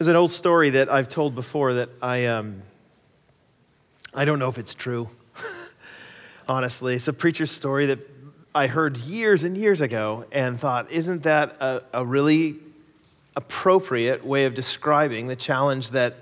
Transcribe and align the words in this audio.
There's 0.00 0.08
an 0.08 0.16
old 0.16 0.32
story 0.32 0.70
that 0.70 0.90
I've 0.90 1.10
told 1.10 1.34
before 1.34 1.74
that 1.74 1.90
I, 2.00 2.24
um, 2.24 2.62
I 4.14 4.24
don't 4.24 4.38
know 4.38 4.48
if 4.48 4.56
it's 4.56 4.72
true, 4.72 5.10
honestly. 6.48 6.94
It's 6.94 7.06
a 7.06 7.12
preacher's 7.12 7.50
story 7.50 7.84
that 7.84 7.98
I 8.54 8.66
heard 8.66 8.96
years 8.96 9.44
and 9.44 9.54
years 9.58 9.82
ago 9.82 10.24
and 10.32 10.58
thought, 10.58 10.90
isn't 10.90 11.24
that 11.24 11.60
a, 11.60 11.82
a 11.92 12.02
really 12.02 12.56
appropriate 13.36 14.24
way 14.24 14.46
of 14.46 14.54
describing 14.54 15.26
the 15.26 15.36
challenge 15.36 15.90
that 15.90 16.16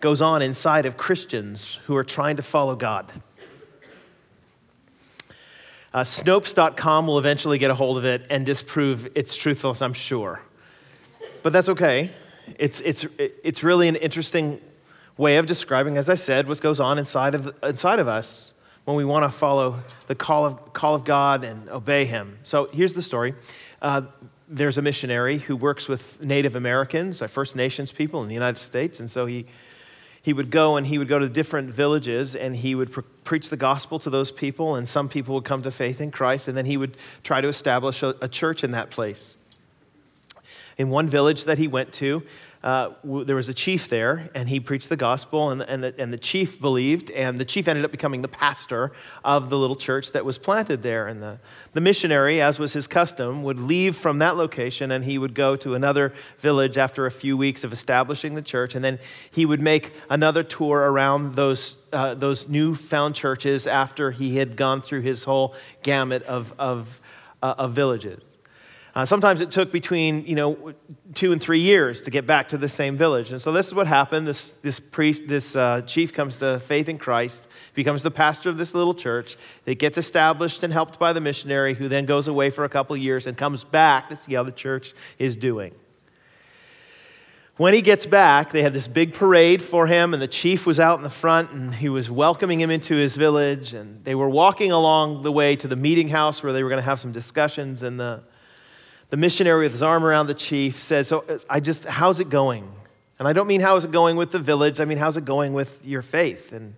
goes 0.00 0.22
on 0.22 0.40
inside 0.40 0.86
of 0.86 0.96
Christians 0.96 1.80
who 1.84 1.94
are 1.96 2.04
trying 2.04 2.36
to 2.36 2.42
follow 2.42 2.74
God? 2.74 3.12
Uh, 5.92 6.04
Snopes.com 6.04 7.06
will 7.06 7.18
eventually 7.18 7.58
get 7.58 7.70
a 7.70 7.74
hold 7.74 7.98
of 7.98 8.06
it 8.06 8.22
and 8.30 8.46
disprove 8.46 9.08
its 9.14 9.36
truthfulness, 9.36 9.82
I'm 9.82 9.92
sure. 9.92 10.40
But 11.42 11.52
that's 11.52 11.68
okay. 11.68 12.10
It's, 12.58 12.80
it's, 12.80 13.06
it's 13.18 13.62
really 13.62 13.88
an 13.88 13.96
interesting 13.96 14.60
way 15.16 15.36
of 15.36 15.46
describing, 15.46 15.96
as 15.96 16.08
I 16.10 16.14
said, 16.14 16.48
what 16.48 16.60
goes 16.60 16.80
on 16.80 16.98
inside 16.98 17.34
of, 17.34 17.54
inside 17.62 17.98
of 17.98 18.08
us 18.08 18.52
when 18.84 18.96
we 18.96 19.04
want 19.04 19.30
to 19.30 19.36
follow 19.36 19.80
the 20.06 20.14
call 20.14 20.46
of, 20.46 20.72
call 20.72 20.94
of 20.94 21.04
God 21.04 21.44
and 21.44 21.68
obey 21.68 22.04
Him. 22.04 22.38
So 22.42 22.68
here's 22.72 22.94
the 22.94 23.02
story. 23.02 23.34
Uh, 23.80 24.02
there's 24.48 24.76
a 24.76 24.82
missionary 24.82 25.38
who 25.38 25.56
works 25.56 25.88
with 25.88 26.20
Native 26.22 26.54
Americans, 26.54 27.22
First 27.28 27.56
Nations 27.56 27.92
people 27.92 28.22
in 28.22 28.28
the 28.28 28.34
United 28.34 28.58
States, 28.58 29.00
and 29.00 29.10
so 29.10 29.26
he 29.26 29.46
he 30.24 30.32
would 30.32 30.50
go 30.50 30.76
and 30.76 30.86
he 30.86 30.96
would 30.96 31.08
go 31.08 31.18
to 31.18 31.28
different 31.28 31.68
villages 31.68 32.34
and 32.34 32.56
he 32.56 32.74
would 32.74 32.90
pre- 32.90 33.02
preach 33.24 33.50
the 33.50 33.58
gospel 33.58 33.98
to 33.98 34.08
those 34.08 34.30
people, 34.30 34.74
and 34.74 34.88
some 34.88 35.06
people 35.06 35.34
would 35.34 35.44
come 35.44 35.62
to 35.62 35.70
faith 35.70 36.00
in 36.00 36.10
Christ, 36.10 36.48
and 36.48 36.56
then 36.56 36.64
he 36.64 36.78
would 36.78 36.96
try 37.22 37.42
to 37.42 37.48
establish 37.48 38.02
a, 38.02 38.14
a 38.22 38.28
church 38.28 38.64
in 38.64 38.70
that 38.70 38.90
place. 38.90 39.34
In 40.76 40.90
one 40.90 41.08
village 41.08 41.44
that 41.44 41.58
he 41.58 41.68
went 41.68 41.92
to, 41.94 42.22
uh, 42.64 42.94
there 43.04 43.36
was 43.36 43.50
a 43.50 43.54
chief 43.54 43.90
there, 43.90 44.30
and 44.34 44.48
he 44.48 44.58
preached 44.58 44.88
the 44.88 44.96
gospel, 44.96 45.50
and, 45.50 45.60
and, 45.60 45.84
the, 45.84 45.94
and 45.98 46.10
the 46.10 46.16
chief 46.16 46.58
believed, 46.58 47.10
and 47.10 47.38
the 47.38 47.44
chief 47.44 47.68
ended 47.68 47.84
up 47.84 47.90
becoming 47.90 48.22
the 48.22 48.28
pastor 48.28 48.90
of 49.22 49.50
the 49.50 49.58
little 49.58 49.76
church 49.76 50.12
that 50.12 50.24
was 50.24 50.38
planted 50.38 50.82
there. 50.82 51.06
And 51.06 51.22
the, 51.22 51.38
the 51.74 51.82
missionary, 51.82 52.40
as 52.40 52.58
was 52.58 52.72
his 52.72 52.86
custom, 52.86 53.42
would 53.42 53.60
leave 53.60 53.96
from 53.96 54.20
that 54.20 54.36
location 54.36 54.92
and 54.92 55.04
he 55.04 55.18
would 55.18 55.34
go 55.34 55.56
to 55.56 55.74
another 55.74 56.14
village 56.38 56.78
after 56.78 57.04
a 57.04 57.10
few 57.10 57.36
weeks 57.36 57.64
of 57.64 57.72
establishing 57.74 58.34
the 58.34 58.42
church, 58.42 58.74
and 58.74 58.82
then 58.82 58.98
he 59.30 59.44
would 59.44 59.60
make 59.60 59.92
another 60.08 60.42
tour 60.42 60.90
around 60.90 61.34
those, 61.34 61.76
uh, 61.92 62.14
those 62.14 62.48
newfound 62.48 63.14
churches 63.14 63.66
after 63.66 64.10
he 64.10 64.38
had 64.38 64.56
gone 64.56 64.80
through 64.80 65.02
his 65.02 65.24
whole 65.24 65.54
gamut 65.82 66.22
of, 66.22 66.54
of, 66.58 66.98
uh, 67.42 67.54
of 67.58 67.74
villages. 67.74 68.38
Uh, 68.94 69.04
sometimes 69.04 69.40
it 69.40 69.50
took 69.50 69.72
between, 69.72 70.24
you 70.24 70.36
know, 70.36 70.72
two 71.14 71.32
and 71.32 71.40
three 71.40 71.58
years 71.58 72.02
to 72.02 72.12
get 72.12 72.28
back 72.28 72.46
to 72.48 72.56
the 72.56 72.68
same 72.68 72.96
village. 72.96 73.32
And 73.32 73.42
so 73.42 73.50
this 73.50 73.66
is 73.66 73.74
what 73.74 73.88
happened. 73.88 74.24
This, 74.24 74.50
this 74.62 74.78
priest, 74.78 75.26
this 75.26 75.56
uh, 75.56 75.80
chief 75.80 76.12
comes 76.12 76.36
to 76.36 76.60
faith 76.60 76.88
in 76.88 76.96
Christ, 76.98 77.48
becomes 77.74 78.04
the 78.04 78.12
pastor 78.12 78.50
of 78.50 78.56
this 78.56 78.72
little 78.72 78.94
church. 78.94 79.36
It 79.66 79.80
gets 79.80 79.98
established 79.98 80.62
and 80.62 80.72
helped 80.72 81.00
by 81.00 81.12
the 81.12 81.20
missionary, 81.20 81.74
who 81.74 81.88
then 81.88 82.06
goes 82.06 82.28
away 82.28 82.50
for 82.50 82.62
a 82.62 82.68
couple 82.68 82.96
years 82.96 83.26
and 83.26 83.36
comes 83.36 83.64
back 83.64 84.10
to 84.10 84.16
see 84.16 84.34
how 84.34 84.44
the 84.44 84.52
church 84.52 84.94
is 85.18 85.36
doing. 85.36 85.74
When 87.56 87.74
he 87.74 87.82
gets 87.82 88.06
back, 88.06 88.50
they 88.50 88.62
had 88.62 88.74
this 88.74 88.88
big 88.88 89.12
parade 89.12 89.60
for 89.62 89.88
him, 89.88 90.12
and 90.12 90.22
the 90.22 90.28
chief 90.28 90.66
was 90.66 90.78
out 90.78 90.98
in 90.98 91.04
the 91.04 91.10
front, 91.10 91.50
and 91.50 91.74
he 91.74 91.88
was 91.88 92.10
welcoming 92.10 92.60
him 92.60 92.70
into 92.70 92.94
his 92.94 93.16
village. 93.16 93.74
And 93.74 94.04
they 94.04 94.14
were 94.14 94.28
walking 94.28 94.70
along 94.70 95.24
the 95.24 95.32
way 95.32 95.56
to 95.56 95.68
the 95.68 95.76
meeting 95.76 96.08
house 96.08 96.44
where 96.44 96.52
they 96.52 96.62
were 96.62 96.68
going 96.68 96.80
to 96.80 96.86
have 96.86 96.98
some 97.00 97.12
discussions. 97.12 97.82
And 97.82 97.98
the 97.98 98.22
the 99.10 99.16
missionary 99.16 99.64
with 99.64 99.72
his 99.72 99.82
arm 99.82 100.04
around 100.04 100.26
the 100.26 100.34
chief 100.34 100.78
says, 100.78 101.08
So 101.08 101.24
I 101.48 101.60
just, 101.60 101.84
how's 101.84 102.20
it 102.20 102.28
going? 102.28 102.70
And 103.18 103.28
I 103.28 103.32
don't 103.32 103.46
mean 103.46 103.60
how's 103.60 103.84
it 103.84 103.92
going 103.92 104.16
with 104.16 104.32
the 104.32 104.38
village, 104.38 104.80
I 104.80 104.84
mean 104.84 104.98
how's 104.98 105.16
it 105.16 105.24
going 105.24 105.52
with 105.52 105.84
your 105.84 106.02
faith? 106.02 106.52
And 106.52 106.74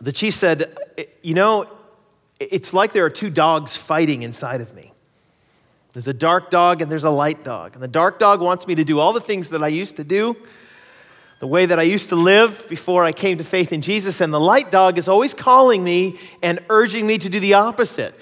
the 0.00 0.12
chief 0.12 0.34
said, 0.34 0.76
You 1.22 1.34
know, 1.34 1.68
it's 2.40 2.74
like 2.74 2.92
there 2.92 3.04
are 3.04 3.10
two 3.10 3.30
dogs 3.30 3.76
fighting 3.76 4.22
inside 4.22 4.60
of 4.60 4.74
me. 4.74 4.92
There's 5.92 6.08
a 6.08 6.14
dark 6.14 6.50
dog 6.50 6.82
and 6.82 6.92
there's 6.92 7.04
a 7.04 7.10
light 7.10 7.42
dog. 7.42 7.72
And 7.72 7.82
the 7.82 7.88
dark 7.88 8.18
dog 8.18 8.42
wants 8.42 8.66
me 8.66 8.74
to 8.74 8.84
do 8.84 8.98
all 8.98 9.14
the 9.14 9.20
things 9.20 9.48
that 9.50 9.64
I 9.64 9.68
used 9.68 9.96
to 9.96 10.04
do, 10.04 10.36
the 11.38 11.46
way 11.46 11.64
that 11.64 11.78
I 11.78 11.84
used 11.84 12.10
to 12.10 12.16
live 12.16 12.66
before 12.68 13.02
I 13.02 13.12
came 13.12 13.38
to 13.38 13.44
faith 13.44 13.72
in 13.72 13.80
Jesus. 13.80 14.20
And 14.20 14.30
the 14.30 14.40
light 14.40 14.70
dog 14.70 14.98
is 14.98 15.08
always 15.08 15.32
calling 15.32 15.82
me 15.82 16.18
and 16.42 16.60
urging 16.68 17.06
me 17.06 17.16
to 17.16 17.30
do 17.30 17.40
the 17.40 17.54
opposite. 17.54 18.14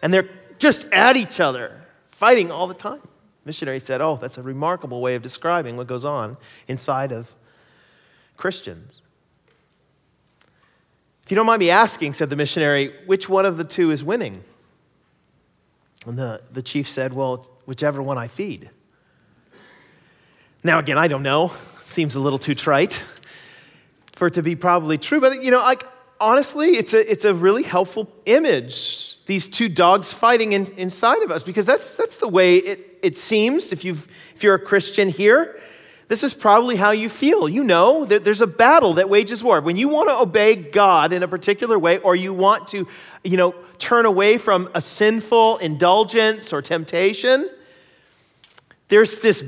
And 0.00 0.14
they're 0.14 0.30
just 0.60 0.84
at 0.92 1.16
each 1.16 1.40
other, 1.40 1.82
fighting 2.10 2.52
all 2.52 2.68
the 2.68 2.74
time. 2.74 3.00
Missionary 3.44 3.80
said, 3.80 4.00
Oh, 4.00 4.16
that's 4.16 4.38
a 4.38 4.42
remarkable 4.42 5.00
way 5.00 5.16
of 5.16 5.22
describing 5.22 5.76
what 5.76 5.88
goes 5.88 6.04
on 6.04 6.36
inside 6.68 7.10
of 7.10 7.34
Christians. 8.36 9.02
If 11.24 11.30
you 11.30 11.34
don't 11.34 11.46
mind 11.46 11.60
me 11.60 11.70
asking, 11.70 12.12
said 12.12 12.30
the 12.30 12.36
missionary, 12.36 12.94
which 13.06 13.28
one 13.28 13.46
of 13.46 13.56
the 13.56 13.64
two 13.64 13.90
is 13.90 14.04
winning? 14.04 14.44
And 16.06 16.18
the, 16.18 16.42
the 16.52 16.62
chief 16.62 16.88
said, 16.88 17.12
Well, 17.12 17.48
whichever 17.64 18.02
one 18.02 18.18
I 18.18 18.28
feed. 18.28 18.70
Now, 20.62 20.78
again, 20.78 20.98
I 20.98 21.08
don't 21.08 21.22
know. 21.22 21.52
Seems 21.84 22.14
a 22.14 22.20
little 22.20 22.38
too 22.38 22.54
trite 22.54 23.02
for 24.12 24.26
it 24.26 24.34
to 24.34 24.42
be 24.42 24.54
probably 24.54 24.98
true. 24.98 25.20
But, 25.20 25.42
you 25.42 25.50
know, 25.50 25.60
I, 25.60 25.76
honestly, 26.20 26.76
it's 26.76 26.94
a, 26.94 27.10
it's 27.10 27.24
a 27.24 27.34
really 27.34 27.62
helpful 27.62 28.08
image 28.26 29.10
these 29.30 29.48
two 29.48 29.68
dogs 29.68 30.12
fighting 30.12 30.54
in, 30.54 30.66
inside 30.76 31.22
of 31.22 31.30
us 31.30 31.44
because 31.44 31.64
that's, 31.64 31.96
that's 31.96 32.16
the 32.16 32.26
way 32.26 32.56
it, 32.56 32.98
it 33.00 33.16
seems 33.16 33.72
if, 33.72 33.84
you've, 33.84 34.08
if 34.34 34.42
you're 34.42 34.56
a 34.56 34.58
Christian 34.58 35.08
here. 35.08 35.56
This 36.08 36.24
is 36.24 36.34
probably 36.34 36.74
how 36.74 36.90
you 36.90 37.08
feel. 37.08 37.48
You 37.48 37.62
know 37.62 38.04
that 38.06 38.24
there's 38.24 38.40
a 38.40 38.46
battle 38.48 38.94
that 38.94 39.08
wages 39.08 39.44
war. 39.44 39.60
When 39.60 39.76
you 39.76 39.88
want 39.88 40.08
to 40.08 40.18
obey 40.18 40.56
God 40.56 41.12
in 41.12 41.22
a 41.22 41.28
particular 41.28 41.78
way, 41.78 41.98
or 41.98 42.16
you 42.16 42.34
want 42.34 42.66
to, 42.68 42.88
you 43.22 43.36
know, 43.36 43.54
turn 43.78 44.04
away 44.04 44.36
from 44.36 44.68
a 44.74 44.82
sinful 44.82 45.58
indulgence 45.58 46.52
or 46.52 46.60
temptation, 46.60 47.48
there's 48.88 49.20
this 49.20 49.44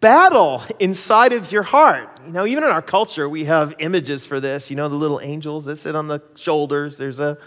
battle 0.00 0.62
inside 0.78 1.32
of 1.32 1.50
your 1.50 1.62
heart. 1.62 2.08
You 2.24 2.32
know, 2.32 2.46
even 2.46 2.64
in 2.64 2.70
our 2.70 2.82
culture, 2.82 3.28
we 3.28 3.44
have 3.46 3.74
images 3.78 4.26
for 4.26 4.40
this. 4.40 4.70
You 4.70 4.76
know, 4.76 4.88
the 4.88 4.94
little 4.94 5.20
angels 5.20 5.64
that 5.64 5.76
sit 5.76 5.96
on 5.96 6.08
the 6.08 6.22
shoulders. 6.34 6.96
There's 6.96 7.18
a 7.18 7.38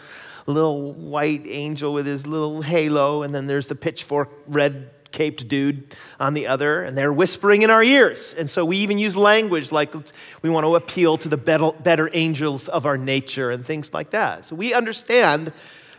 little 0.45 0.94
white 0.94 1.44
angel 1.45 1.94
with 1.94 2.06
his 2.06 2.25
little 2.28 2.61
halo, 2.61 3.23
and 3.23 3.34
then 3.34 3.47
there's 3.47 3.67
the 3.67 3.75
pitchfork 3.75 4.29
red 4.47 4.91
caped 5.11 5.47
dude 5.47 5.94
on 6.19 6.34
the 6.34 6.47
other, 6.47 6.84
and 6.84 6.97
they're 6.97 7.13
whispering 7.13 7.61
in 7.61 7.69
our 7.69 7.84
ears. 7.84 8.34
And 8.34 8.50
so 8.50 8.66
we 8.66 8.78
even 8.78 8.97
use 8.97 9.16
language 9.16 9.72
like 9.72 9.94
we 10.41 10.50
want 10.50 10.66
to 10.66 10.75
appeal 10.75 11.17
to 11.17 11.29
the 11.29 11.38
better 11.38 12.09
angels 12.13 12.69
of 12.69 12.85
our 12.85 12.97
nature 12.97 13.51
and 13.51 13.66
things 13.66 13.94
like 13.94 14.11
that. 14.11 14.45
So 14.45 14.56
we 14.56 14.73
understand 14.73 15.51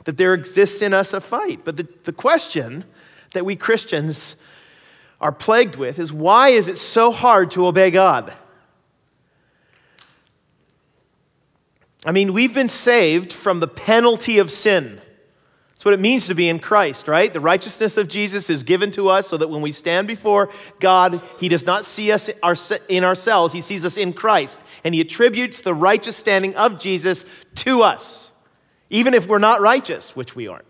that 0.04 0.16
there 0.16 0.34
exists 0.34 0.82
in 0.82 0.94
us 0.94 1.12
a 1.12 1.20
fight. 1.20 1.60
But 1.64 1.76
the, 1.76 1.86
the 2.04 2.12
question 2.12 2.84
that 3.34 3.44
we 3.44 3.54
Christians 3.54 4.36
are 5.22 5.33
plagued 5.33 5.77
with 5.77 6.00
is 6.00 6.12
why 6.12 6.49
is 6.49 6.69
it 6.69 6.77
so 6.77 7.12
hard 7.12 7.53
to 7.53 7.66
obey 7.66 7.91
God? 7.91 8.34
I 12.05 12.10
mean, 12.10 12.33
we've 12.33 12.53
been 12.53 12.69
saved 12.69 13.33
from 13.33 13.60
the 13.60 13.69
penalty 13.69 14.38
of 14.38 14.50
sin. 14.50 15.00
That's 15.71 15.84
what 15.84 15.94
it 15.94 16.00
means 16.00 16.27
to 16.27 16.34
be 16.34 16.49
in 16.49 16.59
Christ, 16.59 17.06
right? 17.06 17.33
The 17.33 17.41
righteousness 17.41 17.97
of 17.97 18.09
Jesus 18.09 18.50
is 18.50 18.65
given 18.65 18.91
to 18.93 19.09
us 19.09 19.28
so 19.28 19.37
that 19.37 19.49
when 19.49 19.62
we 19.62 19.71
stand 19.71 20.09
before 20.09 20.50
God, 20.81 21.21
He 21.39 21.49
does 21.49 21.65
not 21.65 21.84
see 21.84 22.10
us 22.10 22.28
in 22.89 23.04
ourselves, 23.04 23.54
He 23.54 23.60
sees 23.60 23.84
us 23.84 23.97
in 23.97 24.12
Christ. 24.12 24.59
And 24.83 24.94
He 24.94 25.00
attributes 25.00 25.60
the 25.60 25.75
righteous 25.75 26.16
standing 26.16 26.56
of 26.56 26.81
Jesus 26.81 27.25
to 27.56 27.83
us, 27.83 28.33
even 28.91 29.15
if 29.15 29.28
we're 29.28 29.39
not 29.39 29.60
righteous, 29.60 30.16
which 30.16 30.34
we 30.34 30.49
aren't. 30.49 30.66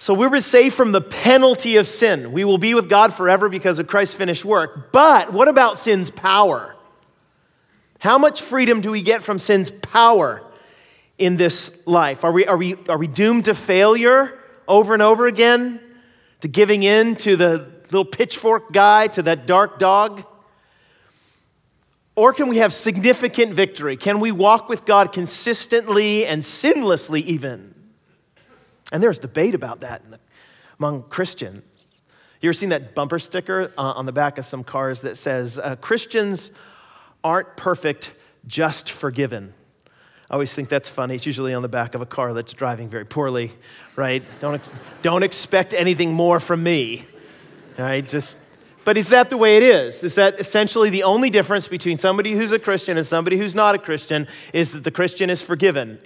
So 0.00 0.14
we've 0.14 0.30
been 0.30 0.42
saved 0.42 0.76
from 0.76 0.92
the 0.92 1.00
penalty 1.00 1.74
of 1.76 1.86
sin. 1.88 2.30
We 2.30 2.44
will 2.44 2.56
be 2.56 2.72
with 2.72 2.88
God 2.88 3.12
forever 3.12 3.48
because 3.48 3.80
of 3.80 3.88
Christ's 3.88 4.14
finished 4.14 4.44
work. 4.44 4.92
But 4.92 5.32
what 5.32 5.48
about 5.48 5.76
sin's 5.76 6.08
power? 6.08 6.76
How 7.98 8.16
much 8.16 8.40
freedom 8.40 8.80
do 8.80 8.92
we 8.92 9.02
get 9.02 9.24
from 9.24 9.40
sin's 9.40 9.72
power 9.72 10.40
in 11.18 11.36
this 11.36 11.84
life? 11.84 12.24
Are 12.24 12.30
we, 12.30 12.46
are 12.46 12.56
we, 12.56 12.76
are 12.88 12.96
we 12.96 13.08
doomed 13.08 13.46
to 13.46 13.54
failure 13.54 14.38
over 14.68 14.94
and 14.94 15.02
over 15.02 15.26
again? 15.26 15.80
To 16.42 16.48
giving 16.48 16.84
in 16.84 17.16
to 17.16 17.34
the 17.34 17.68
little 17.90 18.04
pitchfork 18.04 18.70
guy, 18.70 19.08
to 19.08 19.22
that 19.22 19.46
dark 19.48 19.80
dog? 19.80 20.24
Or 22.14 22.32
can 22.32 22.48
we 22.48 22.58
have 22.58 22.72
significant 22.72 23.52
victory? 23.52 23.96
Can 23.96 24.20
we 24.20 24.30
walk 24.30 24.68
with 24.68 24.84
God 24.84 25.12
consistently 25.12 26.24
and 26.24 26.44
sinlessly, 26.44 27.22
even? 27.22 27.74
And 28.92 29.02
there's 29.02 29.18
debate 29.18 29.54
about 29.54 29.80
that 29.80 30.02
among 30.78 31.02
Christians. 31.04 32.00
You 32.40 32.48
ever 32.48 32.54
seen 32.54 32.68
that 32.68 32.94
bumper 32.94 33.18
sticker 33.18 33.72
uh, 33.76 33.92
on 33.96 34.06
the 34.06 34.12
back 34.12 34.38
of 34.38 34.46
some 34.46 34.62
cars 34.62 35.02
that 35.02 35.16
says, 35.16 35.58
uh, 35.58 35.76
Christians 35.76 36.50
aren't 37.24 37.56
perfect, 37.56 38.12
just 38.46 38.90
forgiven. 38.90 39.54
I 40.30 40.34
always 40.34 40.54
think 40.54 40.68
that's 40.68 40.88
funny. 40.88 41.16
It's 41.16 41.26
usually 41.26 41.54
on 41.54 41.62
the 41.62 41.68
back 41.68 41.94
of 41.94 42.00
a 42.00 42.06
car 42.06 42.34
that's 42.34 42.52
driving 42.52 42.90
very 42.90 43.06
poorly, 43.06 43.50
right? 43.96 44.22
Don't, 44.40 44.62
don't 45.02 45.22
expect 45.22 45.74
anything 45.74 46.12
more 46.12 46.38
from 46.38 46.62
me. 46.62 47.06
I 47.78 48.02
just, 48.02 48.36
but 48.84 48.96
is 48.96 49.08
that 49.08 49.30
the 49.30 49.36
way 49.36 49.56
it 49.56 49.62
is? 49.62 50.04
Is 50.04 50.14
that 50.16 50.38
essentially 50.38 50.90
the 50.90 51.02
only 51.02 51.30
difference 51.30 51.66
between 51.66 51.98
somebody 51.98 52.32
who's 52.32 52.52
a 52.52 52.58
Christian 52.58 52.96
and 52.96 53.06
somebody 53.06 53.36
who's 53.36 53.54
not 53.54 53.74
a 53.74 53.78
Christian 53.78 54.28
is 54.52 54.72
that 54.72 54.84
the 54.84 54.90
Christian 54.90 55.30
is 55.30 55.42
forgiven? 55.42 55.98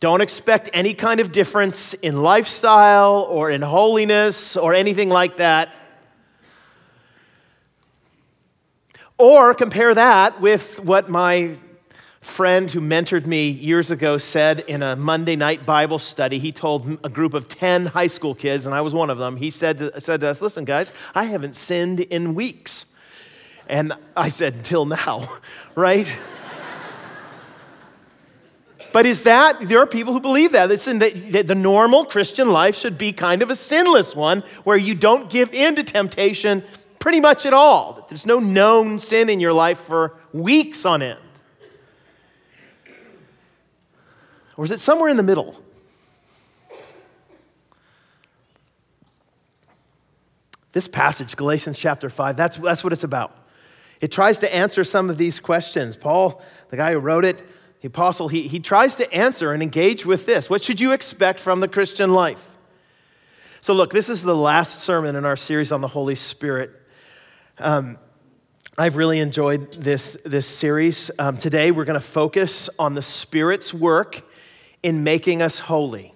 Don't 0.00 0.20
expect 0.20 0.70
any 0.72 0.94
kind 0.94 1.18
of 1.18 1.32
difference 1.32 1.92
in 1.94 2.22
lifestyle 2.22 3.26
or 3.30 3.50
in 3.50 3.62
holiness 3.62 4.56
or 4.56 4.72
anything 4.72 5.08
like 5.08 5.38
that. 5.38 5.74
Or 9.18 9.54
compare 9.54 9.92
that 9.94 10.40
with 10.40 10.78
what 10.78 11.08
my 11.08 11.56
friend 12.20 12.70
who 12.70 12.80
mentored 12.80 13.26
me 13.26 13.48
years 13.48 13.90
ago 13.90 14.18
said 14.18 14.60
in 14.60 14.82
a 14.84 14.94
Monday 14.94 15.34
night 15.34 15.66
Bible 15.66 15.98
study. 15.98 16.38
He 16.38 16.52
told 16.52 16.98
a 17.02 17.08
group 17.08 17.34
of 17.34 17.48
10 17.48 17.86
high 17.86 18.06
school 18.06 18.34
kids, 18.34 18.66
and 18.66 18.74
I 18.74 18.82
was 18.82 18.94
one 18.94 19.10
of 19.10 19.18
them. 19.18 19.36
He 19.36 19.50
said 19.50 19.78
to, 19.78 20.00
said 20.00 20.20
to 20.20 20.28
us, 20.28 20.40
Listen, 20.40 20.64
guys, 20.64 20.92
I 21.14 21.24
haven't 21.24 21.56
sinned 21.56 22.00
in 22.00 22.36
weeks. 22.36 22.86
And 23.68 23.92
I 24.16 24.28
said, 24.28 24.54
Until 24.54 24.84
now, 24.84 25.28
right? 25.74 26.06
But 28.92 29.06
is 29.06 29.24
that, 29.24 29.68
there 29.68 29.78
are 29.80 29.86
people 29.86 30.12
who 30.12 30.20
believe 30.20 30.52
that. 30.52 30.68
Listen, 30.68 30.98
that, 31.00 31.32
that 31.32 31.46
the 31.46 31.54
normal 31.54 32.04
Christian 32.04 32.50
life 32.50 32.74
should 32.74 32.96
be 32.96 33.12
kind 33.12 33.42
of 33.42 33.50
a 33.50 33.56
sinless 33.56 34.16
one 34.16 34.42
where 34.64 34.76
you 34.76 34.94
don't 34.94 35.28
give 35.28 35.52
in 35.52 35.76
to 35.76 35.84
temptation 35.84 36.62
pretty 36.98 37.20
much 37.20 37.44
at 37.46 37.52
all. 37.52 38.06
There's 38.08 38.26
no 38.26 38.38
known 38.38 38.98
sin 38.98 39.28
in 39.28 39.40
your 39.40 39.52
life 39.52 39.78
for 39.80 40.14
weeks 40.32 40.84
on 40.84 41.02
end. 41.02 41.18
Or 44.56 44.64
is 44.64 44.70
it 44.70 44.80
somewhere 44.80 45.08
in 45.08 45.16
the 45.16 45.22
middle? 45.22 45.60
This 50.72 50.88
passage, 50.88 51.36
Galatians 51.36 51.78
chapter 51.78 52.10
5, 52.10 52.36
that's, 52.36 52.56
that's 52.56 52.82
what 52.82 52.92
it's 52.92 53.04
about. 53.04 53.36
It 54.00 54.12
tries 54.12 54.38
to 54.38 54.54
answer 54.54 54.84
some 54.84 55.10
of 55.10 55.18
these 55.18 55.40
questions. 55.40 55.96
Paul, 55.96 56.42
the 56.70 56.76
guy 56.76 56.92
who 56.92 56.98
wrote 56.98 57.24
it, 57.24 57.42
the 57.80 57.88
apostle, 57.88 58.28
he, 58.28 58.48
he 58.48 58.60
tries 58.60 58.96
to 58.96 59.12
answer 59.12 59.52
and 59.52 59.62
engage 59.62 60.04
with 60.04 60.26
this. 60.26 60.50
What 60.50 60.62
should 60.62 60.80
you 60.80 60.92
expect 60.92 61.40
from 61.40 61.60
the 61.60 61.68
Christian 61.68 62.12
life? 62.12 62.44
So, 63.60 63.72
look, 63.74 63.92
this 63.92 64.08
is 64.08 64.22
the 64.22 64.36
last 64.36 64.80
sermon 64.80 65.16
in 65.16 65.24
our 65.24 65.36
series 65.36 65.72
on 65.72 65.80
the 65.80 65.88
Holy 65.88 66.14
Spirit. 66.14 66.70
Um, 67.58 67.98
I've 68.76 68.96
really 68.96 69.18
enjoyed 69.20 69.72
this, 69.72 70.16
this 70.24 70.46
series. 70.46 71.10
Um, 71.18 71.36
today, 71.36 71.70
we're 71.70 71.84
going 71.84 72.00
to 72.00 72.06
focus 72.06 72.70
on 72.78 72.94
the 72.94 73.02
Spirit's 73.02 73.74
work 73.74 74.22
in 74.82 75.04
making 75.04 75.42
us 75.42 75.58
holy? 75.58 76.14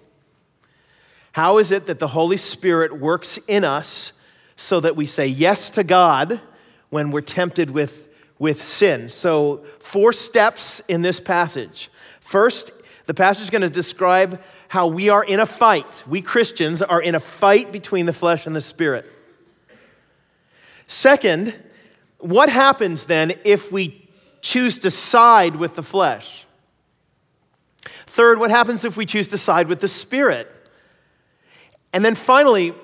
How 1.33 1.57
is 1.57 1.71
it 1.71 1.87
that 1.87 1.99
the 1.99 2.09
Holy 2.09 2.37
Spirit 2.37 2.97
works 2.99 3.39
in 3.47 3.63
us 3.63 4.13
so 4.55 4.79
that 4.79 4.95
we 4.95 5.05
say 5.05 5.25
yes 5.25 5.69
to 5.71 5.83
God 5.83 6.39
when 6.89 7.11
we're 7.11 7.21
tempted 7.21 7.71
with, 7.71 8.07
with 8.43 8.63
sin? 8.63 9.07
So, 9.07 9.63
four 9.79 10.11
steps 10.11 10.81
in 10.81 11.01
this 11.01 11.19
passage. 11.19 11.89
First, 12.19 12.71
the 13.05 13.13
passage 13.13 13.45
is 13.45 13.49
going 13.49 13.61
to 13.61 13.69
describe 13.69 14.41
how 14.67 14.87
we 14.87 15.07
are 15.07 15.23
in 15.23 15.39
a 15.39 15.45
fight. 15.45 16.03
We 16.05 16.21
Christians 16.21 16.81
are 16.81 17.01
in 17.01 17.15
a 17.15 17.19
fight 17.19 17.71
between 17.71 18.05
the 18.05 18.13
flesh 18.13 18.45
and 18.45 18.53
the 18.53 18.61
spirit. 18.61 19.05
Second, 20.87 21.55
what 22.19 22.49
happens 22.49 23.05
then 23.05 23.33
if 23.45 23.71
we 23.71 24.09
choose 24.41 24.77
to 24.79 24.91
side 24.91 25.55
with 25.55 25.75
the 25.75 25.83
flesh? 25.83 26.45
Third, 28.07 28.39
what 28.39 28.51
happens 28.51 28.83
if 28.85 28.97
we 28.97 29.05
choose 29.05 29.29
to 29.29 29.37
side 29.37 29.67
with 29.67 29.79
the 29.79 29.87
Spirit? 29.87 30.47
And 31.93 32.05
then 32.05 32.13
finally, 32.13 32.75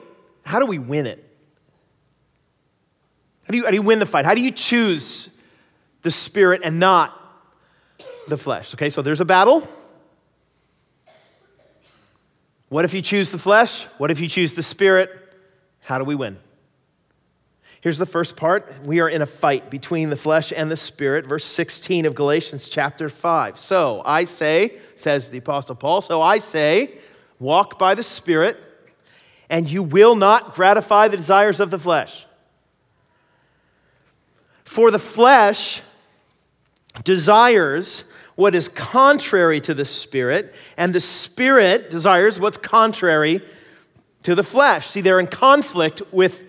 how 0.44 0.60
do 0.60 0.66
we 0.66 0.80
win 0.80 1.06
it? 1.06 1.24
How 3.44 3.52
do 3.52 3.58
you, 3.58 3.64
how 3.66 3.70
do 3.70 3.76
you 3.76 3.84
win 3.84 4.00
the 4.00 4.08
fight? 4.08 4.26
How 4.26 4.34
do 4.34 4.42
you 4.42 4.52
choose 4.52 5.30
the 6.02 6.12
Spirit 6.12 6.62
and 6.64 6.80
not 6.80 7.16
the 8.28 8.38
flesh? 8.38 8.74
Okay, 8.74 8.90
so 8.90 9.02
there's 9.02 9.22
a 9.22 9.26
battle. 9.26 9.68
What 12.70 12.86
if 12.86 12.94
you 12.94 13.02
choose 13.02 13.32
the 13.32 13.40
flesh? 13.40 13.86
What 13.98 14.12
if 14.12 14.20
you 14.20 14.28
choose 14.28 14.54
the 14.54 14.64
Spirit? 14.64 15.10
How 15.82 15.98
do 15.98 16.04
we 16.04 16.16
win? 16.16 16.38
Here's 17.82 17.98
the 17.98 18.06
first 18.06 18.36
part. 18.36 18.74
We 18.84 19.00
are 19.00 19.08
in 19.08 19.22
a 19.22 19.26
fight 19.26 19.70
between 19.70 20.10
the 20.10 20.18
flesh 20.18 20.52
and 20.54 20.70
the 20.70 20.76
spirit. 20.76 21.26
Verse 21.26 21.46
16 21.46 22.06
of 22.06 22.14
Galatians 22.14 22.68
chapter 22.68 23.08
5. 23.08 23.58
So 23.58 24.02
I 24.06 24.26
say, 24.26 24.78
says 24.96 25.30
the 25.30 25.38
Apostle 25.38 25.76
Paul, 25.76 26.02
so 26.02 26.22
I 26.22 26.40
say, 26.40 26.98
walk 27.40 27.80
by 27.80 27.96
the 27.96 28.04
Spirit, 28.04 28.62
and 29.50 29.70
you 29.70 29.82
will 29.82 30.16
not 30.16 30.56
gratify 30.56 31.08
the 31.08 31.16
desires 31.16 31.62
of 31.62 31.72
the 31.72 31.80
flesh. 31.80 32.26
For 34.66 34.92
the 34.92 35.00
flesh 35.00 35.82
desires 37.04 38.04
what 38.36 38.56
is 38.56 38.70
contrary 38.70 39.60
to 39.62 39.74
the 39.74 39.84
Spirit, 39.84 40.54
and 40.78 40.96
the 40.96 41.02
Spirit 41.02 41.90
desires 41.90 42.40
what's 42.40 42.58
contrary 42.58 43.42
to 44.24 44.34
the 44.34 44.44
flesh. 44.44 44.88
See, 44.88 45.02
they're 45.02 45.20
in 45.20 45.28
conflict 45.28 46.02
with 46.12 46.46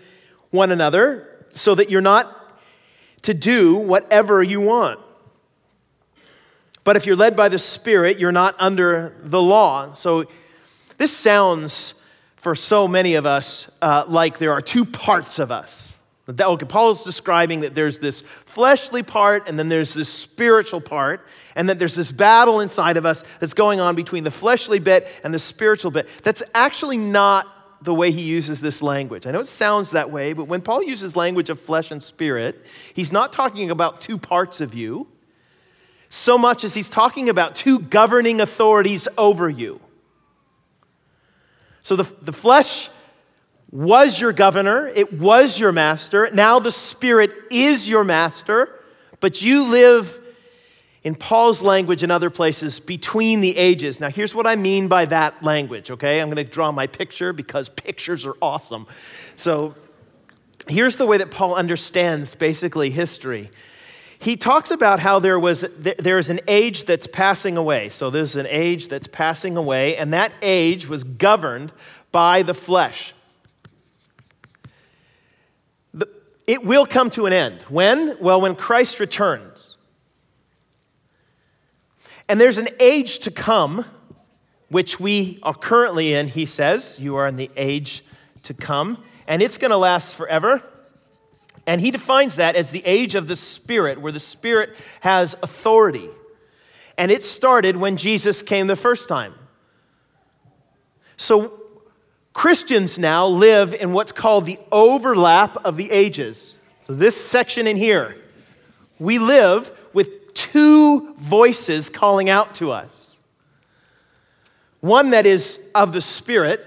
one 0.50 0.70
another 0.70 1.46
so 1.52 1.74
that 1.74 1.90
you're 1.90 2.00
not 2.00 2.36
to 3.22 3.34
do 3.34 3.76
whatever 3.76 4.42
you 4.42 4.60
want. 4.60 5.00
But 6.84 6.96
if 6.96 7.06
you're 7.06 7.16
led 7.16 7.36
by 7.36 7.48
the 7.48 7.58
Spirit, 7.58 8.18
you're 8.18 8.32
not 8.32 8.54
under 8.58 9.16
the 9.22 9.42
law. 9.42 9.92
So 9.94 10.26
this 10.96 11.14
sounds 11.16 11.94
for 12.36 12.54
so 12.54 12.88
many 12.88 13.16
of 13.16 13.26
us 13.26 13.70
uh, 13.82 14.04
like 14.08 14.38
there 14.38 14.52
are 14.52 14.62
two 14.62 14.84
parts 14.84 15.38
of 15.38 15.50
us. 15.50 15.89
Okay, 16.38 16.66
Paul 16.66 16.90
is 16.90 17.02
describing 17.02 17.60
that 17.60 17.74
there's 17.74 17.98
this 17.98 18.22
fleshly 18.44 19.02
part 19.02 19.48
and 19.48 19.58
then 19.58 19.68
there's 19.68 19.94
this 19.94 20.08
spiritual 20.08 20.80
part, 20.80 21.26
and 21.56 21.68
that 21.68 21.78
there's 21.78 21.94
this 21.94 22.12
battle 22.12 22.60
inside 22.60 22.96
of 22.96 23.06
us 23.06 23.24
that's 23.40 23.54
going 23.54 23.80
on 23.80 23.94
between 23.94 24.24
the 24.24 24.30
fleshly 24.30 24.78
bit 24.78 25.08
and 25.24 25.32
the 25.32 25.38
spiritual 25.38 25.90
bit. 25.90 26.08
That's 26.22 26.42
actually 26.54 26.98
not 26.98 27.46
the 27.82 27.94
way 27.94 28.10
he 28.10 28.22
uses 28.22 28.60
this 28.60 28.82
language. 28.82 29.26
I 29.26 29.30
know 29.30 29.40
it 29.40 29.46
sounds 29.46 29.92
that 29.92 30.10
way, 30.10 30.34
but 30.34 30.44
when 30.44 30.60
Paul 30.60 30.82
uses 30.82 31.16
language 31.16 31.48
of 31.48 31.58
flesh 31.58 31.90
and 31.90 32.02
spirit, 32.02 32.66
he's 32.94 33.10
not 33.10 33.32
talking 33.32 33.70
about 33.70 34.00
two 34.00 34.18
parts 34.18 34.60
of 34.60 34.74
you 34.74 35.06
so 36.10 36.36
much 36.36 36.64
as 36.64 36.74
he's 36.74 36.88
talking 36.88 37.28
about 37.28 37.54
two 37.54 37.78
governing 37.78 38.40
authorities 38.40 39.06
over 39.16 39.48
you. 39.48 39.80
So 41.82 41.96
the, 41.96 42.04
the 42.20 42.32
flesh 42.32 42.90
was 43.70 44.20
your 44.20 44.32
governor, 44.32 44.88
it 44.88 45.12
was 45.12 45.58
your 45.58 45.72
master. 45.72 46.28
Now 46.32 46.58
the 46.58 46.72
spirit 46.72 47.32
is 47.50 47.88
your 47.88 48.04
master, 48.04 48.80
but 49.20 49.42
you 49.42 49.64
live 49.64 50.18
in 51.02 51.14
Paul's 51.14 51.62
language 51.62 52.02
and 52.02 52.12
other 52.12 52.28
places, 52.28 52.78
between 52.78 53.40
the 53.40 53.56
ages. 53.56 54.00
Now, 54.00 54.10
here's 54.10 54.34
what 54.34 54.46
I 54.46 54.56
mean 54.56 54.86
by 54.86 55.06
that 55.06 55.42
language, 55.42 55.90
okay? 55.90 56.20
I'm 56.20 56.28
going 56.28 56.36
to 56.36 56.44
draw 56.44 56.72
my 56.72 56.86
picture 56.86 57.32
because 57.32 57.70
pictures 57.70 58.26
are 58.26 58.34
awesome. 58.42 58.86
So, 59.36 59.74
here's 60.68 60.96
the 60.96 61.06
way 61.06 61.16
that 61.16 61.30
Paul 61.30 61.54
understands 61.54 62.34
basically 62.34 62.90
history. 62.90 63.50
He 64.18 64.36
talks 64.36 64.70
about 64.70 65.00
how 65.00 65.18
there 65.18 65.40
was 65.40 65.64
there's 65.78 66.28
an 66.28 66.40
age 66.46 66.84
that's 66.84 67.06
passing 67.06 67.56
away. 67.56 67.88
So 67.88 68.10
there's 68.10 68.36
an 68.36 68.46
age 68.46 68.88
that's 68.88 69.08
passing 69.08 69.56
away, 69.56 69.96
and 69.96 70.12
that 70.12 70.32
age 70.42 70.86
was 70.86 71.04
governed 71.04 71.72
by 72.12 72.42
the 72.42 72.52
flesh. 72.52 73.14
It 76.46 76.64
will 76.64 76.86
come 76.86 77.10
to 77.10 77.26
an 77.26 77.32
end. 77.32 77.62
When? 77.62 78.16
Well, 78.20 78.40
when 78.40 78.54
Christ 78.54 79.00
returns. 79.00 79.76
And 82.28 82.40
there's 82.40 82.58
an 82.58 82.68
age 82.78 83.20
to 83.20 83.30
come, 83.30 83.84
which 84.68 85.00
we 85.00 85.38
are 85.42 85.54
currently 85.54 86.14
in, 86.14 86.28
he 86.28 86.46
says. 86.46 86.98
You 87.00 87.16
are 87.16 87.26
in 87.26 87.36
the 87.36 87.50
age 87.56 88.04
to 88.44 88.54
come, 88.54 89.02
and 89.26 89.42
it's 89.42 89.58
going 89.58 89.72
to 89.72 89.76
last 89.76 90.14
forever. 90.14 90.62
And 91.66 91.80
he 91.80 91.90
defines 91.90 92.36
that 92.36 92.56
as 92.56 92.70
the 92.70 92.82
age 92.84 93.14
of 93.14 93.28
the 93.28 93.36
Spirit, 93.36 94.00
where 94.00 94.12
the 94.12 94.20
Spirit 94.20 94.76
has 95.00 95.34
authority. 95.42 96.08
And 96.96 97.10
it 97.10 97.24
started 97.24 97.76
when 97.76 97.96
Jesus 97.96 98.42
came 98.42 98.66
the 98.66 98.76
first 98.76 99.08
time. 99.08 99.34
So 101.16 101.59
Christians 102.32 102.98
now 102.98 103.26
live 103.26 103.74
in 103.74 103.92
what's 103.92 104.12
called 104.12 104.46
the 104.46 104.58
overlap 104.70 105.56
of 105.64 105.76
the 105.76 105.90
ages. 105.90 106.56
So, 106.86 106.94
this 106.94 107.22
section 107.22 107.66
in 107.66 107.76
here, 107.76 108.16
we 108.98 109.18
live 109.18 109.70
with 109.92 110.34
two 110.34 111.14
voices 111.14 111.90
calling 111.90 112.28
out 112.28 112.54
to 112.56 112.70
us 112.72 113.18
one 114.80 115.10
that 115.10 115.26
is 115.26 115.58
of 115.74 115.92
the 115.92 116.00
Spirit 116.00 116.66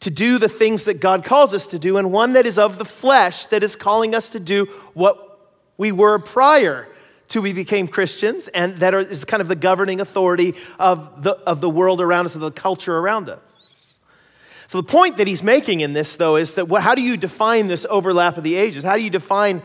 to 0.00 0.10
do 0.10 0.38
the 0.38 0.48
things 0.48 0.84
that 0.84 1.00
God 1.00 1.24
calls 1.24 1.54
us 1.54 1.66
to 1.68 1.78
do, 1.78 1.96
and 1.96 2.12
one 2.12 2.34
that 2.34 2.46
is 2.46 2.58
of 2.58 2.78
the 2.78 2.84
flesh 2.84 3.46
that 3.46 3.62
is 3.62 3.74
calling 3.74 4.14
us 4.14 4.30
to 4.30 4.40
do 4.40 4.66
what 4.94 5.40
we 5.76 5.90
were 5.90 6.18
prior 6.18 6.86
to 7.28 7.40
we 7.42 7.52
became 7.52 7.88
Christians, 7.88 8.48
and 8.48 8.76
that 8.78 8.94
is 8.94 9.24
kind 9.24 9.40
of 9.40 9.48
the 9.48 9.56
governing 9.56 10.00
authority 10.00 10.54
of 10.78 11.22
the, 11.22 11.32
of 11.32 11.60
the 11.60 11.68
world 11.68 12.00
around 12.00 12.26
us, 12.26 12.34
of 12.34 12.40
the 12.40 12.50
culture 12.50 12.96
around 12.96 13.28
us. 13.28 13.40
So, 14.68 14.82
the 14.82 14.86
point 14.86 15.16
that 15.16 15.26
he's 15.26 15.42
making 15.42 15.80
in 15.80 15.94
this, 15.94 16.16
though, 16.16 16.36
is 16.36 16.52
that 16.54 16.70
how 16.70 16.94
do 16.94 17.00
you 17.00 17.16
define 17.16 17.68
this 17.68 17.86
overlap 17.88 18.36
of 18.36 18.44
the 18.44 18.54
ages? 18.54 18.84
How 18.84 18.96
do 18.96 19.02
you 19.02 19.08
define 19.08 19.62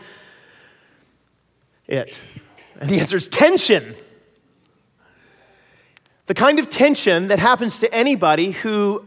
it? 1.86 2.18
And 2.80 2.88
the 2.88 3.00
answer 3.00 3.18
is 3.18 3.28
tension. 3.28 3.96
The 6.24 6.32
kind 6.32 6.58
of 6.58 6.70
tension 6.70 7.28
that 7.28 7.38
happens 7.38 7.80
to 7.80 7.94
anybody 7.94 8.52
who, 8.52 9.06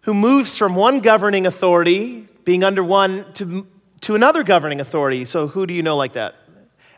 who 0.00 0.12
moves 0.12 0.58
from 0.58 0.74
one 0.74 0.98
governing 0.98 1.46
authority, 1.46 2.26
being 2.42 2.64
under 2.64 2.82
one, 2.82 3.32
to, 3.34 3.68
to 4.00 4.16
another 4.16 4.42
governing 4.42 4.80
authority. 4.80 5.26
So, 5.26 5.46
who 5.46 5.64
do 5.64 5.72
you 5.72 5.82
know 5.84 5.96
like 5.96 6.14
that? 6.14 6.34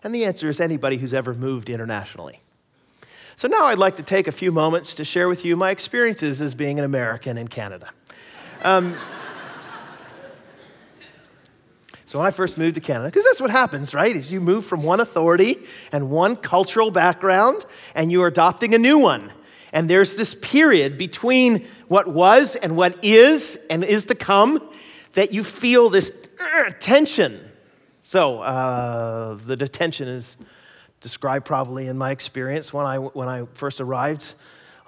And 0.03 0.15
the 0.15 0.25
answer 0.25 0.49
is 0.49 0.59
anybody 0.59 0.97
who's 0.97 1.13
ever 1.13 1.35
moved 1.35 1.69
internationally. 1.69 2.41
So 3.39 3.49
now 3.49 3.67
I'd 3.67 3.77
like 3.77 3.97
to 3.97 4.03
take 4.03 4.29
a 4.29 4.33
few 4.33 4.51
moments 4.51 4.95
to 4.95 5.05
share 5.05 5.29
with 5.29 5.45
you 5.45 5.57
my 5.57 5.69
experiences 5.69 6.41
as 6.41 6.55
being 6.55 6.79
an 6.79 6.87
American 6.87 7.37
in 7.37 7.49
Canada. 7.49 7.91
Um, 8.63 8.97
so 12.07 12.19
when 12.19 12.27
I 12.27 12.31
first 12.31 12.57
moved 12.57 12.77
to 12.77 12.81
Canada, 12.81 13.09
because 13.09 13.25
that's 13.25 13.43
what 13.43 13.51
happens, 13.51 13.93
right? 13.93 14.17
Is 14.17 14.33
you 14.33 14.41
move 14.41 14.65
from 14.65 14.83
one 14.83 15.01
authority 15.01 15.59
and 15.93 16.09
one 16.09 16.37
cultural 16.37 16.91
background, 16.91 17.67
and 17.95 18.11
you're 18.11 18.27
adopting 18.27 18.75
a 18.75 18.79
new 18.79 18.97
one. 18.97 19.31
And 19.71 19.91
there's 19.91 20.17
this 20.17 20.35
period 20.35 20.97
between 20.97 21.67
what 21.89 22.09
was 22.09 22.57
and 22.57 22.75
what 22.75 23.05
is 23.05 23.59
and 23.69 23.85
is 23.85 24.07
to 24.07 24.15
come 24.15 24.67
that 25.13 25.35
you 25.35 25.45
feel 25.45 25.91
this 25.91 26.11
uh, 26.41 26.71
tension. 26.81 27.39
So 28.01 28.41
uh, 28.41 29.35
the 29.35 29.57
detention 29.57 30.09
is 30.09 30.39
described 31.07 31.47
probably 31.47 31.87
in 31.87 31.97
my 31.97 32.11
experience 32.11 32.73
when 32.73 32.85
I, 32.85 32.99
when 32.99 33.29
I 33.29 33.45
first 33.55 33.81
arrived 33.81 34.35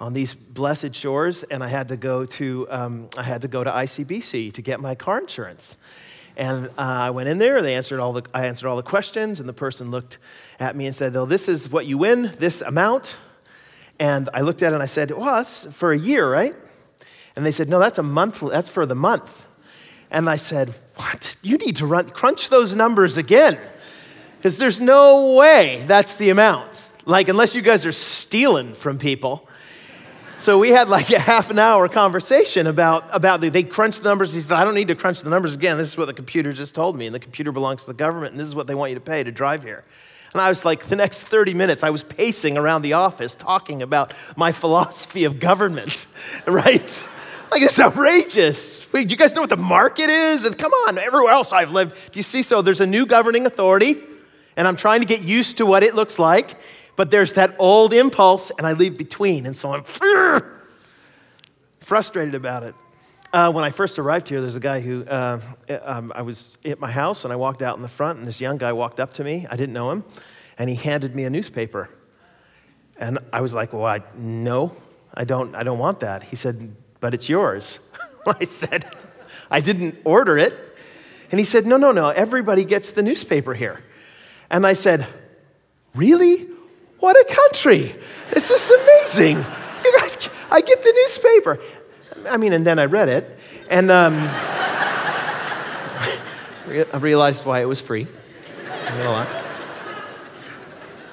on 0.01 0.11
these 0.11 0.33
blessed 0.33 0.93
shores 0.93 1.43
and 1.43 1.63
I 1.63 1.69
had 1.69 1.87
to 1.87 1.95
go 1.95 2.25
to, 2.25 2.67
um, 2.69 3.09
I 3.17 3.23
had 3.23 3.43
to, 3.43 3.47
go 3.47 3.63
to 3.63 3.71
ICBC 3.71 4.51
to 4.51 4.61
get 4.61 4.81
my 4.81 4.95
car 4.95 5.19
insurance. 5.19 5.77
And 6.35 6.67
uh, 6.67 6.71
I 6.77 7.09
went 7.11 7.29
in 7.29 7.37
there, 7.37 7.61
they 7.61 7.73
answered 7.73 8.01
all 8.01 8.11
the, 8.11 8.23
I 8.33 8.47
answered 8.47 8.67
all 8.67 8.75
the 8.75 8.83
questions, 8.83 9.39
and 9.39 9.47
the 9.47 9.53
person 9.53 9.91
looked 9.91 10.17
at 10.59 10.75
me 10.75 10.87
and 10.87 10.93
said, 10.93 11.13
well, 11.13 11.25
this 11.25 11.47
is 11.47 11.71
what 11.71 11.85
you 11.85 11.97
win, 11.97 12.33
this 12.37 12.59
amount. 12.59 13.15
And 13.97 14.29
I 14.33 14.41
looked 14.41 14.61
at 14.61 14.73
it 14.73 14.75
and 14.75 14.83
I 14.83 14.87
said, 14.87 15.11
well, 15.11 15.37
that's 15.37 15.67
for 15.71 15.93
a 15.93 15.97
year, 15.97 16.29
right? 16.29 16.53
And 17.37 17.45
they 17.45 17.53
said, 17.53 17.69
no, 17.69 17.79
that's 17.79 17.97
a 17.97 18.03
month, 18.03 18.41
that's 18.41 18.67
for 18.67 18.85
the 18.85 18.93
month. 18.93 19.45
And 20.11 20.29
I 20.29 20.35
said, 20.35 20.75
what? 20.95 21.37
You 21.41 21.57
need 21.57 21.77
to 21.77 21.85
run, 21.85 22.09
crunch 22.09 22.49
those 22.49 22.75
numbers 22.75 23.15
again. 23.15 23.57
Because 24.39 24.57
there's 24.57 24.79
no 24.79 25.33
way 25.35 25.83
that's 25.85 26.15
the 26.15 26.29
amount. 26.29 26.87
Like, 27.05 27.27
unless 27.27 27.55
you 27.55 27.61
guys 27.61 27.85
are 27.85 27.91
stealing 27.91 28.73
from 28.73 28.97
people. 28.97 29.49
So 30.37 30.57
we 30.57 30.69
had 30.69 30.87
like 30.87 31.09
a 31.11 31.19
half 31.19 31.49
an 31.49 31.59
hour 31.59 31.89
conversation 31.89 32.65
about, 32.65 33.03
about 33.11 33.41
the, 33.41 33.49
they 33.49 33.63
crunched 33.63 34.01
the 34.01 34.07
numbers. 34.07 34.33
He 34.33 34.39
said, 34.39 34.55
I 34.55 34.63
don't 34.63 34.75
need 34.75 34.87
to 34.87 34.95
crunch 34.95 35.19
the 35.19 35.29
numbers 35.29 35.55
again. 35.55 35.77
This 35.77 35.89
is 35.89 35.97
what 35.97 36.05
the 36.05 36.13
computer 36.13 36.53
just 36.53 36.73
told 36.73 36.95
me. 36.95 37.05
And 37.05 37.13
the 37.13 37.19
computer 37.19 37.51
belongs 37.51 37.81
to 37.81 37.87
the 37.87 37.93
government. 37.93 38.31
And 38.31 38.39
this 38.39 38.47
is 38.47 38.55
what 38.55 38.65
they 38.65 38.75
want 38.75 38.91
you 38.91 38.95
to 38.95 39.01
pay 39.01 39.21
to 39.21 39.31
drive 39.31 39.61
here. 39.61 39.83
And 40.31 40.41
I 40.41 40.47
was 40.47 40.63
like, 40.63 40.85
the 40.85 40.95
next 40.95 41.19
30 41.19 41.53
minutes, 41.53 41.83
I 41.83 41.89
was 41.89 42.05
pacing 42.05 42.57
around 42.57 42.83
the 42.83 42.93
office 42.93 43.35
talking 43.35 43.81
about 43.81 44.13
my 44.37 44.53
philosophy 44.53 45.25
of 45.25 45.41
government, 45.41 46.07
right? 46.47 47.03
Like, 47.51 47.61
it's 47.61 47.77
outrageous. 47.77 48.87
Wait, 48.93 49.09
do 49.09 49.11
you 49.11 49.17
guys 49.17 49.35
know 49.35 49.41
what 49.41 49.49
the 49.49 49.57
market 49.57 50.09
is? 50.09 50.45
And 50.45 50.57
come 50.57 50.71
on, 50.71 50.97
everywhere 50.97 51.33
else 51.33 51.51
I've 51.51 51.71
lived. 51.71 51.95
Do 52.13 52.19
you 52.19 52.23
see? 52.23 52.43
So 52.43 52.61
there's 52.61 52.79
a 52.79 52.85
new 52.85 53.05
governing 53.05 53.45
authority 53.45 53.97
and 54.59 54.67
I'm 54.67 54.75
trying 54.75 54.99
to 54.99 55.05
get 55.05 55.21
used 55.21 55.59
to 55.59 55.65
what 55.65 55.83
it 55.83 55.95
looks 55.95 56.19
like, 56.19 56.59
but 56.97 57.09
there's 57.09 57.31
that 57.33 57.55
old 57.59 57.93
impulse, 57.93 58.51
and 58.57 58.67
I 58.67 58.73
leave 58.73 58.97
between, 58.97 59.45
and 59.45 59.55
so 59.55 59.71
I'm 59.71 59.85
frustrated 61.79 62.35
about 62.35 62.63
it. 62.63 62.75
Uh, 63.31 63.53
when 63.53 63.63
I 63.63 63.69
first 63.69 63.97
arrived 63.99 64.27
here, 64.27 64.41
there's 64.41 64.57
a 64.57 64.59
guy 64.59 64.81
who, 64.81 65.05
uh, 65.05 65.39
um, 65.81 66.11
I 66.13 66.23
was 66.23 66.57
at 66.65 66.77
my 66.77 66.91
house 66.91 67.23
and 67.23 67.31
I 67.31 67.37
walked 67.37 67.61
out 67.61 67.77
in 67.77 67.81
the 67.81 67.87
front, 67.87 68.19
and 68.19 68.27
this 68.27 68.41
young 68.41 68.57
guy 68.57 68.73
walked 68.73 68.99
up 68.99 69.13
to 69.13 69.23
me. 69.23 69.47
I 69.49 69.55
didn't 69.55 69.71
know 69.71 69.91
him, 69.91 70.03
and 70.57 70.69
he 70.69 70.75
handed 70.75 71.15
me 71.15 71.23
a 71.23 71.29
newspaper. 71.29 71.89
And 72.97 73.17
I 73.31 73.39
was 73.39 73.53
like, 73.53 73.71
Well, 73.71 73.85
I, 73.85 74.01
no, 74.17 74.75
I 75.13 75.23
don't, 75.23 75.55
I 75.55 75.63
don't 75.63 75.79
want 75.79 76.01
that. 76.01 76.23
He 76.23 76.35
said, 76.35 76.75
But 76.99 77.13
it's 77.13 77.29
yours. 77.29 77.79
I 78.27 78.43
said, 78.43 78.83
I 79.49 79.61
didn't 79.61 79.99
order 80.03 80.37
it. 80.37 80.53
And 81.31 81.39
he 81.39 81.45
said, 81.45 81.65
No, 81.65 81.77
no, 81.77 81.93
no, 81.93 82.09
everybody 82.09 82.65
gets 82.65 82.91
the 82.91 83.01
newspaper 83.01 83.53
here. 83.53 83.83
And 84.49 84.65
I 84.65 84.73
said, 84.73 85.07
Really? 85.95 86.47
What 86.99 87.15
a 87.15 87.25
country! 87.33 87.95
This 88.31 88.51
is 88.51 88.69
amazing. 88.69 89.37
You 89.37 89.99
guys, 89.99 90.29
I 90.51 90.61
get 90.61 90.81
the 90.83 90.93
newspaper. 90.95 91.59
I 92.27 92.37
mean, 92.37 92.53
and 92.53 92.67
then 92.67 92.77
I 92.79 92.85
read 92.85 93.09
it, 93.09 93.39
and 93.69 93.89
um, 93.89 94.15
I 96.67 96.97
realized 96.99 97.45
why 97.45 97.61
it 97.61 97.65
was 97.65 97.79
free. 97.79 98.07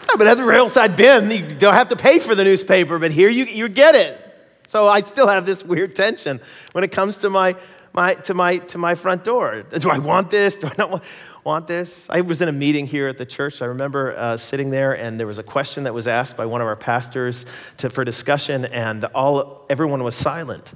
Oh, 0.08 0.16
but 0.18 0.26
everywhere 0.26 0.56
else 0.56 0.76
I'd 0.76 0.96
been, 0.96 1.30
you 1.30 1.54
don't 1.54 1.74
have 1.74 1.88
to 1.88 1.96
pay 1.96 2.18
for 2.18 2.34
the 2.34 2.42
newspaper, 2.44 2.98
but 2.98 3.10
here 3.10 3.28
you, 3.28 3.44
you 3.44 3.68
get 3.68 3.94
it. 3.94 4.20
So 4.66 4.88
I 4.88 5.02
still 5.02 5.28
have 5.28 5.46
this 5.46 5.64
weird 5.64 5.94
tension 5.94 6.40
when 6.72 6.82
it 6.82 6.90
comes 6.90 7.18
to 7.18 7.30
my, 7.30 7.54
my, 7.92 8.14
to, 8.14 8.34
my, 8.34 8.58
to 8.58 8.78
my 8.78 8.94
front 8.96 9.24
door. 9.24 9.62
Do 9.62 9.90
I 9.90 9.98
want 9.98 10.30
this? 10.30 10.56
Do 10.56 10.66
I 10.66 10.72
not 10.76 10.90
want? 10.90 11.04
Want 11.46 11.68
this? 11.68 12.08
I 12.10 12.22
was 12.22 12.42
in 12.42 12.48
a 12.48 12.52
meeting 12.52 12.86
here 12.88 13.06
at 13.06 13.18
the 13.18 13.24
church. 13.24 13.62
I 13.62 13.66
remember 13.66 14.16
uh, 14.16 14.36
sitting 14.36 14.70
there, 14.70 14.94
and 14.94 15.18
there 15.18 15.28
was 15.28 15.38
a 15.38 15.44
question 15.44 15.84
that 15.84 15.94
was 15.94 16.08
asked 16.08 16.36
by 16.36 16.44
one 16.44 16.60
of 16.60 16.66
our 16.66 16.74
pastors 16.74 17.46
to, 17.76 17.88
for 17.88 18.04
discussion, 18.04 18.64
and 18.66 19.04
all, 19.14 19.64
everyone 19.70 20.02
was 20.02 20.16
silent. 20.16 20.74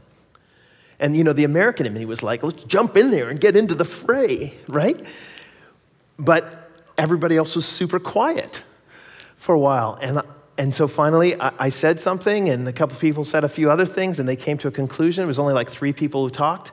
And 1.00 1.16
you 1.16 1.24
know, 1.24 1.32
the 1.32 1.42
American 1.42 1.86
in 1.86 1.94
me 1.94 2.04
was 2.04 2.22
like, 2.22 2.44
let's 2.44 2.62
jump 2.62 2.96
in 2.96 3.10
there 3.10 3.28
and 3.28 3.40
get 3.40 3.56
into 3.56 3.74
the 3.74 3.84
fray, 3.84 4.54
right? 4.68 5.04
But 6.18 6.70
everybody 6.96 7.36
else 7.36 7.56
was 7.56 7.66
super 7.66 7.98
quiet 7.98 8.62
for 9.34 9.56
a 9.56 9.58
while. 9.58 9.98
And, 10.00 10.22
and 10.56 10.72
so 10.72 10.86
finally, 10.86 11.40
I, 11.40 11.52
I 11.58 11.68
said 11.70 11.98
something, 11.98 12.48
and 12.48 12.68
a 12.68 12.72
couple 12.72 12.96
people 12.96 13.24
said 13.24 13.42
a 13.42 13.48
few 13.48 13.72
other 13.72 13.86
things, 13.86 14.20
and 14.20 14.28
they 14.28 14.36
came 14.36 14.56
to 14.58 14.68
a 14.68 14.70
conclusion. 14.70 15.24
It 15.24 15.26
was 15.26 15.40
only 15.40 15.54
like 15.54 15.68
three 15.68 15.92
people 15.92 16.22
who 16.22 16.30
talked. 16.30 16.70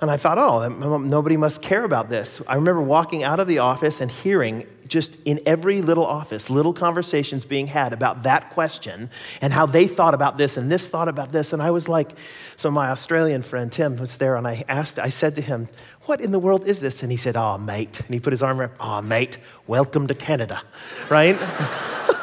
And 0.00 0.12
I 0.12 0.16
thought, 0.16 0.38
oh, 0.38 0.68
nobody 0.68 1.36
must 1.36 1.60
care 1.60 1.82
about 1.82 2.08
this. 2.08 2.40
I 2.46 2.54
remember 2.54 2.80
walking 2.80 3.24
out 3.24 3.40
of 3.40 3.48
the 3.48 3.58
office 3.58 4.00
and 4.00 4.08
hearing 4.08 4.64
just 4.86 5.16
in 5.24 5.40
every 5.44 5.82
little 5.82 6.06
office, 6.06 6.48
little 6.48 6.72
conversations 6.72 7.44
being 7.44 7.66
had 7.66 7.92
about 7.92 8.22
that 8.22 8.50
question 8.50 9.10
and 9.40 9.52
how 9.52 9.66
they 9.66 9.88
thought 9.88 10.14
about 10.14 10.38
this 10.38 10.56
and 10.56 10.70
this 10.70 10.88
thought 10.88 11.08
about 11.08 11.30
this. 11.30 11.52
And 11.52 11.60
I 11.60 11.72
was 11.72 11.88
like, 11.88 12.12
so 12.56 12.70
my 12.70 12.90
Australian 12.90 13.42
friend 13.42 13.72
Tim 13.72 13.96
was 13.96 14.16
there, 14.16 14.36
and 14.36 14.46
I 14.46 14.64
asked, 14.68 15.00
I 15.00 15.08
said 15.08 15.34
to 15.34 15.42
him, 15.42 15.66
what 16.02 16.20
in 16.20 16.30
the 16.30 16.38
world 16.38 16.66
is 16.66 16.78
this? 16.78 17.02
And 17.02 17.10
he 17.10 17.18
said, 17.18 17.36
oh, 17.36 17.58
mate. 17.58 18.00
And 18.00 18.14
he 18.14 18.20
put 18.20 18.32
his 18.32 18.42
arm 18.42 18.60
around, 18.60 18.72
oh, 18.78 19.02
mate, 19.02 19.38
welcome 19.66 20.06
to 20.06 20.14
Canada, 20.14 20.62
right? 21.10 21.36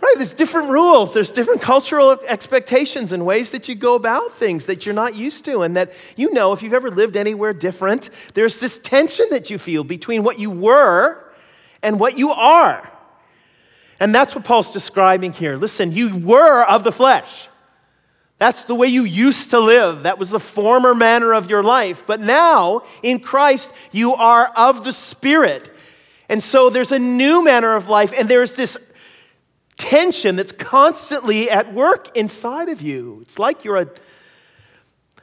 Right? 0.00 0.14
There's 0.16 0.32
different 0.32 0.70
rules, 0.70 1.12
there's 1.12 1.30
different 1.30 1.60
cultural 1.60 2.18
expectations 2.26 3.12
and 3.12 3.26
ways 3.26 3.50
that 3.50 3.68
you 3.68 3.74
go 3.74 3.94
about 3.94 4.32
things 4.32 4.66
that 4.66 4.86
you're 4.86 4.94
not 4.94 5.14
used 5.14 5.44
to. 5.44 5.60
And 5.60 5.76
that 5.76 5.92
you 6.16 6.32
know, 6.32 6.52
if 6.52 6.62
you've 6.62 6.72
ever 6.72 6.90
lived 6.90 7.16
anywhere 7.16 7.52
different, 7.52 8.08
there's 8.32 8.58
this 8.58 8.78
tension 8.78 9.26
that 9.30 9.50
you 9.50 9.58
feel 9.58 9.84
between 9.84 10.22
what 10.22 10.38
you 10.38 10.50
were 10.50 11.22
and 11.82 12.00
what 12.00 12.16
you 12.16 12.30
are. 12.30 12.90
And 13.98 14.14
that's 14.14 14.34
what 14.34 14.44
Paul's 14.44 14.72
describing 14.72 15.34
here. 15.34 15.56
Listen, 15.56 15.92
you 15.92 16.16
were 16.16 16.62
of 16.64 16.82
the 16.82 16.92
flesh. 16.92 17.48
That's 18.38 18.64
the 18.64 18.74
way 18.74 18.86
you 18.86 19.04
used 19.04 19.50
to 19.50 19.60
live. 19.60 20.04
That 20.04 20.18
was 20.18 20.30
the 20.30 20.40
former 20.40 20.94
manner 20.94 21.34
of 21.34 21.50
your 21.50 21.62
life. 21.62 22.04
But 22.06 22.20
now, 22.20 22.84
in 23.02 23.20
Christ, 23.20 23.70
you 23.92 24.14
are 24.14 24.46
of 24.56 24.82
the 24.82 24.94
Spirit. 24.94 25.70
And 26.30 26.42
so 26.42 26.70
there's 26.70 26.92
a 26.92 26.98
new 26.98 27.44
manner 27.44 27.76
of 27.76 27.90
life, 27.90 28.14
and 28.16 28.30
there's 28.30 28.54
this 28.54 28.78
tension 29.80 30.36
that's 30.36 30.52
constantly 30.52 31.48
at 31.48 31.72
work 31.72 32.14
inside 32.14 32.68
of 32.68 32.82
you. 32.82 33.20
It's 33.22 33.38
like 33.38 33.64
you're 33.64 33.78
a, 33.78 33.88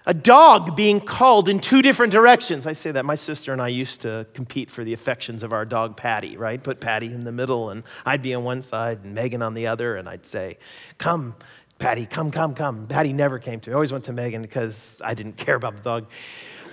a 0.07 0.15
dog 0.15 0.75
being 0.75 0.99
called 0.99 1.47
in 1.47 1.59
two 1.59 1.83
different 1.83 2.11
directions. 2.11 2.65
I 2.65 2.73
say 2.73 2.91
that. 2.91 3.05
My 3.05 3.13
sister 3.13 3.53
and 3.53 3.61
I 3.61 3.67
used 3.67 4.01
to 4.01 4.25
compete 4.33 4.71
for 4.71 4.83
the 4.83 4.93
affections 4.93 5.43
of 5.43 5.53
our 5.53 5.63
dog, 5.63 5.95
Patty, 5.95 6.37
right? 6.37 6.61
Put 6.61 6.79
Patty 6.79 7.05
in 7.05 7.23
the 7.23 7.31
middle, 7.31 7.69
and 7.69 7.83
I'd 8.03 8.23
be 8.23 8.33
on 8.33 8.43
one 8.43 8.63
side 8.63 9.03
and 9.03 9.13
Megan 9.13 9.43
on 9.43 9.53
the 9.53 9.67
other, 9.67 9.95
and 9.95 10.09
I'd 10.09 10.25
say, 10.25 10.57
Come, 10.97 11.35
Patty, 11.77 12.07
come, 12.07 12.31
come, 12.31 12.55
come. 12.55 12.87
Patty 12.87 13.13
never 13.13 13.37
came 13.37 13.59
to 13.59 13.69
me. 13.69 13.73
I 13.73 13.75
always 13.75 13.91
went 13.91 14.05
to 14.05 14.13
Megan 14.13 14.41
because 14.41 14.99
I 15.05 15.13
didn't 15.13 15.37
care 15.37 15.55
about 15.55 15.75
the 15.75 15.83
dog. 15.83 16.07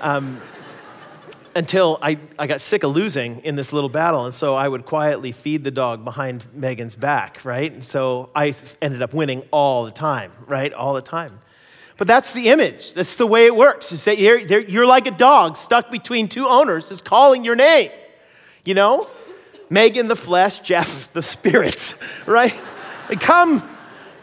Um, 0.01 0.41
until 1.57 1.99
I, 2.03 2.19
I 2.39 2.47
got 2.47 2.61
sick 2.61 2.83
of 2.83 2.95
losing 2.95 3.41
in 3.41 3.57
this 3.57 3.73
little 3.73 3.89
battle. 3.89 4.25
And 4.27 4.35
so 4.35 4.55
I 4.55 4.69
would 4.69 4.85
quietly 4.85 5.33
feed 5.33 5.65
the 5.65 5.71
dog 5.71 6.05
behind 6.05 6.45
Megan's 6.55 6.95
back, 6.95 7.45
right? 7.45 7.71
And 7.73 7.85
so 7.85 8.31
I 8.35 8.55
ended 8.83 9.03
up 9.03 9.15
winning 9.15 9.43
all 9.51 9.85
the 9.85 9.91
time, 9.91 10.33
right? 10.47 10.73
All 10.73 10.95
the 10.95 11.03
time. 11.03 11.41
But 11.97 12.07
that's 12.09 12.33
the 12.33 12.49
image. 12.49 12.95
That's 12.95 13.15
the 13.17 13.27
way 13.27 13.47
it 13.47 13.55
works. 13.55 13.93
Is 13.93 14.05
that 14.05 14.19
you're, 14.19 14.39
you're 14.39 14.87
like 14.87 15.07
a 15.07 15.13
dog 15.13 15.57
stuck 15.57 15.91
between 15.91 16.29
two 16.29 16.47
owners 16.47 16.91
is 16.91 17.01
calling 17.01 17.45
your 17.45 17.57
name. 17.57 17.91
You 18.65 18.75
know? 18.75 19.09
Megan 19.71 20.09
the 20.09 20.17
flesh, 20.17 20.61
Jeff 20.61 21.13
the 21.13 21.23
spirits, 21.23 21.95
right? 22.27 22.55
come, 23.21 23.63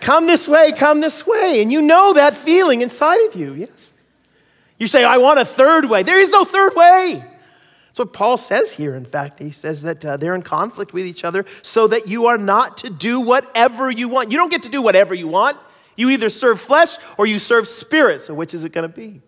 Come 0.02 0.26
this 0.26 0.48
way, 0.48 0.72
come 0.72 1.00
this 1.00 1.26
way. 1.26 1.62
And 1.62 1.72
you 1.72 1.82
know 1.82 2.14
that 2.14 2.36
feeling 2.36 2.82
inside 2.82 3.24
of 3.28 3.36
you, 3.36 3.54
yes? 3.54 3.91
You 4.82 4.88
say, 4.88 5.04
I 5.04 5.18
want 5.18 5.38
a 5.38 5.46
third 5.46 5.86
way. 5.86 6.02
There 6.02 6.20
is 6.20 6.32
no 6.32 6.44
third 6.44 6.76
way. 6.76 7.24
That's 7.86 8.00
what 8.00 8.14
Paul 8.14 8.40
says 8.40 8.74
here, 8.74 8.96
in 8.96 9.06
fact. 9.06 9.38
He 9.38 9.52
says 9.52 9.84
that 9.84 10.04
uh, 10.04 10.18
they're 10.18 10.34
in 10.34 10.42
conflict 10.42 10.92
with 10.92 11.06
each 11.06 11.24
other 11.24 11.46
so 11.62 11.86
that 11.86 12.08
you 12.08 12.26
are 12.26 12.40
not 12.40 12.78
to 12.78 12.90
do 12.90 13.20
whatever 13.20 13.92
you 13.92 14.10
want. 14.10 14.32
You 14.32 14.40
don't 14.40 14.50
get 14.50 14.64
to 14.64 14.70
do 14.70 14.82
whatever 14.82 15.14
you 15.14 15.28
want. 15.28 15.60
You 15.96 16.10
either 16.10 16.32
serve 16.32 16.60
flesh 16.60 16.96
or 17.20 17.28
you 17.28 17.38
serve 17.38 17.68
spirit. 17.68 18.24
So, 18.24 18.34
which 18.34 18.56
is 18.56 18.64
it 18.64 18.72
going 18.72 18.90
to 18.90 18.96
be? 18.96 19.22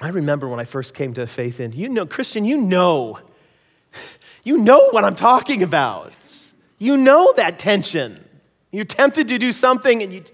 I 0.00 0.08
remember 0.08 0.48
when 0.48 0.60
I 0.60 0.64
first 0.64 0.94
came 0.94 1.12
to 1.12 1.26
faith 1.26 1.60
in, 1.60 1.72
you 1.72 1.90
know, 1.90 2.06
Christian, 2.06 2.46
you 2.46 2.56
know, 2.56 3.18
you 4.44 4.56
know 4.56 4.88
what 4.92 5.04
I'm 5.04 5.14
talking 5.14 5.62
about. 5.62 6.14
You 6.78 6.96
know 6.96 7.34
that 7.36 7.58
tension. 7.58 8.24
You're 8.70 8.86
tempted 8.86 9.28
to 9.28 9.36
do 9.36 9.52
something 9.52 10.02
and 10.02 10.10
you, 10.10 10.24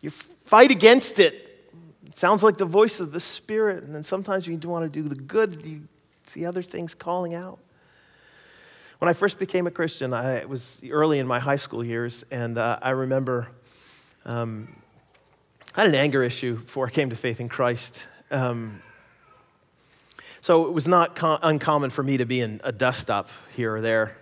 you 0.00 0.10
fight 0.10 0.70
against 0.70 1.18
it. 1.18 1.68
It 2.06 2.18
sounds 2.18 2.42
like 2.42 2.56
the 2.56 2.64
voice 2.64 3.00
of 3.00 3.12
the 3.12 3.20
Spirit. 3.20 3.84
And 3.84 3.94
then 3.94 4.04
sometimes 4.04 4.46
you 4.46 4.58
want 4.58 4.84
to 4.84 4.90
do 4.90 5.08
the 5.08 5.14
good, 5.14 5.64
you 5.64 5.82
see 6.26 6.44
other 6.44 6.62
things 6.62 6.94
calling 6.94 7.34
out. 7.34 7.58
When 8.98 9.08
I 9.08 9.12
first 9.14 9.38
became 9.38 9.66
a 9.66 9.70
Christian, 9.70 10.12
I, 10.12 10.44
was 10.44 10.78
early 10.90 11.18
in 11.18 11.26
my 11.26 11.38
high 11.38 11.56
school 11.56 11.82
years, 11.82 12.22
and 12.30 12.58
uh, 12.58 12.78
I 12.82 12.90
remember 12.90 13.48
um, 14.26 14.76
I 15.74 15.82
had 15.82 15.90
an 15.90 15.94
anger 15.94 16.22
issue 16.22 16.56
before 16.56 16.86
I 16.86 16.90
came 16.90 17.08
to 17.08 17.16
faith 17.16 17.40
in 17.40 17.48
Christ. 17.48 18.06
Um, 18.30 18.82
so 20.42 20.66
it 20.66 20.72
was 20.72 20.86
not 20.86 21.14
com- 21.14 21.38
uncommon 21.42 21.90
for 21.90 22.02
me 22.02 22.18
to 22.18 22.26
be 22.26 22.40
in 22.40 22.60
a 22.62 22.72
dust 22.72 23.10
up 23.10 23.30
here 23.56 23.74
or 23.76 23.80
there. 23.80 24.16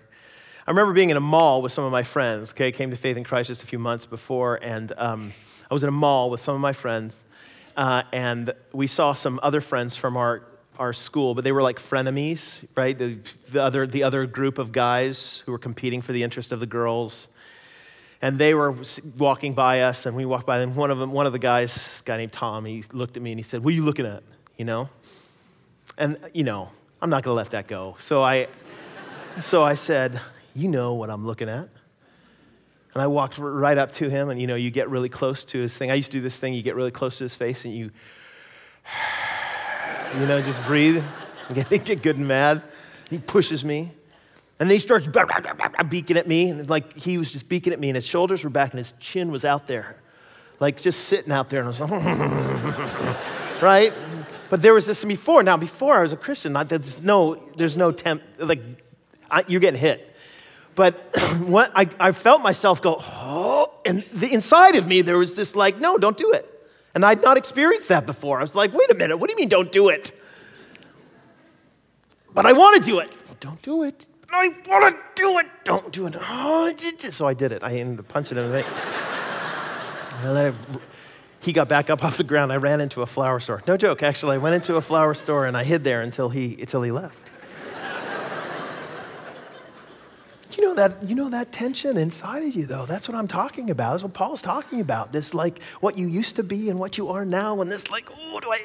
I 0.67 0.71
remember 0.71 0.93
being 0.93 1.11
in 1.11 1.17
a 1.17 1.21
mall 1.21 1.63
with 1.63 1.73
some 1.73 1.85
of 1.85 1.91
my 1.91 2.03
friends. 2.03 2.51
Okay, 2.51 2.71
came 2.71 2.91
to 2.91 2.97
faith 2.97 3.17
in 3.17 3.25
Christ 3.25 3.49
just 3.49 3.63
a 3.63 3.67
few 3.67 3.79
months 3.79 4.07
before, 4.07 4.61
and 4.63 4.93
um, 4.97 5.33
I 5.71 5.75
was 5.75 5.83
in 5.83 5.89
a 5.89 5.93
mall 5.93 6.31
with 6.31 6.41
some 6.41 6.55
of 6.55 6.61
my 6.61 6.73
friends, 6.73 7.25
uh, 7.77 8.03
and 8.13 8.53
we 8.73 8.87
saw 8.87 9.13
some 9.13 9.39
other 9.43 9.61
friends 9.61 9.97
from 9.97 10.17
our 10.17 10.43
our 10.79 10.93
school, 10.93 11.35
but 11.35 11.43
they 11.43 11.51
were 11.51 11.63
like 11.63 11.81
frenemies, 11.81 12.65
right? 12.77 12.97
The, 12.97 13.19
the, 13.51 13.61
other, 13.61 13.85
the 13.85 14.05
other 14.05 14.27
group 14.27 14.59
of 14.59 14.71
guys 14.71 15.43
who 15.45 15.51
were 15.51 15.59
competing 15.59 16.01
for 16.01 16.13
the 16.13 16.23
interest 16.23 16.53
of 16.53 16.61
the 16.61 16.67
girls. 16.67 17.27
And 18.23 18.39
they 18.39 18.55
were 18.55 18.77
walking 19.17 19.55
by 19.55 19.81
us, 19.81 20.07
and 20.07 20.17
we 20.17 20.25
walked 20.25 20.47
by 20.47 20.61
them. 20.61 20.77
One 20.77 20.93
of 20.93 20.99
them, 20.99 21.11
one 21.11 21.27
of 21.27 21.33
the 21.33 21.41
guys, 21.41 22.01
guy 22.05 22.17
named 22.17 22.31
Tom, 22.31 22.65
he 22.65 22.85
looked 22.93 23.17
at 23.17 23.23
me 23.25 23.33
and 23.33 23.41
he 23.41 23.43
said, 23.43 23.65
"What 23.65 23.73
are 23.73 23.77
you 23.77 23.85
looking 23.85 24.07
at?" 24.07 24.23
You 24.57 24.65
know. 24.65 24.89
And, 25.99 26.17
you 26.33 26.45
know, 26.45 26.71
I'm 27.03 27.11
not 27.11 27.25
going 27.25 27.33
to 27.33 27.37
let 27.37 27.51
that 27.51 27.67
go. 27.67 27.97
So 27.99 28.23
I, 28.23 28.47
so 29.41 29.63
I 29.63 29.75
said, 29.75 30.21
You 30.55 30.69
know 30.69 30.95
what 30.95 31.11
I'm 31.11 31.27
looking 31.27 31.49
at. 31.49 31.69
And 32.99 33.05
I 33.05 33.07
walked 33.07 33.39
right 33.39 33.79
up 33.79 33.93
to 33.93 34.11
him, 34.11 34.29
and, 34.29 34.41
you 34.41 34.49
know, 34.49 34.57
you 34.57 34.73
get 34.73 34.91
really 34.91 35.09
close 35.09 35.45
to 35.45 35.61
his 35.61 35.73
thing. 35.73 35.93
I 35.93 35.95
used 35.95 36.11
to 36.11 36.19
do 36.19 36.21
this 36.21 36.37
thing, 36.37 36.53
you 36.53 36.63
get 36.63 36.75
really 36.75 36.91
close 36.91 37.19
to 37.19 37.25
his 37.25 37.37
face, 37.37 37.65
and 37.65 37.73
you, 37.73 37.93
you 40.19 40.27
know, 40.27 40.43
just 40.43 40.61
breathe, 40.65 41.05
get, 41.55 41.85
get 41.85 42.03
good 42.03 42.17
and 42.17 42.27
mad. 42.27 42.61
He 43.09 43.19
pushes 43.19 43.65
me. 43.65 43.93
And 44.59 44.69
then 44.69 44.75
he 44.75 44.81
starts 44.81 45.07
beaking 45.89 46.17
at 46.17 46.27
me, 46.27 46.51
and 46.51 46.69
like 46.69 46.99
he 46.99 47.19
was 47.19 47.31
just 47.31 47.49
beaking 47.49 47.73
at 47.73 47.79
me, 47.79 47.89
and 47.89 47.95
his 47.95 48.05
shoulders 48.05 48.43
were 48.43 48.51
back, 48.51 48.73
and 48.73 48.79
his 48.79 48.93
chin 48.99 49.31
was 49.31 49.45
out 49.45 49.69
there, 49.69 50.03
like 50.59 50.83
just 50.83 51.05
sitting 51.05 51.31
out 51.31 51.51
there. 51.51 51.61
And 51.61 51.69
I 51.69 51.71
was 51.71 51.81
like, 51.81 53.63
right? 53.63 53.93
But 54.51 54.61
there 54.61 54.75
was 54.75 54.87
this 54.87 55.05
before. 55.05 55.45
Now, 55.45 55.57
before 55.57 55.97
I 55.97 56.03
was 56.03 56.13
a 56.13 56.17
Christian, 56.17 56.53
there's 56.67 57.01
no, 57.01 57.41
there's 57.57 57.77
no 57.77 57.93
temp, 57.93 58.25
like, 58.41 58.61
I, 59.31 59.45
you're 59.47 59.61
getting 59.61 59.79
hit. 59.79 60.08
But 60.79 61.11
I, 61.17 61.89
I 61.99 62.13
felt 62.13 62.41
myself 62.41 62.81
go, 62.81 62.99
oh, 63.01 63.75
and 63.85 64.05
the 64.13 64.33
inside 64.33 64.77
of 64.77 64.87
me, 64.87 65.03
there 65.03 65.19
was 65.19 65.35
this 65.35 65.57
like, 65.57 65.81
no, 65.81 65.99
don't 65.99 66.17
do 66.17 66.31
it. 66.31 66.47
And 66.95 67.05
I'd 67.05 67.21
not 67.21 67.37
experienced 67.37 67.89
that 67.89 68.07
before. 68.07 68.39
I 68.39 68.43
was 68.43 68.55
like, 68.55 68.73
wait 68.73 68.89
a 68.89 68.95
minute, 68.95 69.17
what 69.17 69.29
do 69.29 69.33
you 69.33 69.39
mean 69.39 69.49
don't 69.49 69.73
do 69.73 69.89
it? 69.89 70.17
But 72.33 72.47
I 72.47 72.53
want 72.53 72.81
to 72.81 72.89
do 72.89 73.01
it. 73.01 73.11
Well, 73.27 73.37
don't 73.41 73.61
do 73.61 73.83
it. 73.83 74.07
I 74.31 74.55
want 74.69 74.95
to 74.95 75.21
do 75.21 75.39
it. 75.41 75.47
Don't 75.65 75.93
do 75.93 76.07
it. 76.07 76.15
Oh, 76.17 76.73
so 76.97 77.27
I 77.27 77.35
did 77.35 77.51
it. 77.51 77.65
I 77.65 77.73
ended 77.73 77.99
up 77.99 78.07
punching 78.07 78.39
him. 78.39 78.45
I 80.15 80.31
let 80.31 80.47
it 80.47 80.55
he 81.41 81.53
got 81.53 81.69
back 81.69 81.91
up 81.91 82.05
off 82.05 82.19
the 82.19 82.25
ground. 82.25 82.53
I 82.53 82.57
ran 82.57 82.81
into 82.81 83.03
a 83.03 83.07
flower 83.07 83.41
store. 83.41 83.63
No 83.67 83.77
joke, 83.77 84.05
actually. 84.05 84.37
I 84.37 84.39
went 84.39 84.55
into 84.55 84.77
a 84.77 84.81
flower 84.81 85.15
store 85.15 85.45
and 85.45 85.57
I 85.57 85.65
hid 85.65 85.83
there 85.83 86.03
until 86.03 86.29
he, 86.29 86.57
until 86.61 86.83
he 86.83 86.93
left. 86.93 87.19
You 90.59 90.65
know 90.65 90.75
that 90.75 91.03
you 91.09 91.15
know 91.15 91.31
that 91.31 91.53
tension 91.53 91.97
inside 91.97 92.43
of 92.43 92.55
you 92.55 92.67
though. 92.67 92.85
That's 92.85 93.09
what 93.09 93.17
i'm 93.17 93.29
talking 93.29 93.71
about. 93.71 93.93
That's 93.93 94.03
what 94.03 94.13
paul's 94.13 94.43
talking 94.43 94.81
about. 94.81 95.13
This 95.13 95.33
like 95.33 95.63
what 95.81 95.97
you 95.97 96.07
used 96.07 96.37
to 96.37 96.43
be 96.43 96.69
and 96.69 96.79
what 96.79 96.99
you 96.99 97.09
are 97.09 97.25
now 97.25 97.61
and 97.61 97.71
this 97.71 97.91
like 97.91 98.09
oh 98.11 98.41
do 98.41 98.53
i 98.53 98.61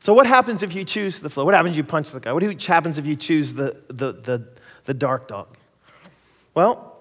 so 0.00 0.14
what 0.14 0.26
happens 0.26 0.62
if 0.62 0.72
you 0.72 0.84
choose 0.84 1.18
the 1.20 1.28
flow? 1.28 1.44
What 1.44 1.54
happens 1.54 1.72
if 1.72 1.78
you 1.78 1.82
punch 1.84 2.12
the 2.12 2.20
guy? 2.20 2.32
What 2.32 2.64
happens 2.64 2.96
if 2.96 3.06
you 3.06 3.16
choose 3.16 3.52
the 3.52 3.76
the 3.88 4.12
the, 4.12 4.48
the 4.84 4.94
dark 4.94 5.26
dog? 5.26 5.48
Well 6.54 6.96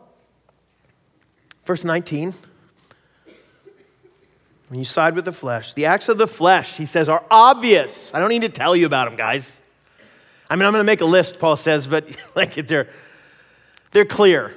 Verse 1.66 1.84
19. 1.84 2.34
When 4.68 4.80
you 4.80 4.86
side 4.86 5.16
with 5.16 5.26
the 5.26 5.32
flesh, 5.32 5.74
the 5.74 5.86
acts 5.86 6.10
of 6.10 6.18
the 6.18 6.28
flesh, 6.28 6.78
he 6.78 6.86
says, 6.86 7.10
are 7.10 7.24
obvious. 7.30 8.14
I 8.14 8.20
don't 8.20 8.30
need 8.30 8.42
to 8.42 8.50
tell 8.50 8.76
you 8.76 8.86
about 8.86 9.06
them, 9.06 9.16
guys. 9.16 9.56
I 10.50 10.56
mean, 10.56 10.66
I'm 10.66 10.74
going 10.74 10.82
to 10.82 10.84
make 10.84 11.02
a 11.02 11.06
list, 11.06 11.40
Paul 11.40 11.58
says, 11.58 11.88
but 11.88 12.08
like 12.36 12.68
they're, 12.68 12.88
they're 13.92 14.06
clear. 14.06 14.54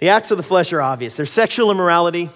The 0.00 0.08
acts 0.08 0.30
of 0.30 0.36
the 0.36 0.42
flesh 0.42 0.72
are 0.72 0.82
obvious. 0.82 1.16
They're 1.16 1.26
sexual 1.26 1.70
immorality, 1.70 2.30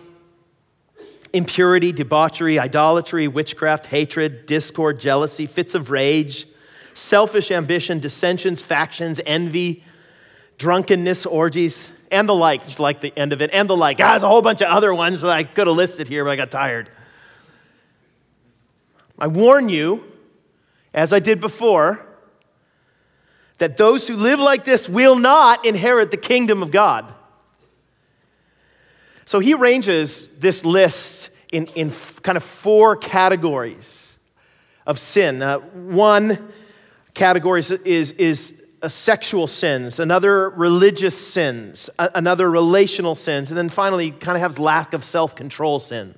impurity, 1.33 1.93
debauchery, 1.93 2.59
idolatry, 2.59 3.29
witchcraft, 3.29 3.87
hatred, 3.87 4.47
discord, 4.47 5.01
jealousy, 5.01 5.47
fits 5.47 5.75
of 5.75 5.91
rage, 5.91 6.47
selfish 6.95 7.51
ambition, 7.51 7.99
dissensions, 7.99 8.63
factions, 8.63 9.21
envy, 9.27 9.83
drunkenness, 10.57 11.27
orgies 11.27 11.91
and 12.11 12.29
the 12.29 12.35
like, 12.35 12.65
just 12.65 12.81
like 12.81 13.01
the 13.01 13.17
end 13.19 13.33
of 13.33 13.43
it, 13.43 13.51
and 13.53 13.69
the 13.69 13.77
like. 13.77 14.01
Ah, 14.01 14.13
there's 14.13 14.23
a 14.23 14.29
whole 14.29 14.43
bunch 14.43 14.61
of 14.61 14.69
other 14.69 14.93
ones 14.93 15.21
that 15.23 15.31
I 15.31 15.45
could 15.45 15.67
have 15.67 15.77
listed 15.77 16.09
here, 16.09 16.25
but 16.25 16.31
I 16.31 16.37
got 16.37 16.51
tired. 16.51 16.91
I 19.19 19.27
warn 19.27 19.69
you, 19.69 20.05
as 20.99 21.13
I 21.13 21.21
did 21.21 21.41
before, 21.41 22.05
that 23.59 23.77
those 23.77 24.09
who 24.09 24.17
live 24.17 24.41
like 24.41 24.65
this 24.65 24.89
will 24.89 25.17
not 25.17 25.65
inherit 25.65 26.11
the 26.11 26.17
kingdom 26.17 26.61
of 26.61 26.73
God. 26.73 27.15
So 29.25 29.39
he 29.39 29.55
arranges 29.55 30.27
this 30.39 30.65
list 30.65 31.31
in, 31.53 31.67
in 31.77 31.93
kind 32.23 32.37
of 32.37 32.43
four 32.43 32.97
categories 32.97 34.19
of 34.89 34.99
sin. 34.99 35.41
Uh, 35.41 35.59
one 35.59 36.53
category 37.15 37.61
is, 37.61 37.71
is, 37.71 38.11
is 38.13 38.55
sexual 38.89 39.47
sins, 39.47 40.01
another 40.01 40.51
religious 40.51 41.17
sins, 41.17 41.91
another 41.97 42.51
relational 42.51 43.15
sins, 43.15 43.53
and 43.53 43.59
then 43.59 43.69
finally 43.69 44.11
kind 44.11 44.37
of 44.37 44.43
has 44.43 44.59
lack 44.59 44.93
of 44.95 45.05
self 45.05 45.37
control 45.37 45.79
sins. 45.79 46.17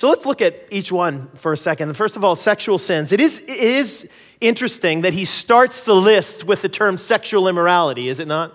So 0.00 0.08
let's 0.08 0.24
look 0.24 0.40
at 0.40 0.64
each 0.70 0.90
one 0.90 1.28
for 1.34 1.52
a 1.52 1.58
second. 1.58 1.92
First 1.94 2.16
of 2.16 2.24
all, 2.24 2.34
sexual 2.34 2.78
sins. 2.78 3.12
It 3.12 3.20
is, 3.20 3.42
it 3.42 3.50
is 3.50 4.08
interesting 4.40 5.02
that 5.02 5.12
he 5.12 5.26
starts 5.26 5.84
the 5.84 5.94
list 5.94 6.42
with 6.42 6.62
the 6.62 6.70
term 6.70 6.96
sexual 6.96 7.46
immorality, 7.48 8.08
is 8.08 8.18
it 8.18 8.26
not? 8.26 8.54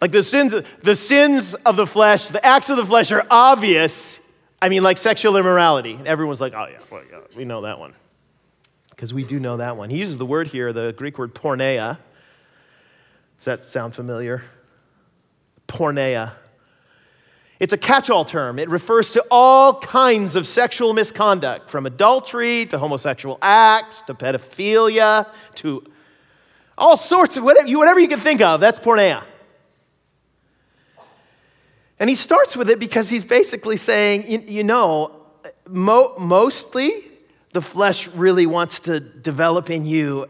Like 0.00 0.10
the 0.10 0.22
sins, 0.22 0.54
the 0.80 0.96
sins 0.96 1.52
of 1.52 1.76
the 1.76 1.86
flesh, 1.86 2.28
the 2.28 2.42
acts 2.42 2.70
of 2.70 2.78
the 2.78 2.86
flesh 2.86 3.12
are 3.12 3.26
obvious. 3.30 4.20
I 4.62 4.70
mean, 4.70 4.82
like 4.82 4.96
sexual 4.96 5.36
immorality. 5.36 6.00
Everyone's 6.06 6.40
like, 6.40 6.54
oh, 6.54 6.66
yeah, 6.66 6.78
well, 6.90 7.02
yeah 7.10 7.18
we 7.36 7.44
know 7.44 7.60
that 7.60 7.78
one 7.78 7.92
because 8.88 9.12
we 9.12 9.22
do 9.22 9.38
know 9.38 9.58
that 9.58 9.76
one. 9.76 9.90
He 9.90 9.98
uses 9.98 10.16
the 10.16 10.24
word 10.24 10.46
here, 10.46 10.72
the 10.72 10.94
Greek 10.96 11.18
word 11.18 11.34
porneia. 11.34 11.98
Does 13.36 13.44
that 13.44 13.64
sound 13.66 13.94
familiar? 13.94 14.44
Porneia. 15.68 16.32
It's 17.60 17.72
a 17.72 17.78
catch 17.78 18.10
all 18.10 18.24
term. 18.24 18.58
It 18.58 18.68
refers 18.68 19.12
to 19.12 19.24
all 19.30 19.78
kinds 19.80 20.36
of 20.36 20.46
sexual 20.46 20.92
misconduct, 20.92 21.70
from 21.70 21.86
adultery 21.86 22.66
to 22.66 22.78
homosexual 22.78 23.38
acts 23.40 24.02
to 24.02 24.14
pedophilia 24.14 25.28
to 25.56 25.84
all 26.76 26.96
sorts 26.96 27.36
of 27.36 27.44
whatever 27.44 27.68
you, 27.68 27.78
whatever 27.78 28.00
you 28.00 28.08
can 28.08 28.18
think 28.18 28.40
of. 28.40 28.60
That's 28.60 28.78
porneia. 28.78 29.22
And 32.00 32.10
he 32.10 32.16
starts 32.16 32.56
with 32.56 32.68
it 32.68 32.80
because 32.80 33.08
he's 33.08 33.22
basically 33.22 33.76
saying, 33.76 34.28
you, 34.28 34.40
you 34.40 34.64
know, 34.64 35.12
mo- 35.68 36.14
mostly 36.18 36.92
the 37.52 37.62
flesh 37.62 38.08
really 38.08 38.46
wants 38.46 38.80
to 38.80 38.98
develop 38.98 39.70
in 39.70 39.86
you 39.86 40.28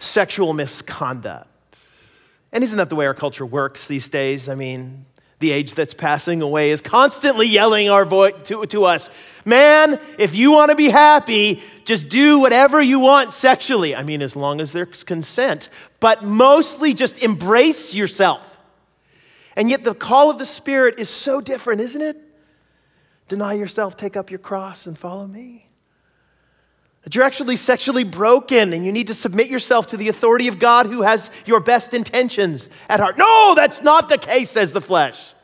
sexual 0.00 0.52
misconduct. 0.52 1.46
And 2.52 2.64
isn't 2.64 2.76
that 2.76 2.88
the 2.88 2.96
way 2.96 3.06
our 3.06 3.14
culture 3.14 3.46
works 3.46 3.86
these 3.86 4.08
days? 4.08 4.48
I 4.48 4.56
mean, 4.56 5.06
the 5.40 5.50
age 5.50 5.74
that's 5.74 5.94
passing 5.94 6.42
away, 6.42 6.70
is 6.70 6.80
constantly 6.80 7.46
yelling 7.46 7.90
our 7.90 8.04
voice 8.04 8.34
to, 8.44 8.64
to 8.66 8.84
us 8.84 9.10
Man, 9.44 9.98
if 10.18 10.34
you 10.34 10.50
want 10.52 10.70
to 10.70 10.76
be 10.76 10.88
happy, 10.88 11.62
just 11.84 12.08
do 12.08 12.38
whatever 12.40 12.80
you 12.80 12.98
want 12.98 13.32
sexually. 13.32 13.96
I 13.96 14.02
mean, 14.02 14.22
as 14.22 14.36
long 14.36 14.60
as 14.60 14.72
there's 14.72 15.02
consent, 15.02 15.70
but 15.98 16.22
mostly 16.22 16.92
just 16.94 17.18
embrace 17.18 17.94
yourself. 17.94 18.58
And 19.56 19.70
yet, 19.70 19.82
the 19.82 19.94
call 19.94 20.30
of 20.30 20.38
the 20.38 20.44
Spirit 20.44 20.98
is 20.98 21.08
so 21.08 21.40
different, 21.40 21.80
isn't 21.80 22.00
it? 22.00 22.16
Deny 23.28 23.54
yourself, 23.54 23.96
take 23.96 24.16
up 24.16 24.30
your 24.30 24.38
cross, 24.38 24.86
and 24.86 24.96
follow 24.96 25.26
me. 25.26 25.69
That 27.02 27.14
you're 27.14 27.24
actually 27.24 27.56
sexually 27.56 28.04
broken 28.04 28.72
and 28.72 28.84
you 28.84 28.92
need 28.92 29.06
to 29.06 29.14
submit 29.14 29.48
yourself 29.48 29.86
to 29.88 29.96
the 29.96 30.08
authority 30.08 30.48
of 30.48 30.58
God 30.58 30.86
who 30.86 31.02
has 31.02 31.30
your 31.46 31.60
best 31.60 31.94
intentions 31.94 32.68
at 32.88 33.00
heart. 33.00 33.16
No, 33.16 33.54
that's 33.56 33.82
not 33.82 34.08
the 34.08 34.18
case, 34.18 34.50
says 34.50 34.72
the 34.72 34.82
flesh. 34.82 35.34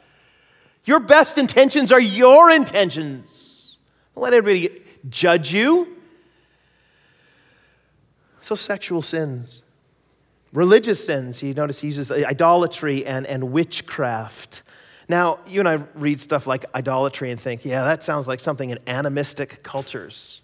Your 0.84 1.00
best 1.00 1.38
intentions 1.38 1.90
are 1.92 2.00
your 2.00 2.50
intentions. 2.50 3.78
Don't 4.14 4.22
let 4.22 4.34
anybody 4.34 4.82
judge 5.08 5.52
you. 5.52 5.96
So, 8.40 8.54
sexual 8.54 9.02
sins, 9.02 9.62
religious 10.52 11.04
sins, 11.04 11.42
you 11.42 11.52
notice 11.52 11.80
he 11.80 11.88
uses 11.88 12.12
idolatry 12.12 13.04
and, 13.04 13.26
and 13.26 13.50
witchcraft. 13.50 14.62
Now, 15.08 15.40
you 15.48 15.58
and 15.58 15.68
I 15.68 15.74
read 15.94 16.20
stuff 16.20 16.46
like 16.46 16.64
idolatry 16.72 17.32
and 17.32 17.40
think, 17.40 17.64
yeah, 17.64 17.82
that 17.84 18.04
sounds 18.04 18.28
like 18.28 18.38
something 18.38 18.70
in 18.70 18.78
animistic 18.86 19.64
cultures. 19.64 20.42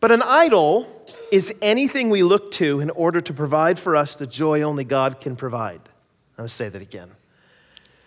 But 0.00 0.12
an 0.12 0.22
idol 0.22 0.86
is 1.32 1.52
anything 1.60 2.10
we 2.10 2.22
look 2.22 2.52
to 2.52 2.80
in 2.80 2.90
order 2.90 3.20
to 3.20 3.32
provide 3.32 3.78
for 3.78 3.96
us 3.96 4.16
the 4.16 4.26
joy 4.26 4.62
only 4.62 4.84
God 4.84 5.20
can 5.20 5.36
provide. 5.36 5.80
I'm 5.80 6.44
going 6.44 6.48
to 6.48 6.54
say 6.54 6.68
that 6.68 6.82
again. 6.82 7.10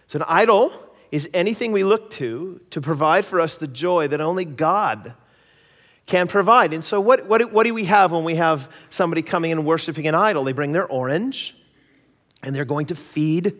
So, 0.08 0.20
an 0.20 0.26
idol 0.28 0.72
is 1.12 1.30
anything 1.34 1.72
we 1.72 1.84
look 1.84 2.10
to 2.12 2.62
to 2.70 2.82
provide 2.82 3.26
for 3.26 3.42
us 3.42 3.56
the 3.56 3.68
joy 3.68 4.08
that 4.08 4.22
only 4.22 4.46
God 4.46 5.14
can 6.06 6.28
provide. 6.28 6.74
And 6.74 6.84
so, 6.84 7.00
what, 7.02 7.26
what, 7.28 7.52
what 7.52 7.66
do 7.66 7.74
we 7.74 7.86
have 7.86 8.12
when 8.12 8.24
we 8.24 8.36
have 8.36 8.70
somebody 8.90 9.22
coming 9.22 9.52
and 9.52 9.66
worshiping 9.66 10.08
an 10.08 10.16
idol? 10.16 10.44
They 10.44 10.54
bring 10.54 10.72
their 10.72 10.88
orange 10.88 11.56
and 12.44 12.56
they're 12.56 12.66
going 12.66 12.88
to 12.88 12.96
feed 12.96 13.58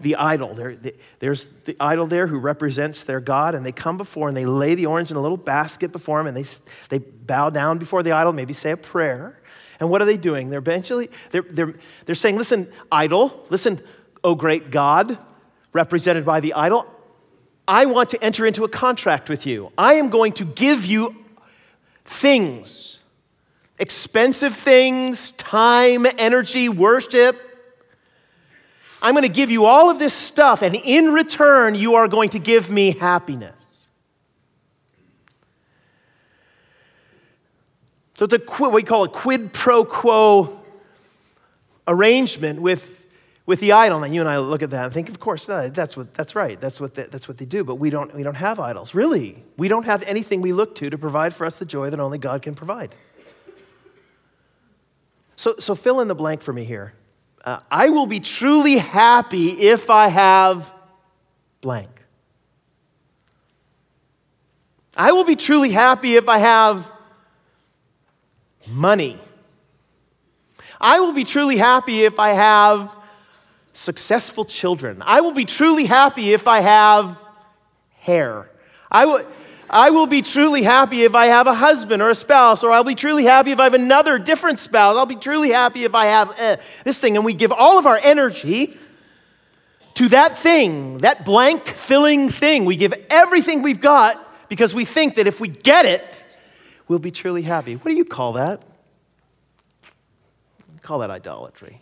the 0.00 0.16
idol. 0.16 0.54
There, 0.54 0.76
there's 1.18 1.46
the 1.64 1.76
idol 1.78 2.06
there 2.06 2.26
who 2.26 2.38
represents 2.38 3.04
their 3.04 3.20
God, 3.20 3.54
and 3.54 3.64
they 3.64 3.72
come 3.72 3.98
before 3.98 4.28
and 4.28 4.36
they 4.36 4.44
lay 4.44 4.74
the 4.74 4.86
orange 4.86 5.10
in 5.10 5.16
a 5.16 5.20
little 5.20 5.36
basket 5.36 5.92
before 5.92 6.20
him, 6.20 6.26
and 6.26 6.36
they, 6.36 6.44
they 6.88 6.98
bow 6.98 7.50
down 7.50 7.78
before 7.78 8.02
the 8.02 8.12
idol, 8.12 8.32
maybe 8.32 8.52
say 8.52 8.72
a 8.72 8.76
prayer. 8.76 9.40
And 9.78 9.90
what 9.90 10.02
are 10.02 10.04
they 10.04 10.16
doing? 10.16 10.50
They're 10.50 10.58
eventually, 10.60 11.10
they're, 11.30 11.42
they're, 11.42 11.74
they're 12.06 12.14
saying, 12.14 12.36
listen, 12.36 12.70
idol, 12.90 13.46
listen, 13.50 13.80
oh 14.24 14.34
great 14.34 14.70
God, 14.70 15.18
represented 15.72 16.24
by 16.24 16.40
the 16.40 16.54
idol, 16.54 16.86
I 17.66 17.86
want 17.86 18.10
to 18.10 18.22
enter 18.22 18.44
into 18.44 18.64
a 18.64 18.68
contract 18.68 19.28
with 19.28 19.46
you. 19.46 19.72
I 19.78 19.94
am 19.94 20.10
going 20.10 20.32
to 20.34 20.44
give 20.44 20.84
you 20.84 21.16
things, 22.04 22.98
expensive 23.78 24.54
things, 24.56 25.30
time, 25.32 26.06
energy, 26.18 26.68
worship, 26.68 27.51
I'm 29.02 29.14
going 29.14 29.22
to 29.22 29.28
give 29.28 29.50
you 29.50 29.64
all 29.64 29.90
of 29.90 29.98
this 29.98 30.14
stuff, 30.14 30.62
and 30.62 30.76
in 30.76 31.12
return, 31.12 31.74
you 31.74 31.96
are 31.96 32.06
going 32.06 32.28
to 32.30 32.38
give 32.38 32.70
me 32.70 32.92
happiness. 32.92 33.56
So 38.14 38.26
it's 38.26 38.34
a 38.34 38.38
what 38.58 38.72
we 38.72 38.84
call 38.84 39.02
a 39.02 39.08
quid 39.08 39.52
pro 39.52 39.84
quo 39.84 40.60
arrangement 41.88 42.62
with, 42.62 43.04
with 43.44 43.58
the 43.58 43.72
idol. 43.72 44.04
And 44.04 44.14
you 44.14 44.20
and 44.20 44.30
I 44.30 44.38
look 44.38 44.62
at 44.62 44.70
that 44.70 44.84
and 44.84 44.94
think, 44.94 45.08
of 45.08 45.18
course, 45.18 45.46
that's, 45.46 45.96
what, 45.96 46.14
that's 46.14 46.36
right. 46.36 46.60
That's 46.60 46.80
what, 46.80 46.94
they, 46.94 47.04
that's 47.04 47.26
what 47.26 47.38
they 47.38 47.44
do. 47.44 47.64
But 47.64 47.76
we 47.76 47.90
don't, 47.90 48.14
we 48.14 48.22
don't 48.22 48.36
have 48.36 48.60
idols. 48.60 48.94
Really, 48.94 49.42
we 49.56 49.66
don't 49.66 49.86
have 49.86 50.04
anything 50.04 50.40
we 50.40 50.52
look 50.52 50.76
to 50.76 50.90
to 50.90 50.96
provide 50.96 51.34
for 51.34 51.44
us 51.44 51.58
the 51.58 51.64
joy 51.64 51.90
that 51.90 51.98
only 51.98 52.18
God 52.18 52.42
can 52.42 52.54
provide. 52.54 52.94
So, 55.34 55.56
so 55.58 55.74
fill 55.74 56.00
in 56.00 56.06
the 56.06 56.14
blank 56.14 56.42
for 56.42 56.52
me 56.52 56.62
here 56.64 56.92
uh, 57.44 57.60
I 57.70 57.90
will 57.90 58.06
be 58.06 58.20
truly 58.20 58.78
happy 58.78 59.50
if 59.50 59.90
I 59.90 60.08
have 60.08 60.72
blank. 61.60 61.88
I 64.96 65.12
will 65.12 65.24
be 65.24 65.36
truly 65.36 65.70
happy 65.70 66.16
if 66.16 66.28
I 66.28 66.38
have 66.38 66.90
money. 68.66 69.18
I 70.80 71.00
will 71.00 71.12
be 71.12 71.24
truly 71.24 71.56
happy 71.56 72.04
if 72.04 72.18
I 72.18 72.30
have 72.30 72.94
successful 73.72 74.44
children. 74.44 75.02
I 75.04 75.20
will 75.20 75.32
be 75.32 75.44
truly 75.44 75.86
happy 75.86 76.32
if 76.32 76.46
I 76.46 76.60
have 76.60 77.18
hair. 77.96 78.50
I 78.90 79.06
will. 79.06 79.26
I 79.72 79.90
will 79.90 80.06
be 80.06 80.20
truly 80.20 80.62
happy 80.62 81.02
if 81.02 81.14
I 81.14 81.26
have 81.26 81.46
a 81.46 81.54
husband 81.54 82.02
or 82.02 82.10
a 82.10 82.14
spouse, 82.14 82.62
or 82.62 82.70
I'll 82.70 82.84
be 82.84 82.94
truly 82.94 83.24
happy 83.24 83.52
if 83.52 83.58
I 83.58 83.64
have 83.64 83.74
another 83.74 84.18
different 84.18 84.60
spouse. 84.60 84.96
I'll 84.96 85.06
be 85.06 85.16
truly 85.16 85.50
happy 85.50 85.84
if 85.84 85.94
I 85.94 86.06
have 86.06 86.34
eh, 86.38 86.56
this 86.84 87.00
thing. 87.00 87.16
And 87.16 87.24
we 87.24 87.32
give 87.32 87.50
all 87.50 87.78
of 87.78 87.86
our 87.86 87.98
energy 88.02 88.76
to 89.94 90.08
that 90.10 90.36
thing, 90.36 90.98
that 90.98 91.24
blank 91.24 91.68
filling 91.68 92.28
thing. 92.28 92.66
We 92.66 92.76
give 92.76 92.94
everything 93.08 93.62
we've 93.62 93.80
got 93.80 94.22
because 94.48 94.74
we 94.74 94.84
think 94.84 95.14
that 95.14 95.26
if 95.26 95.40
we 95.40 95.48
get 95.48 95.86
it, 95.86 96.24
we'll 96.86 96.98
be 96.98 97.10
truly 97.10 97.42
happy. 97.42 97.74
What 97.74 97.90
do 97.90 97.96
you 97.96 98.04
call 98.04 98.34
that? 98.34 98.62
call 100.82 100.98
that 100.98 101.10
idolatry. 101.10 101.80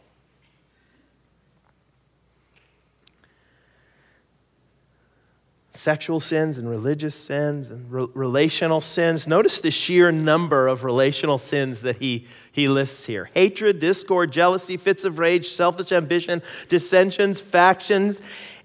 Sexual 5.81 6.21
sins 6.21 6.59
and 6.59 6.69
religious 6.69 7.15
sins 7.15 7.71
and 7.71 7.91
re- 7.91 8.07
relational 8.13 8.83
sins. 8.83 9.27
Notice 9.27 9.61
the 9.61 9.71
sheer 9.71 10.13
number 10.13 10.69
of 10.69 10.85
relational 10.85 11.39
sins 11.39 11.81
that 11.83 11.97
he, 11.97 12.27
he 12.53 12.69
lists 12.69 13.07
here 13.07 13.31
hatred, 13.33 13.79
discord, 13.79 14.31
jealousy, 14.31 14.77
fits 14.77 15.05
of 15.05 15.19
rage, 15.19 15.49
selfish 15.49 15.91
ambition, 15.91 16.43
dissensions, 16.69 17.41
factions, 17.41 18.21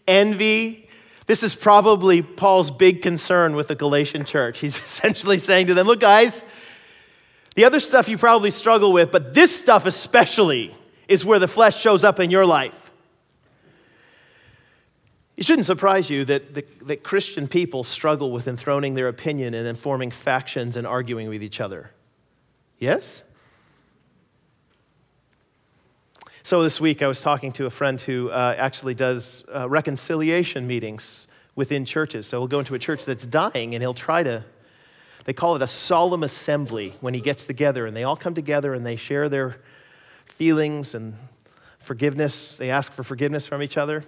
envy. 0.06 0.90
This 1.26 1.42
is 1.42 1.56
probably 1.56 2.22
Paul's 2.22 2.70
big 2.70 3.02
concern 3.02 3.56
with 3.56 3.70
the 3.70 3.76
Galatian 3.76 4.26
church. 4.26 4.60
He's 4.60 4.78
essentially 4.84 5.40
saying 5.40 5.68
to 5.68 5.74
them, 5.74 5.88
Look, 5.88 6.02
guys, 6.02 6.44
the 7.56 7.64
other 7.64 7.80
stuff 7.80 8.10
you 8.10 8.18
probably 8.18 8.52
struggle 8.52 8.92
with, 8.92 9.14
but 9.14 9.34
this 9.34 9.58
stuff 9.58 9.86
especially 9.86 10.76
is 11.08 11.24
where 11.24 11.40
the 11.40 11.48
flesh 11.48 11.80
shows 11.80 12.04
up 12.04 12.20
in 12.20 12.30
your 12.30 12.46
life. 12.46 12.85
It 15.38 15.46
shouldn't 15.46 15.66
surprise 15.66 16.10
you 16.10 16.24
that, 16.26 16.54
that, 16.54 16.88
that, 16.88 17.04
Christian 17.04 17.48
people 17.48 17.84
struggle 17.84 18.32
with 18.32 18.48
enthroning 18.48 18.94
their 18.94 19.10
opinion 19.10 19.54
and 19.54 19.66
then 19.66 19.76
forming 19.76 20.10
factions 20.10 20.78
and 20.78 20.88
arguing 20.88 21.28
with 21.28 21.44
each 21.44 21.60
other. 21.60 21.92
Yes? 22.80 23.24
So 26.42 26.64
this 26.64 26.80
week 26.80 27.02
I 27.02 27.08
was 27.08 27.20
talking 27.20 27.52
to 27.54 27.66
a 27.66 27.70
friend 27.70 28.00
who 28.00 28.30
uh, 28.30 28.56
actually 28.58 28.94
does 28.94 29.44
uh, 29.54 29.68
reconciliation 29.68 30.68
meetings 30.68 31.28
within 31.56 31.84
churches. 31.84 32.28
So 32.28 32.40
he'll 32.40 32.48
go 32.48 32.60
into 32.60 32.76
a 32.76 32.80
church 32.80 33.04
that's 33.04 33.26
dying 33.26 33.74
and 33.74 33.82
he'll 33.82 33.94
try 33.94 34.24
to, 34.24 34.46
they 35.26 35.34
call 35.34 35.56
it 35.56 35.62
a 35.62 35.68
solemn 35.68 36.24
assembly 36.24 36.96
when 37.02 37.14
he 37.14 37.20
gets 37.20 37.46
together 37.46 37.86
and 37.86 37.96
they 37.96 38.04
all 38.04 38.16
come 38.16 38.36
together 38.36 38.74
and 38.74 38.86
they 38.86 38.96
share 38.96 39.28
their 39.28 39.58
feelings 40.26 40.96
and 40.96 41.16
forgiveness. 41.80 42.56
They 42.56 42.70
ask 42.70 42.94
for 42.94 43.04
forgiveness 43.04 43.48
from 43.48 43.62
each 43.62 43.76
other. 43.76 44.06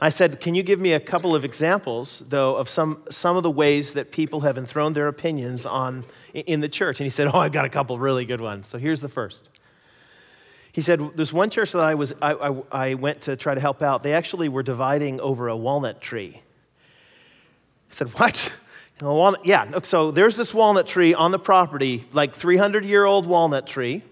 I 0.00 0.10
said, 0.10 0.40
Can 0.40 0.54
you 0.54 0.62
give 0.62 0.80
me 0.80 0.92
a 0.92 1.00
couple 1.00 1.34
of 1.34 1.44
examples, 1.44 2.22
though, 2.28 2.56
of 2.56 2.68
some, 2.68 3.02
some 3.10 3.36
of 3.36 3.42
the 3.42 3.50
ways 3.50 3.92
that 3.92 4.10
people 4.10 4.40
have 4.40 4.58
enthroned 4.58 4.96
their 4.96 5.08
opinions 5.08 5.64
on, 5.64 6.04
in 6.32 6.60
the 6.60 6.68
church? 6.68 7.00
And 7.00 7.04
he 7.04 7.10
said, 7.10 7.28
Oh, 7.32 7.38
I've 7.38 7.52
got 7.52 7.64
a 7.64 7.68
couple 7.68 7.98
really 7.98 8.24
good 8.24 8.40
ones. 8.40 8.66
So 8.66 8.78
here's 8.78 9.00
the 9.00 9.08
first. 9.08 9.48
He 10.72 10.80
said, 10.80 11.00
There's 11.14 11.32
one 11.32 11.50
church 11.50 11.72
that 11.72 11.80
I, 11.80 11.94
was, 11.94 12.12
I, 12.20 12.32
I, 12.32 12.62
I 12.72 12.94
went 12.94 13.22
to 13.22 13.36
try 13.36 13.54
to 13.54 13.60
help 13.60 13.82
out. 13.82 14.02
They 14.02 14.14
actually 14.14 14.48
were 14.48 14.64
dividing 14.64 15.20
over 15.20 15.48
a 15.48 15.56
walnut 15.56 16.00
tree. 16.00 16.42
I 17.90 17.94
said, 17.94 18.08
What? 18.18 18.52
walnut, 19.00 19.44
yeah, 19.44 19.80
so 19.82 20.10
there's 20.10 20.36
this 20.36 20.54
walnut 20.54 20.86
tree 20.86 21.14
on 21.14 21.30
the 21.30 21.38
property, 21.38 22.04
like 22.12 22.34
300 22.34 22.84
year 22.84 23.04
old 23.04 23.26
walnut 23.26 23.66
tree 23.66 24.02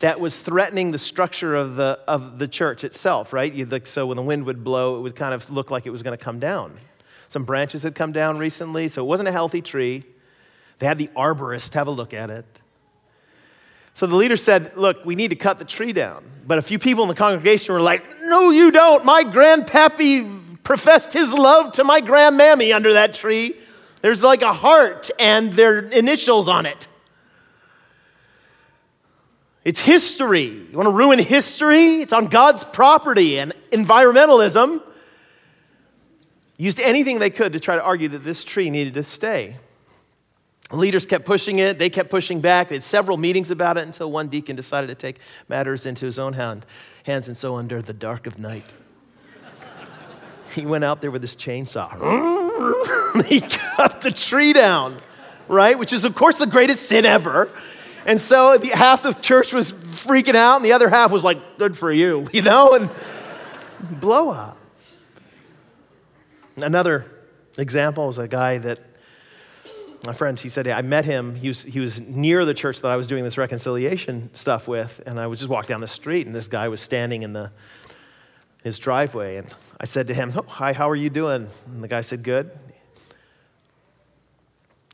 that 0.00 0.18
was 0.18 0.40
threatening 0.40 0.90
the 0.90 0.98
structure 0.98 1.54
of 1.54 1.76
the, 1.76 2.00
of 2.08 2.38
the 2.38 2.48
church 2.48 2.84
itself, 2.84 3.32
right? 3.32 3.52
You, 3.52 3.68
so 3.84 4.06
when 4.06 4.16
the 4.16 4.22
wind 4.22 4.44
would 4.46 4.64
blow, 4.64 4.98
it 4.98 5.00
would 5.02 5.14
kind 5.14 5.34
of 5.34 5.48
look 5.50 5.70
like 5.70 5.86
it 5.86 5.90
was 5.90 6.02
going 6.02 6.16
to 6.16 6.22
come 6.22 6.38
down. 6.38 6.78
Some 7.28 7.44
branches 7.44 7.82
had 7.82 7.94
come 7.94 8.10
down 8.10 8.38
recently, 8.38 8.88
so 8.88 9.04
it 9.04 9.06
wasn't 9.06 9.28
a 9.28 9.32
healthy 9.32 9.62
tree. 9.62 10.04
They 10.78 10.86
had 10.86 10.98
the 10.98 11.08
arborist 11.08 11.74
have 11.74 11.86
a 11.86 11.90
look 11.90 12.14
at 12.14 12.30
it. 12.30 12.46
So 13.92 14.06
the 14.06 14.16
leader 14.16 14.36
said, 14.36 14.76
Look, 14.76 15.04
we 15.04 15.14
need 15.14 15.28
to 15.28 15.36
cut 15.36 15.58
the 15.58 15.64
tree 15.64 15.92
down. 15.92 16.24
But 16.46 16.58
a 16.58 16.62
few 16.62 16.78
people 16.78 17.04
in 17.04 17.08
the 17.08 17.14
congregation 17.14 17.74
were 17.74 17.80
like, 17.80 18.02
No, 18.22 18.50
you 18.50 18.70
don't. 18.70 19.04
My 19.04 19.22
grandpappy 19.22 20.62
professed 20.64 21.12
his 21.12 21.34
love 21.34 21.72
to 21.72 21.84
my 21.84 22.00
grandmammy 22.00 22.74
under 22.74 22.94
that 22.94 23.12
tree. 23.12 23.54
There's 24.00 24.22
like 24.22 24.40
a 24.40 24.52
heart 24.52 25.10
and 25.18 25.52
their 25.52 25.80
initials 25.80 26.48
on 26.48 26.64
it. 26.64 26.88
It's 29.70 29.78
history. 29.78 30.46
You 30.46 30.76
want 30.76 30.88
to 30.88 30.92
ruin 30.92 31.20
history? 31.20 32.00
It's 32.00 32.12
on 32.12 32.26
God's 32.26 32.64
property 32.64 33.38
and 33.38 33.54
environmentalism. 33.70 34.82
used 36.56 36.80
anything 36.80 37.20
they 37.20 37.30
could 37.30 37.52
to 37.52 37.60
try 37.60 37.76
to 37.76 37.82
argue 37.84 38.08
that 38.08 38.24
this 38.24 38.42
tree 38.42 38.68
needed 38.68 38.94
to 38.94 39.04
stay. 39.04 39.58
Leaders 40.72 41.06
kept 41.06 41.24
pushing 41.24 41.60
it, 41.60 41.78
they 41.78 41.88
kept 41.88 42.10
pushing 42.10 42.40
back. 42.40 42.68
They 42.68 42.74
had 42.74 42.82
several 42.82 43.16
meetings 43.16 43.52
about 43.52 43.76
it 43.76 43.84
until 43.84 44.10
one 44.10 44.26
deacon 44.26 44.56
decided 44.56 44.88
to 44.88 44.96
take 44.96 45.18
matters 45.46 45.86
into 45.86 46.04
his 46.04 46.18
own 46.18 46.32
hand, 46.32 46.66
hands. 47.04 47.28
And 47.28 47.36
so, 47.36 47.54
under 47.54 47.80
the 47.80 47.92
dark 47.92 48.26
of 48.26 48.40
night, 48.40 48.66
he 50.56 50.66
went 50.66 50.82
out 50.82 51.00
there 51.00 51.12
with 51.12 51.22
his 51.22 51.36
chainsaw. 51.36 51.92
he 53.26 53.40
cut 53.40 54.00
the 54.00 54.10
tree 54.10 54.52
down, 54.52 54.96
right? 55.46 55.78
Which 55.78 55.92
is, 55.92 56.04
of 56.04 56.16
course, 56.16 56.38
the 56.38 56.48
greatest 56.48 56.86
sin 56.86 57.06
ever. 57.06 57.52
And 58.06 58.20
so 58.20 58.56
the 58.58 58.68
half 58.68 59.04
of 59.04 59.20
church 59.20 59.52
was 59.52 59.72
freaking 59.72 60.34
out, 60.34 60.56
and 60.56 60.64
the 60.64 60.72
other 60.72 60.88
half 60.88 61.10
was 61.10 61.22
like, 61.22 61.58
good 61.58 61.76
for 61.76 61.92
you, 61.92 62.28
you 62.32 62.42
know? 62.42 62.74
And 62.74 62.90
blow 64.00 64.30
up. 64.30 64.56
Another 66.56 67.06
example 67.56 68.06
was 68.06 68.18
a 68.18 68.28
guy 68.28 68.58
that 68.58 68.78
my 70.06 70.14
friend, 70.14 70.38
he 70.38 70.48
said, 70.48 70.66
I 70.66 70.80
met 70.80 71.04
him. 71.04 71.34
He 71.34 71.48
was, 71.48 71.62
he 71.62 71.78
was 71.78 72.00
near 72.00 72.46
the 72.46 72.54
church 72.54 72.80
that 72.80 72.90
I 72.90 72.96
was 72.96 73.06
doing 73.06 73.22
this 73.22 73.36
reconciliation 73.36 74.30
stuff 74.34 74.66
with, 74.66 75.02
and 75.04 75.20
I 75.20 75.26
was 75.26 75.40
just 75.40 75.50
walking 75.50 75.74
down 75.74 75.82
the 75.82 75.86
street, 75.86 76.26
and 76.26 76.34
this 76.34 76.48
guy 76.48 76.68
was 76.68 76.80
standing 76.80 77.22
in 77.22 77.32
the 77.32 77.52
his 78.62 78.78
driveway, 78.78 79.36
and 79.36 79.54
I 79.80 79.86
said 79.86 80.06
to 80.08 80.14
him, 80.14 80.32
oh, 80.36 80.44
"Hi, 80.46 80.72
how 80.74 80.90
are 80.90 80.96
you 80.96 81.08
doing?" 81.08 81.48
And 81.66 81.82
the 81.82 81.88
guy 81.88 82.02
said, 82.02 82.22
"Good." 82.22 82.50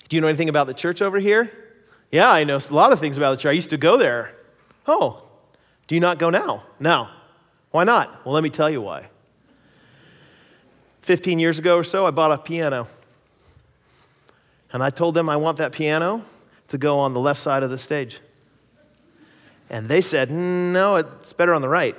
Do 0.09 0.16
you 0.16 0.21
know 0.21 0.29
anything 0.29 0.49
about 0.49 0.69
the 0.69 0.75
church 0.75 1.03
over 1.03 1.19
here? 1.19 1.51
Yeah, 2.11 2.31
I 2.31 2.45
know 2.45 2.57
a 2.57 2.73
lot 2.73 2.92
of 2.92 3.01
things 3.01 3.16
about 3.16 3.33
the 3.33 3.37
church. 3.37 3.51
I 3.51 3.53
used 3.53 3.71
to 3.71 3.77
go 3.77 3.97
there. 3.97 4.35
Oh, 4.87 5.23
do 5.87 5.95
you 5.95 6.01
not 6.01 6.19
go 6.19 6.31
now? 6.31 6.64
No. 6.79 7.09
Why 7.71 7.85
not? 7.85 8.25
Well, 8.25 8.35
let 8.35 8.42
me 8.42 8.51
tell 8.51 8.71
you 8.71 8.81
why. 8.81 9.09
15 11.03 11.38
years 11.38 11.59
ago 11.59 11.77
or 11.77 11.85
so, 11.85 12.07
I 12.07 12.11
bought 12.11 12.33
a 12.33 12.38
piano. 12.38 12.88
And 14.73 14.83
I 14.83 14.90
told 14.90 15.14
them 15.14 15.29
I 15.29 15.37
want 15.37 15.59
that 15.59 15.73
piano 15.73 16.25
to 16.69 16.79
go 16.79 16.99
on 16.99 17.14
the 17.14 17.21
left 17.21 17.40
side 17.40 17.62
of 17.62 17.71
the 17.71 17.79
stage. 17.79 18.21
And 19.71 19.88
they 19.88 20.01
said, 20.01 20.31
no, 20.31 20.97
it's 20.97 21.33
better 21.33 21.55
on 21.55 21.62
the 21.62 21.69
right. 21.69 21.97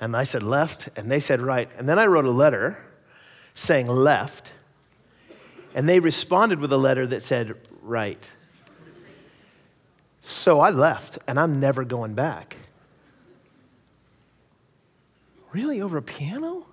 And 0.00 0.16
I 0.16 0.24
said 0.24 0.42
left, 0.42 0.88
and 0.96 1.10
they 1.10 1.20
said 1.20 1.40
right. 1.40 1.70
And 1.78 1.88
then 1.88 1.98
I 1.98 2.06
wrote 2.06 2.24
a 2.24 2.30
letter 2.30 2.78
saying 3.54 3.86
left, 3.86 4.52
and 5.74 5.88
they 5.88 6.00
responded 6.00 6.58
with 6.58 6.72
a 6.72 6.76
letter 6.76 7.06
that 7.06 7.22
said 7.22 7.54
right. 7.82 8.32
So 10.24 10.60
I 10.60 10.70
left, 10.70 11.18
and 11.26 11.38
I'm 11.38 11.58
never 11.58 11.84
going 11.84 12.14
back. 12.14 12.56
Really, 15.50 15.82
over 15.82 15.98
a 15.98 16.02
piano? 16.02 16.64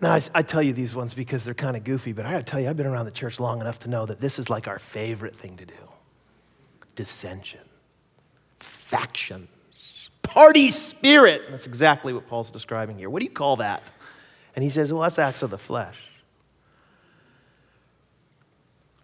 Now, 0.00 0.14
I, 0.14 0.22
I, 0.34 0.42
tell 0.42 0.62
you 0.62 0.72
these 0.72 0.94
ones 0.94 1.12
because 1.12 1.44
they're 1.44 1.54
kind 1.54 1.76
of 1.76 1.84
goofy, 1.84 2.12
but 2.12 2.24
I 2.24 2.32
gotta 2.32 2.44
tell 2.44 2.58
you, 2.58 2.70
I've 2.70 2.76
been 2.76 2.86
around 2.86 3.04
the 3.04 3.10
church 3.10 3.38
long 3.38 3.60
enough 3.60 3.78
to 3.80 3.90
know 3.90 4.06
that 4.06 4.18
this 4.18 4.38
is 4.38 4.48
like 4.48 4.66
our 4.66 4.78
favorite 4.78 5.36
thing 5.36 5.56
to 5.58 5.66
do 5.66 5.74
dissension, 6.94 7.60
factions, 8.60 10.08
party 10.22 10.70
spirit. 10.70 11.42
That's 11.50 11.66
exactly 11.66 12.14
what 12.14 12.26
Paul's 12.26 12.50
describing 12.50 12.96
here. 12.96 13.10
What 13.10 13.20
do 13.20 13.26
you 13.26 13.30
call 13.32 13.56
that? 13.56 13.90
And 14.54 14.62
he 14.62 14.70
says, 14.70 14.90
well, 14.90 15.02
that's 15.02 15.18
acts 15.18 15.42
of 15.42 15.50
the 15.50 15.58
flesh. 15.58 15.96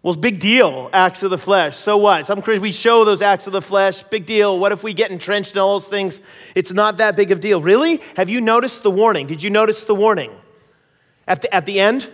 Well, 0.03 0.11
it's 0.11 0.19
big 0.19 0.41
deal, 0.41 0.89
acts 0.91 1.23
of 1.23 1.29
the 1.29 1.37
flesh. 1.37 1.77
So 1.77 1.95
what? 1.95 2.27
Some 2.27 2.41
Christians, 2.41 2.61
we 2.61 2.73
show 2.73 3.05
those 3.05 3.21
acts 3.21 3.47
of 3.47 3.53
the 3.53 3.61
flesh. 3.61 4.03
Big 4.03 4.25
deal. 4.25 4.59
What 4.59 4.73
if 4.73 4.83
we 4.83 4.93
get 4.93 5.11
entrenched 5.11 5.53
in 5.53 5.59
all 5.59 5.79
those 5.79 5.87
things? 5.87 6.19
It's 6.55 6.73
not 6.73 6.97
that 6.97 7.15
big 7.15 7.31
of 7.31 7.37
a 7.37 7.41
deal. 7.41 7.61
Really? 7.61 8.01
Have 8.17 8.29
you 8.29 8.41
noticed 8.41 8.83
the 8.83 8.91
warning? 8.91 9.27
Did 9.27 9.41
you 9.41 9.49
notice 9.49 9.85
the 9.85 9.95
warning? 9.95 10.31
At 11.25 11.41
the, 11.41 11.55
at 11.55 11.65
the 11.65 11.79
end 11.79 12.11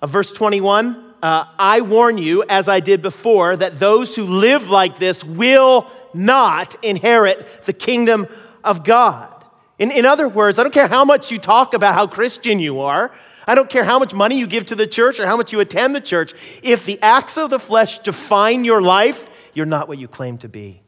of 0.00 0.10
verse 0.10 0.30
21, 0.30 1.14
uh, 1.20 1.46
I 1.58 1.80
warn 1.80 2.16
you, 2.16 2.44
as 2.48 2.68
I 2.68 2.78
did 2.78 3.02
before, 3.02 3.56
that 3.56 3.80
those 3.80 4.14
who 4.14 4.22
live 4.22 4.70
like 4.70 5.00
this 5.00 5.24
will 5.24 5.90
not 6.14 6.76
inherit 6.84 7.64
the 7.64 7.72
kingdom 7.72 8.28
of 8.62 8.84
God. 8.84 9.34
In, 9.80 9.90
in 9.90 10.06
other 10.06 10.28
words, 10.28 10.60
I 10.60 10.62
don't 10.62 10.74
care 10.74 10.86
how 10.86 11.04
much 11.04 11.32
you 11.32 11.40
talk 11.40 11.74
about 11.74 11.94
how 11.94 12.06
Christian 12.06 12.60
you 12.60 12.78
are, 12.80 13.10
I 13.48 13.54
don't 13.54 13.70
care 13.70 13.82
how 13.82 13.98
much 13.98 14.12
money 14.12 14.38
you 14.38 14.46
give 14.46 14.66
to 14.66 14.74
the 14.74 14.86
church 14.86 15.18
or 15.18 15.26
how 15.26 15.38
much 15.38 15.54
you 15.54 15.60
attend 15.60 15.96
the 15.96 16.02
church. 16.02 16.34
If 16.62 16.84
the 16.84 17.00
acts 17.00 17.38
of 17.38 17.48
the 17.48 17.58
flesh 17.58 17.98
define 18.00 18.66
your 18.66 18.82
life, 18.82 19.26
you're 19.54 19.64
not 19.64 19.88
what 19.88 19.96
you 19.96 20.06
claim 20.06 20.36
to 20.38 20.48
be. 20.50 20.82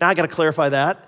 Now, 0.00 0.08
I 0.08 0.14
got 0.14 0.22
to 0.22 0.28
clarify 0.28 0.68
that. 0.68 1.04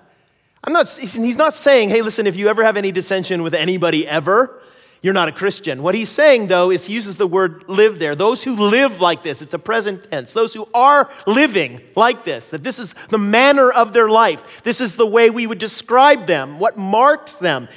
I'm 0.65 0.73
not, 0.73 0.89
he's 0.89 1.37
not 1.37 1.53
saying, 1.53 1.89
hey, 1.89 2.01
listen, 2.01 2.27
if 2.27 2.35
you 2.35 2.49
ever 2.49 2.61
have 2.61 2.75
any 2.75 2.91
dissension 2.91 3.41
with 3.41 3.53
anybody 3.53 4.05
ever, 4.05 4.61
you're 5.01 5.13
not 5.13 5.29
a 5.29 5.31
Christian. 5.31 5.81
What 5.81 5.95
he's 5.95 6.09
saying, 6.09 6.47
though, 6.47 6.71
is 6.71 6.87
he 6.87 6.93
uses 6.95 7.15
the 7.15 7.27
word 7.27 7.63
live 7.69 7.99
there. 7.99 8.15
Those 8.15 8.43
who 8.43 8.53
live 8.53 8.99
like 8.99 9.23
this, 9.23 9.41
it's 9.41 9.53
a 9.53 9.59
present 9.59 10.11
tense. 10.11 10.33
Those 10.33 10.53
who 10.53 10.67
are 10.73 11.09
living 11.25 11.79
like 11.95 12.25
this, 12.25 12.49
that 12.49 12.65
this 12.65 12.79
is 12.79 12.93
the 13.07 13.17
manner 13.17 13.71
of 13.71 13.93
their 13.93 14.09
life. 14.09 14.61
This 14.63 14.81
is 14.81 14.97
the 14.97 15.07
way 15.07 15.29
we 15.29 15.47
would 15.47 15.59
describe 15.59 16.27
them, 16.27 16.59
what 16.59 16.77
marks 16.77 17.35
them 17.35 17.69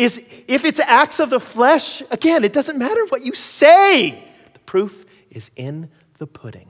is 0.00 0.18
if 0.48 0.64
it's 0.64 0.80
acts 0.80 1.20
of 1.20 1.28
the 1.28 1.38
flesh, 1.38 2.02
again, 2.10 2.42
it 2.42 2.54
doesn't 2.54 2.78
matter 2.78 3.04
what 3.10 3.22
you 3.22 3.34
say. 3.34 4.24
The 4.54 4.58
proof 4.60 5.04
is 5.30 5.50
in 5.56 5.90
the 6.16 6.26
pudding. 6.26 6.68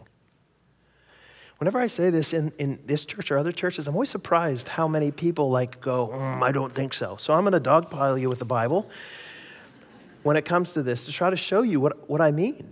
Whenever 1.58 1.78
I 1.78 1.86
say 1.86 2.10
this 2.10 2.32
in, 2.32 2.52
in 2.58 2.80
this 2.86 3.04
church 3.04 3.30
or 3.30 3.38
other 3.38 3.52
churches, 3.52 3.86
I'm 3.86 3.94
always 3.94 4.08
surprised 4.08 4.66
how 4.66 4.88
many 4.88 5.12
people 5.12 5.48
like 5.48 5.80
go, 5.80 6.08
mm, 6.08 6.42
I 6.42 6.50
don't 6.50 6.74
think 6.74 6.92
so. 6.92 7.16
So 7.20 7.32
I'm 7.32 7.44
going 7.44 7.52
to 7.52 7.60
dogpile 7.60 8.20
you 8.20 8.28
with 8.28 8.40
the 8.40 8.44
Bible 8.44 8.90
when 10.24 10.36
it 10.36 10.44
comes 10.44 10.72
to 10.72 10.82
this 10.82 11.04
to 11.04 11.12
try 11.12 11.30
to 11.30 11.36
show 11.36 11.62
you 11.62 11.78
what, 11.78 12.10
what 12.10 12.20
I 12.20 12.32
mean. 12.32 12.66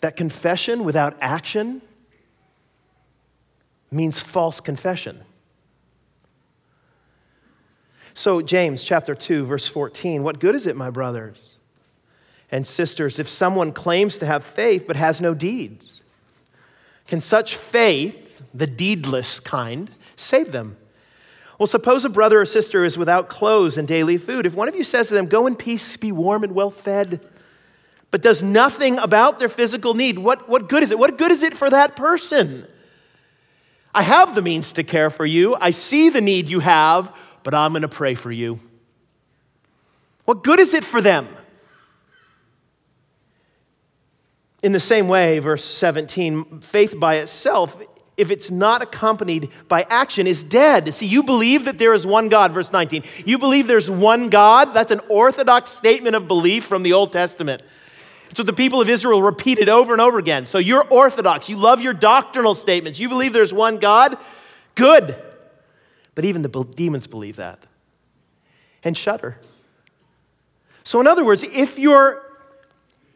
That 0.00 0.16
confession 0.16 0.82
without 0.82 1.16
action 1.20 1.82
means 3.92 4.18
false 4.18 4.58
confession. 4.58 5.22
So, 8.16 8.40
James 8.40 8.84
chapter 8.84 9.16
2, 9.16 9.44
verse 9.44 9.66
14 9.66 10.22
What 10.22 10.38
good 10.38 10.54
is 10.54 10.68
it, 10.68 10.76
my 10.76 10.88
brothers 10.88 11.56
and 12.50 12.64
sisters, 12.64 13.18
if 13.18 13.28
someone 13.28 13.72
claims 13.72 14.18
to 14.18 14.26
have 14.26 14.44
faith 14.44 14.84
but 14.86 14.96
has 14.96 15.20
no 15.20 15.34
deeds? 15.34 16.00
Can 17.08 17.20
such 17.20 17.56
faith, 17.56 18.40
the 18.54 18.68
deedless 18.68 19.42
kind, 19.42 19.90
save 20.16 20.52
them? 20.52 20.76
Well, 21.58 21.66
suppose 21.66 22.04
a 22.04 22.08
brother 22.08 22.40
or 22.40 22.44
sister 22.44 22.84
is 22.84 22.96
without 22.96 23.28
clothes 23.28 23.76
and 23.76 23.86
daily 23.86 24.16
food. 24.16 24.46
If 24.46 24.54
one 24.54 24.68
of 24.68 24.76
you 24.76 24.84
says 24.84 25.08
to 25.08 25.14
them, 25.14 25.26
Go 25.26 25.48
in 25.48 25.56
peace, 25.56 25.96
be 25.96 26.12
warm 26.12 26.44
and 26.44 26.54
well 26.54 26.70
fed, 26.70 27.20
but 28.12 28.22
does 28.22 28.44
nothing 28.44 28.96
about 28.98 29.40
their 29.40 29.48
physical 29.48 29.94
need, 29.94 30.20
what, 30.20 30.48
what 30.48 30.68
good 30.68 30.84
is 30.84 30.92
it? 30.92 30.98
What 31.00 31.18
good 31.18 31.32
is 31.32 31.42
it 31.42 31.56
for 31.56 31.68
that 31.68 31.96
person? 31.96 32.64
I 33.92 34.02
have 34.02 34.36
the 34.36 34.42
means 34.42 34.72
to 34.72 34.84
care 34.84 35.10
for 35.10 35.26
you. 35.26 35.56
I 35.60 35.72
see 35.72 36.10
the 36.10 36.20
need 36.20 36.48
you 36.48 36.60
have 36.60 37.12
but 37.44 37.54
I'm 37.54 37.72
going 37.72 37.82
to 37.82 37.88
pray 37.88 38.14
for 38.14 38.32
you. 38.32 38.58
What 40.24 40.42
good 40.42 40.58
is 40.58 40.74
it 40.74 40.82
for 40.82 41.00
them? 41.00 41.28
In 44.62 44.72
the 44.72 44.80
same 44.80 45.08
way, 45.08 45.38
verse 45.38 45.64
17, 45.64 46.60
faith 46.60 46.98
by 46.98 47.16
itself, 47.16 47.76
if 48.16 48.30
it's 48.30 48.50
not 48.50 48.80
accompanied 48.80 49.50
by 49.68 49.86
action, 49.90 50.26
is 50.26 50.42
dead. 50.42 50.92
See, 50.94 51.06
you 51.06 51.22
believe 51.22 51.66
that 51.66 51.76
there 51.76 51.92
is 51.92 52.06
one 52.06 52.30
God, 52.30 52.52
verse 52.52 52.72
19. 52.72 53.02
You 53.26 53.36
believe 53.36 53.66
there's 53.66 53.90
one 53.90 54.30
God? 54.30 54.72
That's 54.72 54.90
an 54.90 55.00
orthodox 55.10 55.70
statement 55.70 56.16
of 56.16 56.26
belief 56.26 56.64
from 56.64 56.82
the 56.82 56.94
Old 56.94 57.12
Testament. 57.12 57.62
It's 58.30 58.38
what 58.38 58.46
the 58.46 58.54
people 58.54 58.80
of 58.80 58.88
Israel 58.88 59.20
repeated 59.20 59.68
over 59.68 59.92
and 59.92 60.00
over 60.00 60.18
again. 60.18 60.46
So 60.46 60.58
you're 60.58 60.84
orthodox. 60.88 61.50
You 61.50 61.56
love 61.56 61.82
your 61.82 61.92
doctrinal 61.92 62.54
statements. 62.54 62.98
You 62.98 63.10
believe 63.10 63.34
there's 63.34 63.52
one 63.52 63.78
God? 63.78 64.16
Good. 64.74 65.16
But 66.14 66.24
even 66.24 66.42
the 66.42 66.64
demons 66.64 67.06
believe 67.06 67.36
that 67.36 67.66
and 68.84 68.96
shudder. 68.96 69.38
So, 70.84 71.00
in 71.00 71.06
other 71.06 71.24
words, 71.24 71.42
if 71.42 71.78
your, 71.78 72.22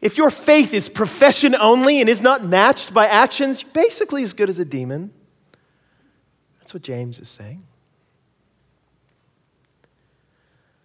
if 0.01 0.17
your 0.17 0.31
faith 0.31 0.73
is 0.73 0.89
profession 0.89 1.55
only 1.55 2.01
and 2.01 2.09
is 2.09 2.21
not 2.21 2.43
matched 2.43 2.93
by 2.93 3.05
actions, 3.05 3.61
you're 3.61 3.71
basically 3.71 4.23
as 4.23 4.33
good 4.33 4.49
as 4.49 4.57
a 4.57 4.65
demon. 4.65 5.11
That's 6.59 6.73
what 6.73 6.81
James 6.81 7.19
is 7.19 7.29
saying. 7.29 7.63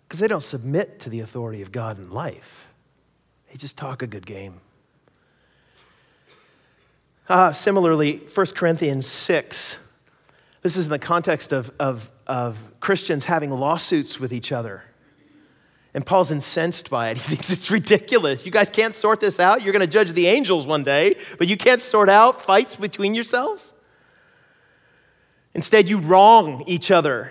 Because 0.07 0.20
they 0.20 0.29
don't 0.29 0.42
submit 0.42 1.00
to 1.00 1.11
the 1.11 1.20
authority 1.20 1.62
of 1.62 1.72
God 1.72 1.98
in 1.98 2.11
life, 2.11 2.68
they 3.50 3.57
just 3.57 3.77
talk 3.77 4.03
a 4.03 4.07
good 4.07 4.27
game. 4.27 4.61
Uh, 7.27 7.53
similarly, 7.53 8.20
1 8.35 8.46
Corinthians 8.55 9.07
6 9.07 9.79
this 10.64 10.79
is 10.79 10.87
in 10.87 10.90
the 10.90 10.98
context 10.98 11.53
of, 11.53 11.70
of, 11.79 12.11
of 12.27 12.57
Christians 12.81 13.27
having 13.27 13.50
lawsuits 13.50 14.18
with 14.18 14.33
each 14.33 14.50
other. 14.50 14.83
And 15.92 16.05
Paul's 16.05 16.31
incensed 16.31 16.88
by 16.88 17.11
it. 17.11 17.16
He 17.18 17.22
thinks 17.22 17.50
it's 17.50 17.70
ridiculous. 17.70 18.46
You 18.46 18.50
guys 18.50 18.70
can't 18.70 18.96
sort 18.96 19.20
this 19.20 19.38
out. 19.38 19.62
You're 19.62 19.74
going 19.74 19.87
to 19.87 19.92
judge 19.92 20.14
the 20.14 20.27
angels 20.27 20.66
one 20.66 20.83
day, 20.83 21.16
but 21.38 21.48
you 21.48 21.59
can't 21.59 21.83
sort 21.83 22.09
out 22.09 22.40
fights 22.40 22.77
between 22.77 23.14
yourselves. 23.14 23.74
Instead, 25.53 25.87
you 25.87 25.98
wrong 25.98 26.64
each 26.66 26.90
other. 26.90 27.31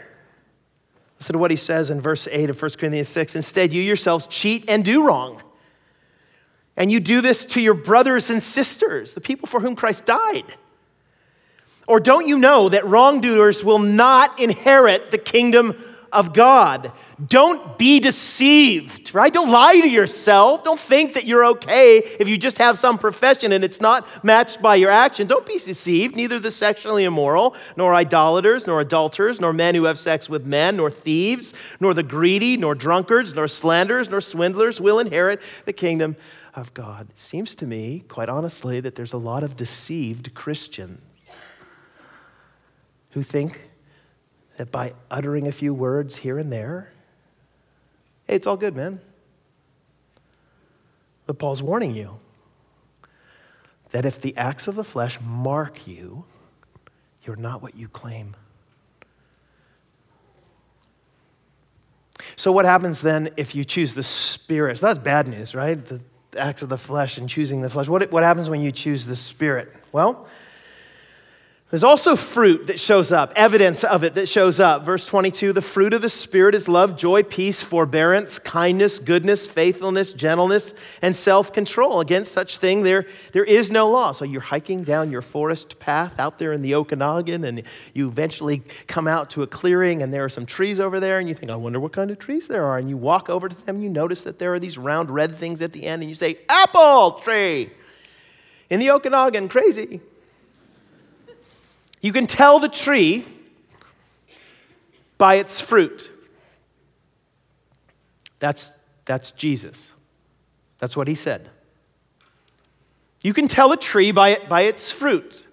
Listen 1.17 1.33
to 1.33 1.39
what 1.39 1.49
he 1.49 1.57
says 1.57 1.89
in 1.89 2.01
verse 2.01 2.27
8 2.31 2.51
of 2.51 2.61
1 2.61 2.71
Corinthians 2.77 3.09
6. 3.09 3.35
Instead, 3.35 3.73
you 3.73 3.81
yourselves 3.81 4.27
cheat 4.27 4.69
and 4.69 4.85
do 4.85 5.03
wrong. 5.03 5.41
And 6.77 6.91
you 6.91 6.99
do 6.99 7.19
this 7.19 7.45
to 7.47 7.61
your 7.61 7.73
brothers 7.73 8.29
and 8.29 8.43
sisters, 8.43 9.15
the 9.15 9.21
people 9.21 9.47
for 9.47 9.59
whom 9.59 9.75
Christ 9.75 10.05
died. 10.05 10.45
Or 11.87 11.99
don't 11.99 12.27
you 12.27 12.37
know 12.39 12.69
that 12.69 12.85
wrongdoers 12.85 13.63
will 13.63 13.79
not 13.79 14.39
inherit 14.39 15.11
the 15.11 15.17
kingdom 15.17 15.75
of 16.11 16.33
God? 16.33 16.91
Don't 17.27 17.77
be 17.77 17.99
deceived, 17.99 19.13
right? 19.13 19.31
Don't 19.31 19.51
lie 19.51 19.79
to 19.79 19.89
yourself. 19.89 20.63
Don't 20.63 20.79
think 20.79 21.13
that 21.13 21.25
you're 21.25 21.45
okay 21.45 21.99
if 22.19 22.27
you 22.27 22.37
just 22.37 22.57
have 22.57 22.79
some 22.79 22.97
profession 22.97 23.51
and 23.51 23.63
it's 23.63 23.81
not 23.81 24.07
matched 24.23 24.61
by 24.61 24.75
your 24.75 24.89
action. 24.89 25.27
Don't 25.27 25.45
be 25.45 25.59
deceived. 25.59 26.15
Neither 26.15 26.39
the 26.39 26.51
sexually 26.51 27.03
immoral, 27.03 27.55
nor 27.75 27.93
idolaters, 27.93 28.65
nor 28.65 28.81
adulterers, 28.81 29.41
nor 29.41 29.53
men 29.53 29.75
who 29.75 29.83
have 29.83 29.99
sex 29.99 30.29
with 30.29 30.45
men, 30.45 30.77
nor 30.77 30.89
thieves, 30.89 31.53
nor 31.79 31.93
the 31.93 32.03
greedy, 32.03 32.57
nor 32.57 32.75
drunkards, 32.75 33.35
nor 33.35 33.47
slanderers, 33.47 34.09
nor 34.09 34.21
swindlers 34.21 34.81
will 34.81 34.99
inherit 34.99 35.41
the 35.65 35.73
kingdom 35.73 36.15
of 36.55 36.73
God. 36.73 37.09
It 37.09 37.19
seems 37.19 37.55
to 37.55 37.67
me, 37.67 38.03
quite 38.07 38.29
honestly, 38.29 38.79
that 38.79 38.95
there's 38.95 39.13
a 39.13 39.17
lot 39.17 39.43
of 39.43 39.55
deceived 39.55 40.33
Christians 40.33 40.99
who 43.13 43.23
think 43.23 43.69
that 44.57 44.71
by 44.71 44.93
uttering 45.09 45.47
a 45.47 45.51
few 45.51 45.73
words 45.73 46.17
here 46.17 46.37
and 46.37 46.51
there, 46.51 46.91
hey, 48.27 48.35
it's 48.35 48.47
all 48.47 48.57
good, 48.57 48.75
man. 48.75 48.99
But 51.25 51.39
Paul's 51.39 51.63
warning 51.63 51.95
you 51.95 52.19
that 53.91 54.05
if 54.05 54.19
the 54.19 54.35
acts 54.35 54.67
of 54.67 54.75
the 54.75 54.83
flesh 54.83 55.19
mark 55.21 55.87
you, 55.87 56.25
you're 57.23 57.35
not 57.35 57.61
what 57.61 57.75
you 57.75 57.87
claim. 57.87 58.35
So, 62.35 62.51
what 62.51 62.65
happens 62.65 63.01
then 63.01 63.29
if 63.37 63.55
you 63.55 63.63
choose 63.63 63.93
the 63.93 64.03
Spirit? 64.03 64.77
So, 64.79 64.87
that's 64.87 64.99
bad 64.99 65.27
news, 65.27 65.55
right? 65.55 65.83
The 65.83 66.01
acts 66.37 66.63
of 66.63 66.69
the 66.69 66.77
flesh 66.77 67.17
and 67.17 67.29
choosing 67.29 67.61
the 67.61 67.69
flesh. 67.69 67.87
What, 67.87 68.11
what 68.11 68.23
happens 68.23 68.49
when 68.49 68.61
you 68.61 68.71
choose 68.71 69.05
the 69.05 69.15
Spirit? 69.15 69.71
Well, 69.91 70.27
there's 71.73 71.83
also 71.83 72.15
fruit 72.15 72.67
that 72.67 72.79
shows 72.79 73.11
up, 73.11 73.33
evidence 73.35 73.83
of 73.83 74.03
it 74.03 74.13
that 74.13 74.29
shows 74.29 74.59
up. 74.59 74.85
Verse 74.85 75.07
22 75.07 75.53
the 75.53 75.61
fruit 75.61 75.91
of 75.93 76.03
the 76.03 76.07
Spirit 76.07 76.53
is 76.53 76.67
love, 76.67 76.95
joy, 76.95 77.23
peace, 77.23 77.63
forbearance, 77.63 78.37
kindness, 78.37 78.99
goodness, 78.99 79.47
faithfulness, 79.47 80.13
gentleness, 80.13 80.75
and 81.01 81.15
self 81.15 81.51
control. 81.51 81.99
Against 81.99 82.31
such 82.31 82.59
thing, 82.59 82.83
there, 82.83 83.07
there 83.31 83.43
is 83.43 83.71
no 83.71 83.89
law. 83.89 84.11
So 84.11 84.23
you're 84.23 84.39
hiking 84.39 84.83
down 84.83 85.09
your 85.09 85.23
forest 85.23 85.79
path 85.79 86.19
out 86.19 86.37
there 86.37 86.53
in 86.53 86.61
the 86.61 86.75
Okanagan, 86.75 87.43
and 87.43 87.63
you 87.95 88.07
eventually 88.07 88.61
come 88.85 89.07
out 89.07 89.31
to 89.31 89.41
a 89.41 89.47
clearing, 89.47 90.03
and 90.03 90.13
there 90.13 90.23
are 90.23 90.29
some 90.29 90.45
trees 90.45 90.79
over 90.79 90.99
there, 90.99 91.17
and 91.17 91.27
you 91.27 91.33
think, 91.33 91.51
I 91.51 91.55
wonder 91.55 91.79
what 91.79 91.91
kind 91.91 92.11
of 92.11 92.19
trees 92.19 92.47
there 92.47 92.65
are. 92.65 92.77
And 92.77 92.87
you 92.87 92.97
walk 92.97 93.31
over 93.31 93.49
to 93.49 93.65
them, 93.65 93.81
you 93.81 93.89
notice 93.89 94.21
that 94.21 94.37
there 94.37 94.53
are 94.53 94.59
these 94.59 94.77
round 94.77 95.09
red 95.09 95.35
things 95.39 95.59
at 95.63 95.73
the 95.73 95.85
end, 95.85 96.03
and 96.03 96.09
you 96.09 96.13
say, 96.13 96.37
Apple 96.47 97.13
tree 97.13 97.71
in 98.69 98.79
the 98.79 98.91
Okanagan, 98.91 99.49
crazy. 99.49 100.01
You 102.03 102.11
can 102.11 102.27
tell 102.27 102.59
the 102.59 102.67
tree 102.67 103.25
by 105.17 105.35
its 105.35 105.61
fruit. 105.61 106.11
That's, 108.39 108.73
that's 109.05 109.31
Jesus. 109.31 109.89
That's 110.79 110.97
what 110.97 111.07
he 111.07 111.15
said. 111.15 111.49
You 113.21 113.33
can 113.33 113.47
tell 113.47 113.71
a 113.71 113.77
tree 113.77 114.11
by, 114.11 114.29
it, 114.29 114.49
by 114.49 114.63
its 114.63 114.91
fruit. 114.91 115.45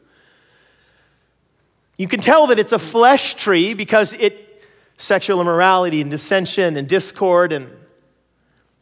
You 1.97 2.09
can 2.09 2.21
tell 2.21 2.49
that 2.49 2.59
it's 2.59 2.73
a 2.73 2.81
flesh 2.81 3.35
tree 3.35 3.73
because 3.73 4.13
it 4.15 4.65
sexual 4.97 5.41
immorality 5.41 6.01
and 6.01 6.11
dissension 6.11 6.77
and 6.77 6.89
discord 6.89 7.53
and 7.53 7.71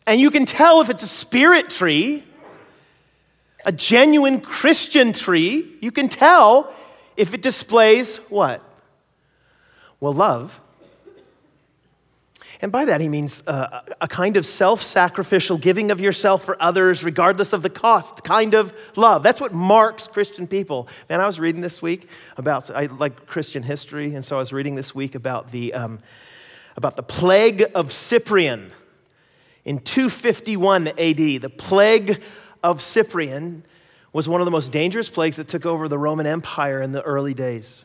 and 0.07 0.19
you 0.19 0.31
can 0.31 0.47
tell 0.47 0.81
if 0.81 0.89
it's 0.89 1.03
a 1.03 1.09
spirit 1.09 1.69
tree, 1.69 2.25
a 3.67 3.71
genuine 3.71 4.41
Christian 4.41 5.13
tree. 5.13 5.77
You 5.83 5.93
can 5.93 6.09
tell 6.09 6.73
if 7.19 7.35
it 7.35 7.43
displays 7.43 8.17
what? 8.29 8.63
Well, 10.01 10.15
love. 10.15 10.61
And 12.61 12.73
by 12.73 12.85
that, 12.87 13.01
he 13.01 13.09
means 13.09 13.43
uh, 13.47 13.81
a 14.01 14.09
kind 14.09 14.37
of 14.37 14.47
self 14.47 14.83
sacrificial 14.83 15.59
giving 15.59 15.91
of 15.91 16.01
yourself 16.01 16.45
for 16.45 16.61
others, 16.63 17.05
regardless 17.05 17.53
of 17.53 17.63
the 17.63 17.71
cost, 17.71 18.25
kind 18.25 18.55
of 18.55 18.73
love. 18.97 19.23
That's 19.23 19.41
what 19.41 19.53
marks 19.53 20.07
Christian 20.09 20.47
people. 20.47 20.89
Man, 21.11 21.21
I 21.21 21.27
was 21.27 21.39
reading 21.39 21.61
this 21.61 21.83
week 21.83 22.09
about, 22.37 22.71
I 22.71 22.87
like 22.87 23.27
Christian 23.27 23.63
history, 23.63 24.15
and 24.15 24.25
so 24.25 24.37
I 24.37 24.39
was 24.39 24.53
reading 24.53 24.77
this 24.77 24.95
week 24.95 25.15
about 25.15 25.51
the, 25.53 25.75
um, 25.75 25.99
about 26.77 26.97
the 26.97 27.03
plague 27.03 27.65
of 27.75 27.93
Cyprian 27.93 28.73
in 29.65 29.79
251 29.81 30.89
AD. 30.89 31.17
The 31.17 31.53
plague 31.57 32.23
of 32.63 32.81
Cyprian 32.81 33.65
was 34.13 34.29
one 34.29 34.41
of 34.41 34.45
the 34.45 34.51
most 34.51 34.73
dangerous 34.73 35.09
plagues 35.11 35.37
that 35.37 35.49
took 35.49 35.67
over 35.67 35.89
the 35.89 35.99
Roman 35.99 36.27
Empire 36.27 36.81
in 36.81 36.93
the 36.93 37.03
early 37.03 37.35
days. 37.35 37.85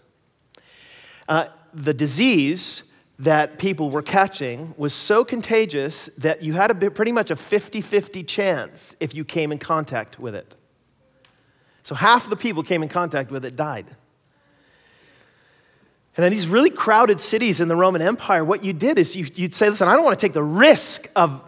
Uh, 1.27 1.45
the 1.73 1.93
disease 1.93 2.83
that 3.19 3.57
people 3.57 3.89
were 3.89 4.01
catching 4.01 4.73
was 4.77 4.93
so 4.93 5.23
contagious 5.23 6.09
that 6.17 6.41
you 6.43 6.53
had 6.53 6.71
a 6.71 6.91
pretty 6.91 7.12
much 7.12 7.31
a 7.31 7.36
50 7.36 7.81
50 7.81 8.23
chance 8.23 8.95
if 8.99 9.13
you 9.13 9.23
came 9.23 9.51
in 9.51 9.59
contact 9.59 10.19
with 10.19 10.36
it. 10.36 10.55
So 11.83 11.95
half 11.95 12.23
of 12.23 12.29
the 12.29 12.36
people 12.36 12.63
came 12.63 12.81
in 12.81 12.89
contact 12.89 13.29
with 13.29 13.45
it 13.45 13.55
died. 13.55 13.86
And 16.15 16.25
in 16.25 16.31
these 16.31 16.47
really 16.47 16.69
crowded 16.69 17.19
cities 17.19 17.59
in 17.59 17.67
the 17.67 17.75
Roman 17.75 18.01
Empire, 18.01 18.45
what 18.45 18.63
you 18.63 18.71
did 18.71 18.99
is 18.99 19.15
you, 19.15 19.27
would 19.39 19.55
say, 19.55 19.69
listen, 19.69 19.88
I 19.88 19.95
don't 19.95 20.03
want 20.03 20.17
to 20.17 20.23
take 20.23 20.33
the 20.33 20.43
risk 20.43 21.09
of 21.15 21.43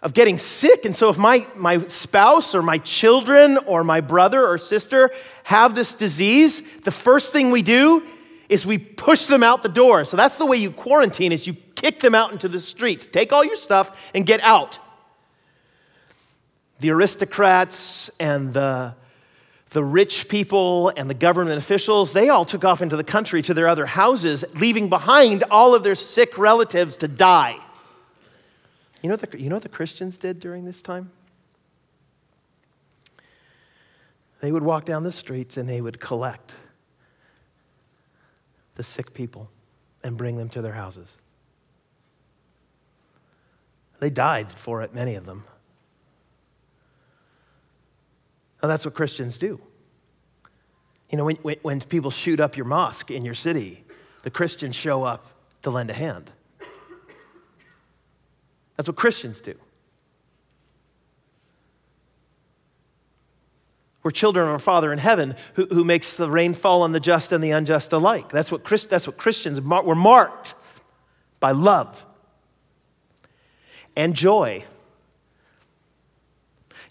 of 0.00 0.14
getting 0.14 0.38
sick. 0.38 0.84
And 0.84 0.94
so, 0.94 1.10
if 1.10 1.18
my, 1.18 1.46
my 1.56 1.86
spouse 1.88 2.54
or 2.54 2.62
my 2.62 2.78
children 2.78 3.58
or 3.58 3.82
my 3.82 4.00
brother 4.00 4.46
or 4.46 4.56
sister 4.58 5.10
have 5.44 5.74
this 5.74 5.94
disease, 5.94 6.62
the 6.80 6.90
first 6.90 7.32
thing 7.32 7.50
we 7.50 7.62
do 7.62 8.06
is 8.48 8.64
we 8.64 8.78
push 8.78 9.26
them 9.26 9.42
out 9.42 9.62
the 9.62 9.68
door. 9.68 10.04
So, 10.04 10.16
that's 10.16 10.36
the 10.36 10.46
way 10.46 10.56
you 10.56 10.70
quarantine 10.70 11.32
is 11.32 11.46
you 11.46 11.54
kick 11.74 12.00
them 12.00 12.14
out 12.14 12.32
into 12.32 12.48
the 12.48 12.60
streets. 12.60 13.06
Take 13.06 13.32
all 13.32 13.44
your 13.44 13.56
stuff 13.56 14.10
and 14.14 14.24
get 14.24 14.40
out. 14.40 14.78
The 16.80 16.90
aristocrats 16.90 18.08
and 18.20 18.54
the, 18.54 18.94
the 19.70 19.82
rich 19.82 20.28
people 20.28 20.90
and 20.90 21.10
the 21.10 21.14
government 21.14 21.58
officials, 21.58 22.12
they 22.12 22.28
all 22.28 22.44
took 22.44 22.64
off 22.64 22.82
into 22.82 22.96
the 22.96 23.02
country 23.02 23.42
to 23.42 23.52
their 23.52 23.66
other 23.66 23.84
houses, 23.84 24.44
leaving 24.54 24.88
behind 24.88 25.42
all 25.50 25.74
of 25.74 25.82
their 25.82 25.96
sick 25.96 26.38
relatives 26.38 26.96
to 26.98 27.08
die. 27.08 27.58
You 29.02 29.08
know, 29.08 29.16
the, 29.16 29.40
you 29.40 29.48
know 29.48 29.56
what 29.56 29.62
the 29.62 29.68
Christians 29.68 30.18
did 30.18 30.40
during 30.40 30.64
this 30.64 30.82
time? 30.82 31.10
They 34.40 34.52
would 34.52 34.62
walk 34.62 34.84
down 34.84 35.02
the 35.02 35.12
streets 35.12 35.56
and 35.56 35.68
they 35.68 35.80
would 35.80 36.00
collect 36.00 36.54
the 38.76 38.84
sick 38.84 39.12
people 39.14 39.50
and 40.02 40.16
bring 40.16 40.36
them 40.36 40.48
to 40.50 40.62
their 40.62 40.72
houses. 40.72 41.08
They 43.98 44.10
died 44.10 44.52
for 44.52 44.82
it, 44.82 44.94
many 44.94 45.16
of 45.16 45.26
them. 45.26 45.44
Now, 48.62 48.68
that's 48.68 48.84
what 48.84 48.94
Christians 48.94 49.38
do. 49.38 49.60
You 51.10 51.18
know, 51.18 51.24
when, 51.24 51.56
when 51.62 51.80
people 51.80 52.10
shoot 52.10 52.38
up 52.38 52.56
your 52.56 52.66
mosque 52.66 53.10
in 53.10 53.24
your 53.24 53.34
city, 53.34 53.84
the 54.22 54.30
Christians 54.30 54.76
show 54.76 55.04
up 55.04 55.26
to 55.62 55.70
lend 55.70 55.90
a 55.90 55.94
hand. 55.94 56.30
That's 58.78 58.88
what 58.88 58.96
Christians 58.96 59.40
do. 59.40 59.54
We're 64.04 64.12
children 64.12 64.46
of 64.46 64.52
our 64.52 64.58
Father 64.60 64.92
in 64.92 64.98
heaven 64.98 65.34
who, 65.54 65.66
who 65.66 65.84
makes 65.84 66.14
the 66.14 66.30
rain 66.30 66.54
fall 66.54 66.82
on 66.82 66.92
the 66.92 67.00
just 67.00 67.32
and 67.32 67.42
the 67.42 67.50
unjust 67.50 67.92
alike. 67.92 68.30
That's 68.30 68.52
what, 68.52 68.62
Christ, 68.62 68.88
that's 68.88 69.06
what 69.06 69.18
Christians 69.18 69.60
mar- 69.60 69.82
were 69.82 69.96
marked 69.96 70.54
by 71.40 71.50
love 71.50 72.06
and 73.96 74.14
joy. 74.14 74.64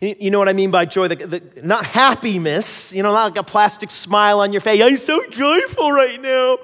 You 0.01 0.29
know 0.29 0.39
what 0.39 0.49
I 0.49 0.53
mean 0.53 0.69
by 0.69 0.85
joy? 0.85 1.07
The, 1.07 1.15
the, 1.15 1.41
not 1.63 1.85
happiness, 1.85 2.93
you 2.93 3.01
know, 3.01 3.13
not 3.13 3.33
like 3.33 3.37
a 3.37 3.43
plastic 3.43 3.89
smile 3.89 4.41
on 4.41 4.51
your 4.51 4.61
face. 4.61 4.81
I'm 4.83 4.97
so 4.97 5.25
joyful 5.27 5.91
right 5.91 6.21
now. 6.21 6.57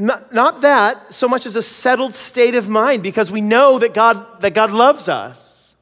Not, 0.00 0.32
not 0.32 0.62
that 0.62 1.12
so 1.12 1.28
much 1.28 1.44
as 1.44 1.56
a 1.56 1.62
settled 1.62 2.14
state 2.14 2.54
of 2.54 2.70
mind 2.70 3.02
because 3.02 3.30
we 3.30 3.42
know 3.42 3.78
that 3.78 3.92
God, 3.92 4.40
that 4.40 4.54
God 4.54 4.70
loves 4.70 5.10
us. 5.10 5.74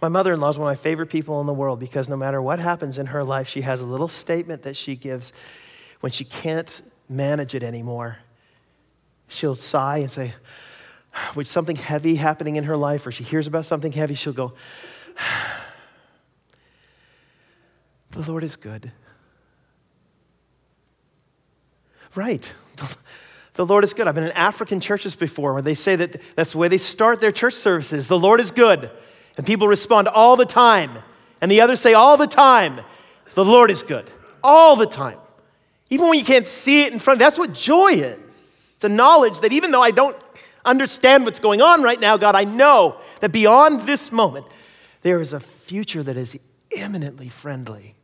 My 0.00 0.06
mother 0.06 0.32
in 0.32 0.40
law 0.40 0.50
is 0.50 0.56
one 0.56 0.70
of 0.70 0.78
my 0.78 0.80
favorite 0.80 1.08
people 1.10 1.40
in 1.40 1.48
the 1.48 1.52
world 1.52 1.80
because 1.80 2.08
no 2.08 2.16
matter 2.16 2.40
what 2.40 2.60
happens 2.60 2.98
in 2.98 3.06
her 3.06 3.24
life, 3.24 3.48
she 3.48 3.62
has 3.62 3.80
a 3.80 3.86
little 3.86 4.06
statement 4.06 4.62
that 4.62 4.76
she 4.76 4.94
gives 4.94 5.32
when 5.98 6.12
she 6.12 6.24
can't 6.24 6.80
manage 7.08 7.56
it 7.56 7.64
anymore. 7.64 8.18
She'll 9.26 9.56
sigh 9.56 9.98
and 9.98 10.10
say, 10.10 10.34
with 11.34 11.48
something 11.48 11.74
heavy 11.74 12.14
happening 12.14 12.54
in 12.54 12.64
her 12.64 12.76
life, 12.76 13.04
or 13.04 13.10
she 13.10 13.24
hears 13.24 13.48
about 13.48 13.66
something 13.66 13.90
heavy, 13.90 14.14
she'll 14.14 14.32
go, 14.32 14.52
The 18.12 18.30
Lord 18.30 18.44
is 18.44 18.54
good. 18.54 18.92
Right. 22.14 22.52
The, 23.54 23.66
Lord 23.66 23.84
is 23.84 23.92
good. 23.92 24.08
I've 24.08 24.14
been 24.14 24.24
in 24.24 24.30
African 24.30 24.80
churches 24.80 25.14
before 25.14 25.52
where 25.52 25.60
they 25.60 25.74
say 25.74 25.94
that 25.96 26.22
that's 26.36 26.52
the 26.52 26.58
way 26.58 26.68
they 26.68 26.78
start 26.78 27.20
their 27.20 27.30
church 27.30 27.52
services. 27.52 28.08
The 28.08 28.18
Lord 28.18 28.40
is 28.40 28.50
good. 28.50 28.90
And 29.36 29.46
people 29.46 29.68
respond 29.68 30.08
all 30.08 30.36
the 30.36 30.46
time. 30.46 30.90
And 31.42 31.50
the 31.50 31.60
others 31.60 31.78
say 31.80 31.92
all 31.92 32.16
the 32.16 32.26
time, 32.26 32.80
the 33.34 33.44
Lord 33.44 33.70
is 33.70 33.82
good. 33.82 34.10
All 34.42 34.74
the 34.74 34.86
time. 34.86 35.18
Even 35.90 36.08
when 36.08 36.18
you 36.18 36.24
can't 36.24 36.46
see 36.46 36.84
it 36.84 36.94
in 36.94 36.98
front, 36.98 37.16
of 37.16 37.18
that's 37.18 37.38
what 37.38 37.52
joy 37.52 37.92
is. 37.92 38.18
It's 38.76 38.84
a 38.84 38.88
knowledge 38.88 39.40
that 39.40 39.52
even 39.52 39.70
though 39.70 39.82
I 39.82 39.90
don't 39.90 40.16
understand 40.64 41.26
what's 41.26 41.38
going 41.38 41.60
on 41.60 41.82
right 41.82 42.00
now, 42.00 42.16
God, 42.16 42.34
I 42.34 42.44
know 42.44 42.96
that 43.20 43.32
beyond 43.32 43.80
this 43.80 44.10
moment, 44.10 44.46
there 45.02 45.20
is 45.20 45.34
a 45.34 45.40
future 45.40 46.02
that 46.02 46.16
is 46.16 46.38
eminently 46.74 47.28
friendly. 47.28 47.96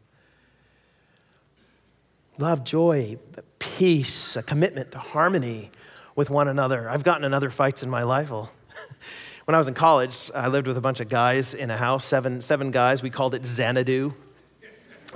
Love, 2.38 2.64
joy, 2.64 3.18
peace, 3.58 4.36
a 4.36 4.42
commitment 4.42 4.92
to 4.92 4.98
harmony 4.98 5.70
with 6.14 6.30
one 6.30 6.48
another. 6.48 6.88
I've 6.88 7.04
gotten 7.04 7.24
in 7.24 7.32
other 7.32 7.50
fights 7.50 7.82
in 7.82 7.90
my 7.90 8.02
life. 8.02 8.30
Well, 8.30 8.50
when 9.44 9.54
I 9.54 9.58
was 9.58 9.68
in 9.68 9.74
college, 9.74 10.30
I 10.34 10.48
lived 10.48 10.66
with 10.66 10.76
a 10.76 10.80
bunch 10.80 11.00
of 11.00 11.08
guys 11.08 11.54
in 11.54 11.70
a 11.70 11.76
house, 11.76 12.04
seven, 12.04 12.42
seven 12.42 12.70
guys. 12.70 13.02
We 13.02 13.10
called 13.10 13.34
it 13.34 13.44
Xanadu. 13.44 14.14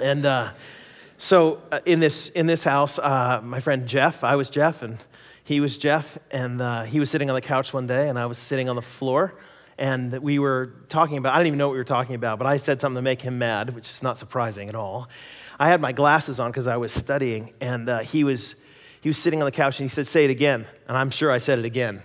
And 0.01 0.25
uh, 0.25 0.53
so 1.19 1.61
uh, 1.71 1.81
in, 1.85 2.01
this, 2.01 2.31
in 2.31 2.47
this 2.47 2.65
house, 2.65 2.99
uh, 2.99 3.41
my 3.43 3.61
friend 3.61 3.87
Jeff, 3.87 4.25
I 4.25 4.37
was 4.37 4.49
Jeff, 4.49 4.83
and 4.83 4.99
he 5.45 5.61
was 5.61 5.77
Jeff, 5.77 6.19
and 6.31 6.61
uh, 6.61 6.85
he 6.85 7.01
was 7.01 7.11
sitting 7.11 7.31
on 7.31 7.35
the 7.35 7.41
couch 7.41 7.73
one 7.73 7.87
day, 7.87 8.09
and 8.09 8.19
I 8.19 8.27
was 8.27 8.39
sitting 8.39 8.69
on 8.69 8.77
the 8.77 8.83
floor. 8.83 9.35
And 9.79 10.13
we 10.21 10.39
were 10.39 10.75
talking 10.89 11.17
about, 11.19 11.35
I 11.35 11.39
didn't 11.39 11.49
even 11.49 11.59
know 11.59 11.69
what 11.69 11.73
we 11.73 11.79
were 11.79 11.85
talking 11.85 12.15
about, 12.15 12.39
but 12.39 12.47
I 12.47 12.57
said 12.57 12.81
something 12.81 12.97
to 12.97 13.03
make 13.03 13.23
him 13.23 13.39
mad, 13.39 13.75
which 13.75 13.91
is 13.91 14.03
not 14.03 14.19
surprising 14.19 14.69
at 14.69 14.75
all. 14.75 15.09
I 15.63 15.69
had 15.69 15.81
my 15.81 15.93
glasses 15.93 16.41
on 16.41 16.51
because 16.51 16.67
I 16.67 16.77
was 16.77 16.93
studying, 16.93 17.55
and 17.61 17.89
uh, 17.89 18.01
he, 18.01 18.25
was, 18.25 18.57
he 19.01 19.09
was 19.09 19.17
sitting 19.17 19.41
on 19.41 19.45
the 19.45 19.53
couch 19.53 19.79
and 19.79 19.89
he 19.89 19.95
said, 19.95 20.09
Say 20.09 20.25
it 20.25 20.31
again. 20.33 20.67
And 20.89 20.97
I'm 20.97 21.11
sure 21.11 21.31
I 21.31 21.39
said 21.39 21.61
it 21.61 21.65
again. 21.65 22.03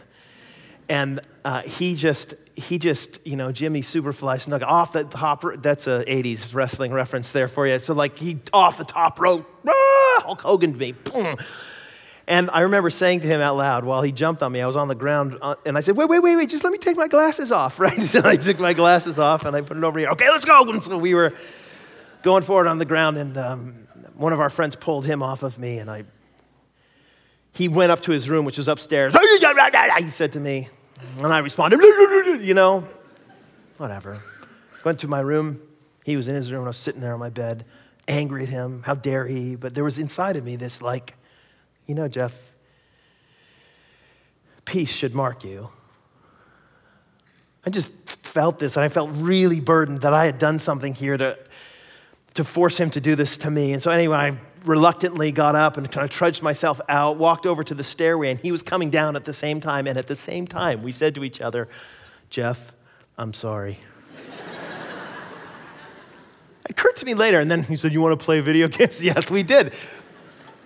And 0.88 1.22
uh, 1.44 1.64
he 1.64 1.96
just, 1.96 2.36
he 2.54 2.78
just, 2.78 3.20
you 3.26 3.36
know, 3.36 3.52
Jimmy 3.52 3.82
Superfly 3.82 4.46
Snuka 4.46 4.62
off 4.62 4.94
the 4.94 5.06
top. 5.06 5.44
That's 5.58 5.88
a 5.88 6.06
80s 6.08 6.54
wrestling 6.54 6.94
reference 6.94 7.32
there 7.32 7.48
for 7.48 7.66
you. 7.66 7.80
So, 7.80 7.96
like, 7.96 8.20
he 8.20 8.38
off 8.54 8.78
the 8.78 8.86
top 8.86 9.20
rope, 9.20 9.50
ah, 9.68 10.22
Hulk 10.24 10.42
Hogan 10.42 10.74
to 10.74 10.78
me. 10.78 10.92
Boom. 10.92 11.36
And 12.28 12.52
I 12.52 12.60
remember 12.60 12.92
saying 12.92 13.22
to 13.22 13.28
him 13.28 13.42
out 13.42 13.58
loud 13.58 13.86
while 13.86 14.04
he 14.04 14.12
jumped 14.12 14.44
on 14.44 14.52
me, 14.52 14.62
I 14.62 14.68
was 14.68 14.76
on 14.76 14.88
the 14.88 14.94
ground, 14.94 15.36
uh, 15.42 15.56
and 15.66 15.80
I 15.80 15.82
said, 15.82 15.98
Wait, 15.98 16.10
wait, 16.10 16.20
wait, 16.20 16.36
wait, 16.36 16.50
just 16.50 16.64
let 16.64 16.72
me 16.72 16.78
take 16.78 16.96
my 16.96 17.08
glasses 17.08 17.52
off, 17.52 17.80
right? 17.80 18.04
So 18.04 18.22
I 18.24 18.36
took 18.36 18.60
my 18.60 18.74
glasses 18.74 19.18
off 19.18 19.46
and 19.46 19.56
I 19.56 19.62
put 19.62 19.78
it 19.78 19.84
over 19.84 19.98
here. 19.98 20.10
Okay, 20.10 20.30
let's 20.30 20.46
go. 20.46 20.62
And 20.70 20.84
so 20.84 20.96
we 21.00 21.16
were 21.16 21.34
going 22.28 22.44
forward 22.44 22.68
on 22.68 22.78
the 22.78 22.84
ground, 22.84 23.16
and 23.16 23.38
um, 23.38 23.88
one 24.16 24.34
of 24.34 24.42
our 24.42 24.50
friends 24.50 24.76
pulled 24.76 25.06
him 25.06 25.24
off 25.24 25.44
of 25.44 25.58
me, 25.58 25.78
and 25.78 25.90
I. 25.90 26.04
He 27.54 27.70
went 27.70 27.90
up 27.90 28.02
to 28.02 28.12
his 28.12 28.30
room, 28.30 28.44
which 28.44 28.58
was 28.58 28.68
upstairs. 28.68 29.16
He 30.00 30.10
said 30.10 30.34
to 30.34 30.40
me, 30.42 30.68
and 31.20 31.28
I 31.28 31.40
responded, 31.40 31.80
you 32.42 32.54
know, 32.54 32.86
whatever. 33.78 34.22
Went 34.84 35.00
to 35.00 35.08
my 35.08 35.22
room. 35.22 35.62
He 36.04 36.18
was 36.18 36.28
in 36.28 36.36
his 36.36 36.52
room, 36.52 36.60
and 36.60 36.68
I 36.68 36.72
was 36.72 36.78
sitting 36.78 37.00
there 37.00 37.14
on 37.14 37.20
my 37.20 37.30
bed, 37.30 37.64
angry 38.10 38.44
at 38.44 38.50
him. 38.50 38.84
How 38.84 38.94
dare 38.94 39.26
he? 39.26 39.56
But 39.56 39.74
there 39.74 39.86
was 39.86 39.98
inside 39.98 40.36
of 40.36 40.44
me 40.44 40.58
this, 40.58 40.82
like, 40.82 41.14
you 41.86 41.96
know, 41.96 42.10
Jeff, 42.10 42.34
peace 44.66 44.90
should 44.90 45.16
mark 45.16 45.46
you. 45.46 45.70
I 47.66 47.70
just 47.70 47.94
felt 48.22 48.60
this, 48.60 48.76
and 48.76 48.84
I 48.84 48.90
felt 48.90 49.12
really 49.14 49.62
burdened 49.62 50.02
that 50.02 50.14
I 50.14 50.26
had 50.26 50.40
done 50.40 50.60
something 50.60 50.94
here 50.94 51.16
to 51.16 51.38
to 52.38 52.44
force 52.44 52.78
him 52.78 52.90
to 52.92 53.02
do 53.02 53.16
this 53.16 53.38
to 53.40 53.52
me. 53.52 53.74
And 53.74 53.82
so, 53.82 53.92
anyway, 53.92 54.16
I 54.16 54.38
reluctantly 54.64 55.32
got 55.32 55.56
up 55.56 55.78
and 55.78 55.92
kind 55.92 56.06
of 56.06 56.12
trudged 56.12 56.44
myself 56.44 56.80
out, 56.88 57.18
walked 57.18 57.48
over 57.48 57.64
to 57.64 57.74
the 57.74 57.84
stairway, 57.84 58.30
and 58.30 58.40
he 58.40 58.52
was 58.52 58.62
coming 58.62 58.92
down 58.92 59.16
at 59.16 59.26
the 59.26 59.34
same 59.34 59.60
time. 59.60 59.88
And 59.88 59.98
at 59.98 60.08
the 60.08 60.16
same 60.16 60.48
time, 60.48 60.84
we 60.84 60.92
said 60.92 61.16
to 61.16 61.24
each 61.24 61.42
other, 61.42 61.68
Jeff, 62.30 62.74
I'm 63.18 63.34
sorry. 63.34 63.80
it 66.66 66.72
occurred 66.72 66.98
to 66.98 67.06
me 67.06 67.16
later, 67.16 67.40
and 67.40 67.50
then 67.50 67.64
he 67.64 67.76
said, 67.76 67.92
You 67.92 68.02
want 68.02 68.18
to 68.18 68.24
play 68.24 68.40
video 68.40 68.68
games? 68.78 69.04
yes, 69.04 69.32
we 69.32 69.42
did. 69.42 69.74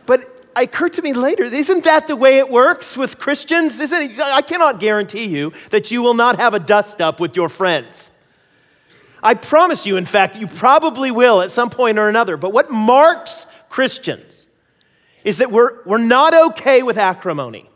But 0.05 0.21
it 0.21 0.29
occurred 0.55 0.93
to 0.93 1.01
me 1.01 1.13
later, 1.13 1.45
isn't 1.45 1.85
that 1.85 2.07
the 2.07 2.17
way 2.17 2.37
it 2.37 2.49
works 2.49 2.97
with 2.97 3.17
Christians? 3.17 3.79
Isn't 3.79 4.11
it? 4.11 4.19
I 4.19 4.41
cannot 4.41 4.81
guarantee 4.81 5.27
you 5.27 5.53
that 5.69 5.89
you 5.89 6.01
will 6.01 6.15
not 6.15 6.35
have 6.35 6.53
a 6.53 6.59
dust 6.59 6.99
up 6.99 7.21
with 7.21 7.37
your 7.37 7.47
friends. 7.47 8.10
I 9.23 9.35
promise 9.35 9.85
you, 9.85 9.97
in 9.97 10.05
fact, 10.05 10.35
you 10.35 10.47
probably 10.47 11.11
will 11.11 11.41
at 11.41 11.51
some 11.51 11.69
point 11.69 11.99
or 11.99 12.09
another. 12.09 12.37
But 12.37 12.53
what 12.53 12.71
marks 12.71 13.45
Christians 13.69 14.47
is 15.23 15.37
that 15.37 15.51
we're, 15.51 15.83
we're 15.83 15.97
not 15.99 16.33
okay 16.33 16.81
with 16.81 16.97
acrimony. 16.97 17.69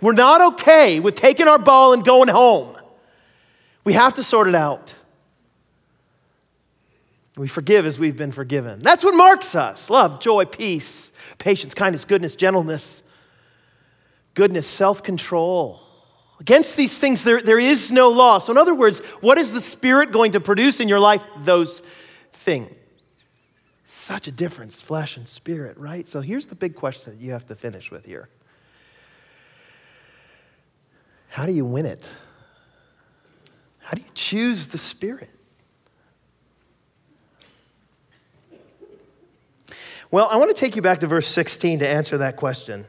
We're 0.00 0.12
not 0.12 0.54
okay 0.54 1.00
with 1.00 1.14
taking 1.14 1.48
our 1.48 1.58
ball 1.58 1.92
and 1.92 2.04
going 2.04 2.28
home. 2.28 2.76
We 3.84 3.94
have 3.94 4.14
to 4.14 4.22
sort 4.22 4.48
it 4.48 4.54
out. 4.54 4.94
We 7.36 7.48
forgive 7.48 7.86
as 7.86 7.98
we've 7.98 8.16
been 8.16 8.32
forgiven. 8.32 8.80
That's 8.80 9.02
what 9.04 9.14
marks 9.14 9.54
us 9.54 9.88
love, 9.88 10.20
joy, 10.20 10.44
peace, 10.44 11.12
patience, 11.38 11.72
kindness, 11.72 12.04
goodness, 12.04 12.36
gentleness, 12.36 13.02
goodness, 14.34 14.66
self 14.66 15.02
control. 15.02 15.80
Against 16.40 16.76
these 16.76 16.98
things, 16.98 17.22
there, 17.22 17.42
there 17.42 17.58
is 17.58 17.92
no 17.92 18.08
law. 18.08 18.38
So, 18.38 18.50
in 18.50 18.58
other 18.58 18.74
words, 18.74 19.00
what 19.20 19.36
is 19.36 19.52
the 19.52 19.60
Spirit 19.60 20.10
going 20.10 20.32
to 20.32 20.40
produce 20.40 20.80
in 20.80 20.88
your 20.88 20.98
life? 20.98 21.22
Those 21.38 21.82
things. 22.32 22.74
Such 23.86 24.26
a 24.26 24.32
difference, 24.32 24.80
flesh 24.80 25.16
and 25.16 25.28
spirit, 25.28 25.76
right? 25.76 26.08
So, 26.08 26.20
here's 26.20 26.46
the 26.46 26.54
big 26.54 26.74
question 26.74 27.12
that 27.12 27.22
you 27.22 27.32
have 27.32 27.46
to 27.48 27.54
finish 27.54 27.90
with 27.90 28.06
here 28.06 28.28
How 31.28 31.44
do 31.44 31.52
you 31.52 31.64
win 31.64 31.84
it? 31.84 32.08
How 33.80 33.96
do 33.96 34.00
you 34.00 34.10
choose 34.14 34.68
the 34.68 34.78
Spirit? 34.78 35.30
Well, 40.12 40.28
I 40.30 40.36
want 40.36 40.54
to 40.54 40.58
take 40.58 40.76
you 40.76 40.82
back 40.82 41.00
to 41.00 41.06
verse 41.06 41.28
16 41.28 41.80
to 41.80 41.88
answer 41.88 42.18
that 42.18 42.36
question. 42.36 42.86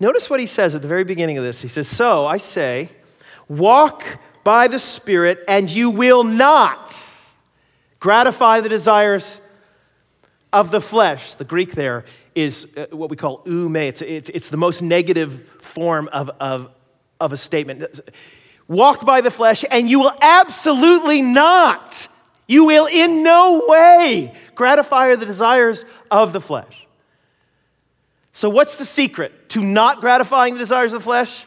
Notice 0.00 0.28
what 0.28 0.40
he 0.40 0.46
says 0.46 0.74
at 0.74 0.82
the 0.82 0.88
very 0.88 1.04
beginning 1.04 1.38
of 1.38 1.44
this. 1.44 1.60
He 1.62 1.68
says, 1.68 1.88
So 1.88 2.26
I 2.26 2.36
say, 2.36 2.88
walk 3.48 4.04
by 4.42 4.68
the 4.68 4.78
Spirit, 4.78 5.42
and 5.48 5.70
you 5.70 5.90
will 5.90 6.24
not 6.24 6.98
gratify 8.00 8.60
the 8.60 8.68
desires 8.68 9.40
of 10.52 10.70
the 10.70 10.80
flesh. 10.80 11.34
The 11.36 11.44
Greek 11.44 11.72
there 11.72 12.04
is 12.34 12.76
uh, 12.76 12.86
what 12.90 13.10
we 13.10 13.16
call 13.16 13.42
ou 13.46 13.68
mē, 13.68 13.88
it's, 13.88 14.02
it's, 14.02 14.30
it's 14.30 14.48
the 14.48 14.56
most 14.56 14.82
negative 14.82 15.46
form 15.60 16.08
of, 16.12 16.30
of, 16.40 16.70
of 17.20 17.32
a 17.32 17.36
statement. 17.36 18.00
Walk 18.68 19.04
by 19.04 19.20
the 19.20 19.30
flesh, 19.30 19.64
and 19.70 19.88
you 19.88 20.00
will 20.00 20.12
absolutely 20.20 21.22
not, 21.22 22.08
you 22.46 22.64
will 22.64 22.86
in 22.86 23.22
no 23.22 23.64
way 23.66 24.34
gratify 24.54 25.14
the 25.16 25.26
desires 25.26 25.84
of 26.10 26.32
the 26.32 26.40
flesh. 26.40 26.83
So, 28.34 28.50
what's 28.50 28.76
the 28.76 28.84
secret 28.84 29.48
to 29.50 29.62
not 29.62 30.00
gratifying 30.00 30.54
the 30.54 30.58
desires 30.58 30.92
of 30.92 31.00
the 31.00 31.04
flesh? 31.04 31.46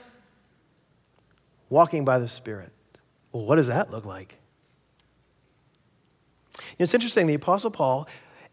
Walking 1.70 2.06
by 2.06 2.18
the 2.18 2.30
Spirit. 2.30 2.72
Well, 3.34 3.46
what 3.46 3.58
does 3.58 3.68
that 3.68 3.92
look 3.92 4.06
like? 4.06 4.38
You 6.56 6.64
know, 6.80 6.84
it's 6.86 6.94
interesting, 6.94 7.28
the 7.28 7.34
Apostle 7.34 7.72
Paul, 7.72 8.08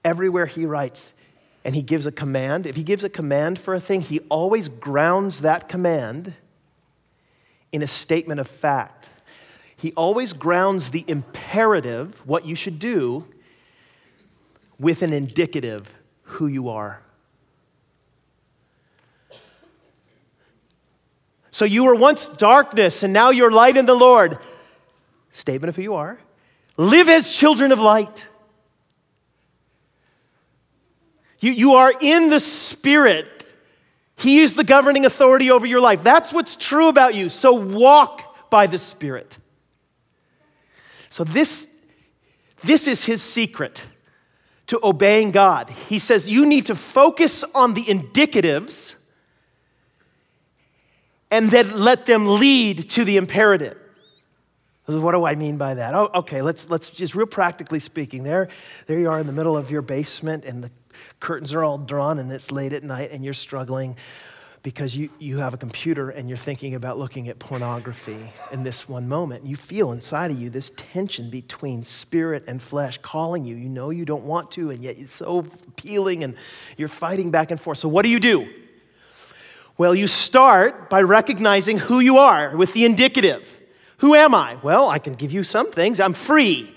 everywhere 0.05 0.47
he 0.47 0.67
writes 0.67 1.13
and 1.65 1.77
he 1.77 1.81
gives 1.81 2.07
a 2.07 2.13
command, 2.13 2.67
if 2.67 2.75
he 2.75 2.83
gives 2.83 3.05
a 3.05 3.09
command 3.09 3.59
for 3.59 3.73
a 3.73 3.81
thing, 3.81 4.01
he 4.01 4.19
always 4.29 4.69
grounds 4.69 5.43
that 5.43 5.69
command 5.69 6.35
in 7.71 7.83
a 7.83 7.87
statement 7.87 8.41
of 8.41 8.49
fact. 8.49 9.11
He 9.77 9.93
always 9.93 10.33
grounds 10.33 10.91
the 10.91 11.05
imperative, 11.07 12.21
what 12.27 12.45
you 12.45 12.57
should 12.57 12.81
do, 12.81 13.27
with 14.77 15.03
an 15.03 15.13
indicative, 15.13 15.95
who 16.23 16.49
you 16.49 16.69
are. 16.69 17.04
So 21.55 21.65
you 21.65 21.85
were 21.85 21.95
once 21.95 22.29
darkness, 22.31 23.05
and 23.05 23.13
now 23.13 23.31
you're 23.31 23.53
light 23.53 23.77
in 23.77 23.87
the 23.87 23.95
Lord. 23.95 24.39
Statement 25.31 25.69
of 25.69 25.77
who 25.77 25.83
you 25.83 25.95
are. 25.95 26.19
Live 26.77 27.09
as 27.09 27.33
children 27.33 27.71
of 27.71 27.79
light. 27.79 28.27
You, 31.39 31.53
you 31.53 31.75
are 31.75 31.93
in 32.01 32.29
the 32.29 32.41
Spirit. 32.41 33.47
He 34.17 34.41
is 34.41 34.57
the 34.57 34.65
governing 34.65 35.07
authority 35.07 35.49
over 35.49 35.65
your 35.65 35.81
life. 35.81 36.03
That's 36.03 36.33
what's 36.33 36.57
true 36.57 36.89
about 36.89 37.15
you. 37.15 37.29
So 37.29 37.53
walk 37.53 38.51
by 38.51 38.67
the 38.67 38.79
Spirit. 38.79 39.39
So 41.09 41.23
this, 41.23 41.69
this 42.65 42.89
is 42.89 43.05
his 43.05 43.23
secret 43.23 43.87
to 44.67 44.81
obeying 44.83 45.31
God. 45.31 45.71
He 45.71 46.01
says 46.01 46.29
you 46.29 46.47
need 46.47 46.67
to 46.67 46.75
focus 46.75 47.45
on 47.55 47.75
the 47.75 47.85
indicatives 47.85 48.97
and 51.35 51.51
then 51.51 51.79
let 51.79 52.07
them 52.07 52.27
lead 52.27 52.89
to 52.91 53.05
the 53.05 53.17
imperative. 53.17 53.77
What 54.87 55.13
do 55.13 55.25
I 55.25 55.35
mean 55.35 55.57
by 55.57 55.75
that? 55.75 55.95
Oh, 55.95 56.11
okay, 56.15 56.43
let's, 56.43 56.69
let's 56.69 56.91
just 56.91 57.15
real 57.15 57.27
practically 57.27 57.79
speaking. 57.79 58.23
There, 58.23 58.49
there 58.87 58.99
you 58.99 59.11
are 59.11 59.19
in 59.19 59.27
the 59.27 59.33
middle 59.33 59.57
of 59.57 59.71
your 59.71 59.83
basement, 59.83 60.45
and 60.45 60.65
the, 60.65 60.71
curtains 61.21 61.53
are 61.53 61.65
all 61.65 61.79
drawn 61.79 62.19
and 62.19 62.31
it's 62.31 62.51
late 62.51 62.73
at 62.73 62.83
night 62.83 63.11
and 63.11 63.25
you're 63.25 63.35
struggling 63.35 63.97
because 64.63 64.97
you, 64.97 65.11
you 65.19 65.39
have 65.39 65.53
a 65.53 65.57
computer 65.57 66.11
and 66.11 66.29
you're 66.29 66.39
thinking 66.39 66.75
about 66.75 66.99
looking 66.99 67.29
at 67.29 67.39
pornography 67.39 68.33
in 68.51 68.63
this 68.63 68.89
one 68.89 69.07
moment. 69.07 69.45
You 69.45 69.57
feel 69.57 69.93
inside 69.93 70.31
of 70.31 70.41
you 70.41 70.49
this 70.49 70.71
tension 70.77 71.29
between 71.29 71.85
spirit 71.85 72.45
and 72.47 72.63
flesh 72.63 72.99
calling 72.99 73.45
you. 73.45 73.57
You 73.57 73.69
know 73.69 73.91
you 73.91 74.07
don't 74.07 74.25
want 74.25 74.51
to, 74.53 74.71
and 74.71 74.83
yet 74.83 74.99
it's 74.99 75.15
so 75.15 75.41
appealing 75.41 76.25
and 76.25 76.35
you're 76.79 76.89
fighting 76.89 77.31
back 77.31 77.51
and 77.51 77.61
forth. 77.61 77.79
So, 77.79 77.89
what 77.89 78.05
do 78.05 78.09
you 78.09 78.21
do? 78.21 78.49
Well, 79.77 79.95
you 79.95 80.07
start 80.07 80.89
by 80.89 81.03
recognizing 81.03 81.79
who 81.79 81.99
you 81.99 82.19
are 82.19 82.57
with 82.57 82.73
the 82.73 82.85
indicative. 82.85 83.61
Who 83.99 84.15
am 84.15 84.35
I? 84.35 84.57
Well, 84.63 84.89
I 84.89 84.99
can 84.99 85.15
give 85.15 85.33
you 85.33 85.43
some 85.43 85.71
things. 85.71 85.99
I'm 85.99 86.15
free. 86.15 86.73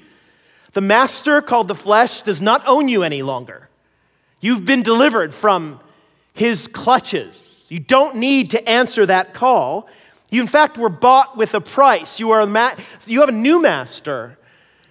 The 0.74 0.82
master 0.82 1.41
called 1.41 1.68
the 1.68 1.76
flesh 1.76 2.24
does 2.24 2.41
not 2.41 2.64
own 2.68 2.88
you 2.88 3.04
any 3.04 3.22
longer. 3.22 3.70
You've 4.41 4.66
been 4.66 4.84
delivered 4.84 5.34
from 5.34 5.80
his 6.34 6.68
clutches. 6.68 7.36
You 7.70 7.80
don't 7.80 8.16
need 8.16 8.52
to 8.52 8.70
answer 8.70 9.06
that 9.06 9.34
call. 9.34 9.88
You, 10.30 10.41
in 10.41 10.48
fact, 10.48 10.78
were 10.78 10.89
bought 10.89 11.38
with 11.38 11.54
a 11.54 11.62
price. 11.62 12.20
You, 12.20 12.32
are 12.32 12.41
a 12.41 12.48
ma- 12.48 12.76
you 13.06 13.20
have 13.22 13.30
a 13.30 13.34
new 13.34 13.62
master 13.62 14.38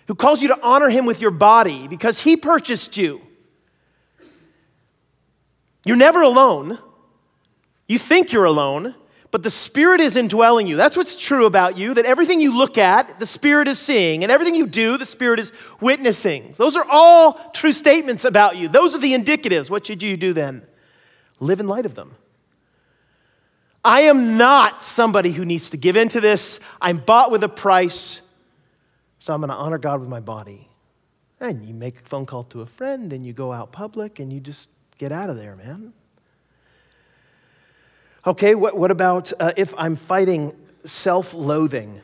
who 0.06 0.14
calls 0.14 0.42
you 0.42 0.48
to 0.48 0.62
honor 0.62 0.88
him 0.88 1.06
with 1.06 1.20
your 1.20 1.30
body 1.30 1.88
because 1.88 2.20
he 2.20 2.36
purchased 2.36 2.96
you. 2.96 3.20
You're 5.84 5.96
never 5.96 6.22
alone. 6.22 6.78
You 7.86 7.98
think 7.98 8.32
you're 8.32 8.44
alone, 8.44 8.94
but 9.30 9.42
the 9.42 9.50
Spirit 9.50 10.00
is 10.00 10.16
indwelling 10.16 10.66
you. 10.66 10.76
That's 10.76 10.96
what's 10.96 11.16
true 11.16 11.46
about 11.46 11.76
you, 11.76 11.94
that 11.94 12.04
everything 12.04 12.40
you 12.40 12.56
look 12.56 12.78
at, 12.78 13.18
the 13.18 13.26
Spirit 13.26 13.68
is 13.68 13.78
seeing, 13.78 14.22
and 14.22 14.32
everything 14.32 14.54
you 14.54 14.66
do, 14.66 14.96
the 14.96 15.06
Spirit 15.06 15.38
is 15.38 15.52
witnessing. 15.80 16.54
Those 16.56 16.76
are 16.76 16.86
all 16.90 17.34
true 17.52 17.72
statements 17.72 18.24
about 18.24 18.56
you. 18.56 18.68
Those 18.68 18.94
are 18.94 18.98
the 18.98 19.12
indicatives. 19.12 19.68
What 19.68 19.86
should 19.86 20.02
you 20.02 20.16
do 20.16 20.32
then? 20.32 20.66
Live 21.38 21.60
in 21.60 21.68
light 21.68 21.86
of 21.86 21.94
them. 21.94 22.14
I 23.84 24.02
am 24.02 24.36
not 24.36 24.82
somebody 24.82 25.30
who 25.30 25.44
needs 25.44 25.70
to 25.70 25.76
give 25.76 25.94
into 25.96 26.20
this. 26.20 26.58
I'm 26.80 26.98
bought 26.98 27.30
with 27.30 27.44
a 27.44 27.48
price, 27.48 28.20
so 29.20 29.32
I'm 29.32 29.40
going 29.40 29.50
to 29.50 29.56
honor 29.56 29.78
God 29.78 30.00
with 30.00 30.08
my 30.08 30.18
body. 30.18 30.68
And 31.38 31.64
you 31.64 31.74
make 31.74 32.00
a 32.00 32.02
phone 32.02 32.26
call 32.26 32.44
to 32.44 32.62
a 32.62 32.66
friend 32.66 33.12
and 33.12 33.24
you 33.24 33.32
go 33.32 33.52
out 33.52 33.70
public 33.70 34.18
and 34.18 34.32
you 34.32 34.40
just 34.40 34.68
get 34.98 35.12
out 35.12 35.30
of 35.30 35.36
there, 35.36 35.54
man. 35.54 35.92
Okay, 38.26 38.56
what, 38.56 38.76
what 38.76 38.90
about 38.90 39.32
uh, 39.38 39.52
if 39.56 39.72
I'm 39.78 39.94
fighting 39.94 40.52
self 40.84 41.32
loathing, 41.32 42.00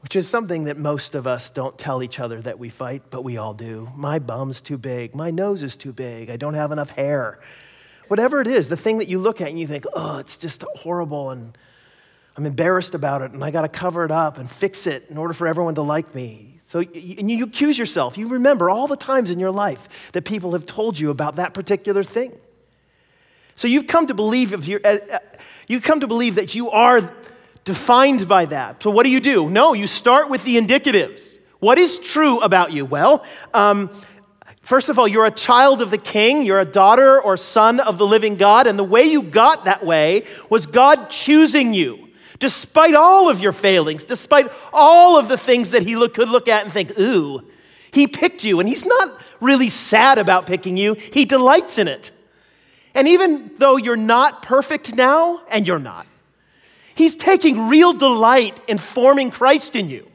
which 0.00 0.16
is 0.16 0.28
something 0.28 0.64
that 0.64 0.76
most 0.76 1.14
of 1.14 1.28
us 1.28 1.50
don't 1.50 1.78
tell 1.78 2.02
each 2.02 2.18
other 2.18 2.42
that 2.42 2.58
we 2.58 2.68
fight, 2.68 3.04
but 3.10 3.22
we 3.22 3.36
all 3.36 3.54
do? 3.54 3.88
My 3.94 4.18
bum's 4.18 4.60
too 4.60 4.76
big. 4.76 5.14
My 5.14 5.30
nose 5.30 5.62
is 5.62 5.76
too 5.76 5.92
big. 5.92 6.30
I 6.30 6.36
don't 6.36 6.54
have 6.54 6.72
enough 6.72 6.90
hair. 6.90 7.38
Whatever 8.08 8.40
it 8.40 8.48
is, 8.48 8.68
the 8.68 8.76
thing 8.76 8.98
that 8.98 9.06
you 9.06 9.20
look 9.20 9.40
at 9.40 9.46
and 9.46 9.58
you 9.58 9.68
think, 9.68 9.84
oh, 9.94 10.18
it's 10.18 10.36
just 10.36 10.64
horrible 10.74 11.30
and 11.30 11.56
I'm 12.36 12.44
embarrassed 12.44 12.96
about 12.96 13.22
it 13.22 13.30
and 13.30 13.44
I 13.44 13.52
got 13.52 13.62
to 13.62 13.68
cover 13.68 14.04
it 14.04 14.10
up 14.10 14.38
and 14.38 14.50
fix 14.50 14.88
it 14.88 15.06
in 15.10 15.16
order 15.16 15.32
for 15.32 15.46
everyone 15.46 15.76
to 15.76 15.82
like 15.82 16.12
me. 16.12 16.60
So, 16.64 16.80
and 16.80 17.30
you 17.30 17.44
accuse 17.44 17.78
yourself. 17.78 18.18
You 18.18 18.26
remember 18.26 18.68
all 18.68 18.88
the 18.88 18.96
times 18.96 19.30
in 19.30 19.38
your 19.38 19.52
life 19.52 20.10
that 20.10 20.24
people 20.24 20.54
have 20.54 20.66
told 20.66 20.98
you 20.98 21.10
about 21.10 21.36
that 21.36 21.54
particular 21.54 22.02
thing. 22.02 22.36
So 23.56 23.68
you've 23.68 23.86
come 23.86 24.06
to 24.06 24.14
believe 24.14 24.52
if 24.52 24.68
you're, 24.68 24.80
uh, 24.84 24.98
uh, 25.10 25.18
you 25.66 25.80
come 25.80 26.00
to 26.00 26.06
believe 26.06 26.36
that 26.36 26.54
you 26.54 26.70
are 26.70 27.12
defined 27.64 28.28
by 28.28 28.44
that. 28.46 28.82
So 28.82 28.90
what 28.90 29.02
do 29.02 29.10
you 29.10 29.20
do? 29.20 29.50
No, 29.50 29.72
you 29.72 29.86
start 29.86 30.30
with 30.30 30.44
the 30.44 30.56
indicatives. 30.56 31.38
What 31.58 31.78
is 31.78 31.98
true 31.98 32.38
about 32.40 32.72
you? 32.72 32.84
Well, 32.84 33.24
um, 33.52 33.90
First 34.66 34.88
of 34.88 34.98
all, 34.98 35.06
you're 35.06 35.26
a 35.26 35.30
child 35.30 35.80
of 35.80 35.90
the 35.90 35.98
king. 35.98 36.44
You're 36.44 36.58
a 36.58 36.64
daughter 36.64 37.22
or 37.22 37.36
son 37.36 37.78
of 37.78 37.98
the 37.98 38.06
living 38.06 38.34
God. 38.34 38.66
And 38.66 38.76
the 38.76 38.82
way 38.82 39.04
you 39.04 39.22
got 39.22 39.64
that 39.66 39.86
way 39.86 40.24
was 40.50 40.66
God 40.66 41.08
choosing 41.08 41.72
you, 41.72 42.08
despite 42.40 42.96
all 42.96 43.30
of 43.30 43.40
your 43.40 43.52
failings, 43.52 44.02
despite 44.02 44.50
all 44.72 45.20
of 45.20 45.28
the 45.28 45.38
things 45.38 45.70
that 45.70 45.84
he 45.84 45.94
look, 45.94 46.14
could 46.14 46.28
look 46.28 46.48
at 46.48 46.64
and 46.64 46.72
think, 46.72 46.98
ooh, 46.98 47.46
he 47.92 48.08
picked 48.08 48.42
you. 48.42 48.58
And 48.58 48.68
he's 48.68 48.84
not 48.84 49.16
really 49.40 49.68
sad 49.68 50.18
about 50.18 50.46
picking 50.46 50.76
you, 50.76 50.94
he 50.94 51.24
delights 51.24 51.78
in 51.78 51.86
it. 51.86 52.10
And 52.96 53.06
even 53.08 53.50
though 53.58 53.76
you're 53.76 53.94
not 53.94 54.40
perfect 54.40 54.94
now, 54.94 55.42
and 55.50 55.66
you're 55.66 55.78
not, 55.78 56.06
he's 56.94 57.14
taking 57.14 57.68
real 57.68 57.92
delight 57.92 58.58
in 58.66 58.78
forming 58.78 59.30
Christ 59.30 59.76
in 59.76 59.90
you. 59.90 60.10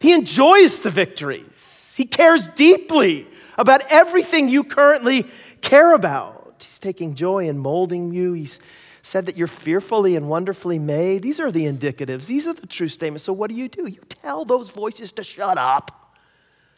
He 0.00 0.12
enjoys 0.12 0.80
the 0.80 0.90
victories. 0.90 1.94
He 1.96 2.06
cares 2.06 2.48
deeply 2.48 3.28
about 3.56 3.84
everything 3.88 4.48
you 4.48 4.64
currently 4.64 5.26
care 5.60 5.94
about. 5.94 6.56
He's 6.58 6.80
taking 6.80 7.14
joy 7.14 7.48
in 7.48 7.58
molding 7.58 8.10
you. 8.10 8.32
He's 8.32 8.58
said 9.02 9.26
that 9.26 9.36
you're 9.36 9.46
fearfully 9.46 10.16
and 10.16 10.28
wonderfully 10.28 10.80
made. 10.80 11.22
These 11.22 11.38
are 11.38 11.52
the 11.52 11.66
indicatives, 11.66 12.26
these 12.26 12.48
are 12.48 12.52
the 12.52 12.66
true 12.66 12.88
statements. 12.88 13.22
So, 13.22 13.32
what 13.32 13.48
do 13.48 13.54
you 13.54 13.68
do? 13.68 13.86
You 13.88 14.00
tell 14.08 14.44
those 14.44 14.70
voices 14.70 15.12
to 15.12 15.22
shut 15.22 15.56
up 15.56 16.18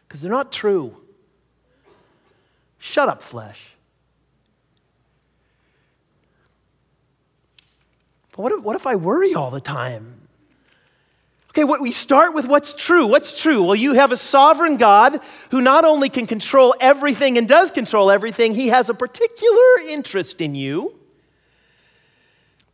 because 0.07 0.21
they're 0.21 0.29
not 0.29 0.51
true. 0.51 0.95
Shut 2.77 3.09
up, 3.09 3.23
flesh. 3.23 3.76
But 8.37 8.43
what 8.43 8.51
if, 8.51 8.61
what 8.61 8.75
if 8.75 8.87
I 8.87 8.95
worry 8.95 9.33
all 9.33 9.49
the 9.49 9.59
time? 9.59 10.13
Okay, 11.49 11.63
what, 11.63 11.81
we 11.81 11.91
start 11.91 12.35
with 12.35 12.45
what's 12.45 12.75
true. 12.75 13.07
What's 13.07 13.41
true? 13.41 13.63
Well, 13.63 13.75
you 13.75 13.93
have 13.93 14.11
a 14.11 14.17
sovereign 14.17 14.77
God 14.77 15.19
who 15.49 15.59
not 15.59 15.85
only 15.85 16.07
can 16.07 16.27
control 16.27 16.75
everything 16.79 17.39
and 17.39 17.47
does 17.47 17.71
control 17.71 18.11
everything, 18.11 18.53
he 18.53 18.67
has 18.67 18.89
a 18.89 18.93
particular 18.93 19.79
interest 19.87 20.39
in 20.39 20.53
you. 20.53 20.93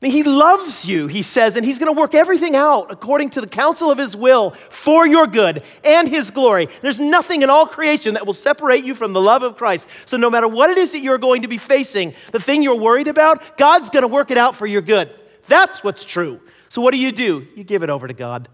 He 0.01 0.24
loves 0.24 0.86
you, 0.86 1.07
he 1.07 1.22
says, 1.22 1.55
and 1.55 1.66
he's 1.66 1.80
going 1.80 1.93
to 1.93 1.97
work 1.97 2.14
everything 2.14 2.57
out 2.57 2.91
according 2.91 3.30
to 3.32 3.41
the 3.41 3.47
counsel 3.47 3.89
of 3.89 3.97
his 3.97 4.18
will 4.18 4.51
for 4.51 5.07
your 5.07 5.28
good 5.28 5.64
and 5.86 6.09
his 6.09 6.30
glory. 6.30 6.68
There's 6.82 6.99
nothing 6.99 7.41
in 7.41 7.49
all 7.49 7.66
creation 7.66 8.16
that 8.16 8.26
will 8.26 8.34
separate 8.34 8.84
you 8.84 8.95
from 8.95 9.14
the 9.14 9.22
love 9.22 9.43
of 9.43 9.55
Christ. 9.55 9.88
So, 10.05 10.18
no 10.18 10.30
matter 10.30 10.49
what 10.49 10.70
it 10.70 10.78
is 10.78 10.91
that 10.91 10.99
you're 10.99 11.18
going 11.18 11.43
to 11.43 11.47
be 11.47 11.57
facing, 11.57 12.16
the 12.34 12.39
thing 12.39 12.64
you're 12.64 12.76
worried 12.76 13.07
about, 13.07 13.55
God's 13.55 13.89
going 13.89 14.01
to 14.01 14.09
work 14.09 14.30
it 14.30 14.38
out 14.38 14.57
for 14.57 14.66
your 14.66 14.82
good. 14.82 15.09
That's 15.48 15.84
what's 15.84 16.06
true. 16.06 16.39
So, 16.70 16.82
what 16.82 16.91
do 16.91 16.98
you 16.98 17.12
do? 17.12 17.48
You 17.56 17.64
give 17.64 17.84
it 17.84 17.89
over 17.89 18.08
to 18.08 18.14
God. 18.14 18.50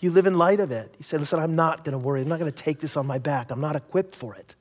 You 0.00 0.10
live 0.10 0.26
in 0.26 0.34
light 0.34 0.60
of 0.60 0.70
it. 0.70 0.94
You 0.98 1.04
say, 1.04 1.16
listen, 1.16 1.38
I'm 1.38 1.56
not 1.56 1.84
going 1.84 1.92
to 1.92 1.98
worry. 1.98 2.20
I'm 2.20 2.28
not 2.28 2.38
going 2.38 2.50
to 2.50 2.62
take 2.62 2.80
this 2.80 2.96
on 2.96 3.06
my 3.06 3.18
back. 3.18 3.50
I'm 3.50 3.60
not 3.60 3.74
equipped 3.74 4.14
for 4.14 4.34
it. 4.34 4.54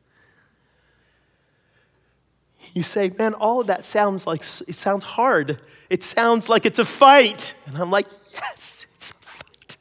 You 2.74 2.82
say, 2.82 3.12
man, 3.18 3.34
all 3.34 3.62
of 3.62 3.68
that 3.68 3.86
sounds 3.86 4.26
like, 4.26 4.42
it 4.42 4.76
sounds 4.76 5.04
hard. 5.04 5.60
It 5.90 6.02
sounds 6.02 6.50
like 6.50 6.66
it's 6.66 6.80
a 6.80 6.86
fight. 6.86 7.54
And 7.66 7.78
I'm 7.78 7.92
like, 7.92 8.08
yes, 8.32 8.86
it's 8.96 9.12
a 9.12 9.14
fight. 9.16 9.78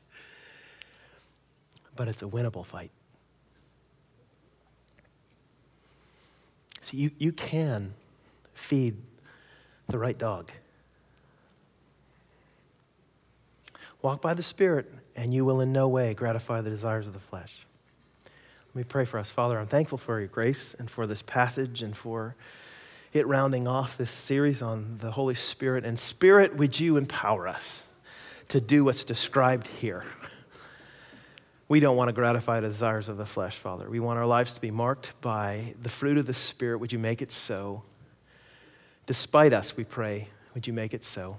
But 1.95 2.09
it's 2.09 2.23
a 2.23 2.27
winnable 2.27 2.67
fight. 2.67 2.91
So 6.81 6.97
you, 6.97 7.13
you 7.19 7.33
can 7.33 7.95
feed 8.53 8.97
the 9.87 9.99
right 9.99 10.19
dog. 10.19 10.51
Walk 14.03 14.21
by 14.21 14.35
the 14.35 14.43
Spirit, 14.43 14.93
and 15.15 15.33
you 15.33 15.45
will 15.45 15.61
in 15.61 15.73
no 15.73 15.87
way 15.87 16.13
gratify 16.13 16.61
the 16.61 16.71
desires 16.71 17.07
of 17.07 17.13
the 17.13 17.21
flesh. 17.21 17.55
Let 18.75 18.77
me 18.77 18.85
pray 18.85 19.05
for 19.05 19.19
us. 19.19 19.31
Father, 19.31 19.59
I'm 19.59 19.67
thankful 19.67 19.97
for 19.97 20.19
your 20.19 20.29
grace 20.29 20.75
and 20.77 20.91
for 20.91 21.07
this 21.07 21.23
passage 21.23 21.83
and 21.83 21.97
for 21.97 22.35
it 23.13 23.27
rounding 23.29 23.69
off 23.69 23.97
this 23.97 24.11
series 24.11 24.61
on 24.61 24.99
the 24.99 25.13
Holy 25.13 25.35
Spirit. 25.35 25.85
And 25.85 25.99
Spirit, 25.99 26.57
would 26.57 26.81
you 26.81 26.97
empower 26.97 27.47
us 27.47 27.85
to 28.49 28.61
do 28.61 28.83
what's 28.85 29.05
described 29.05 29.69
here? 29.69 30.05
We 31.69 31.79
don't 31.79 31.97
want 31.97 32.09
to 32.09 32.13
gratify 32.13 32.61
the 32.61 32.69
desires 32.69 33.09
of 33.09 33.19
the 33.19 33.27
flesh, 33.27 33.57
Father. 33.57 33.89
We 33.89 34.01
want 34.01 34.19
our 34.19 34.27
lives 34.27 34.53
to 34.55 34.61
be 34.61 34.71
marked 34.71 35.13
by 35.21 35.75
the 35.81 35.89
fruit 35.89 36.19
of 36.19 36.27
the 36.27 36.35
Spirit. 36.35 36.79
Would 36.79 36.93
you 36.93 36.99
make 36.99 37.23
it 37.23 37.31
so? 37.31 37.83
Despite 39.07 39.53
us, 39.53 39.77
we 39.77 39.85
pray, 39.85 40.29
would 40.55 40.67
you 40.67 40.73
make 40.73 40.93
it 40.93 41.05
so? 41.05 41.39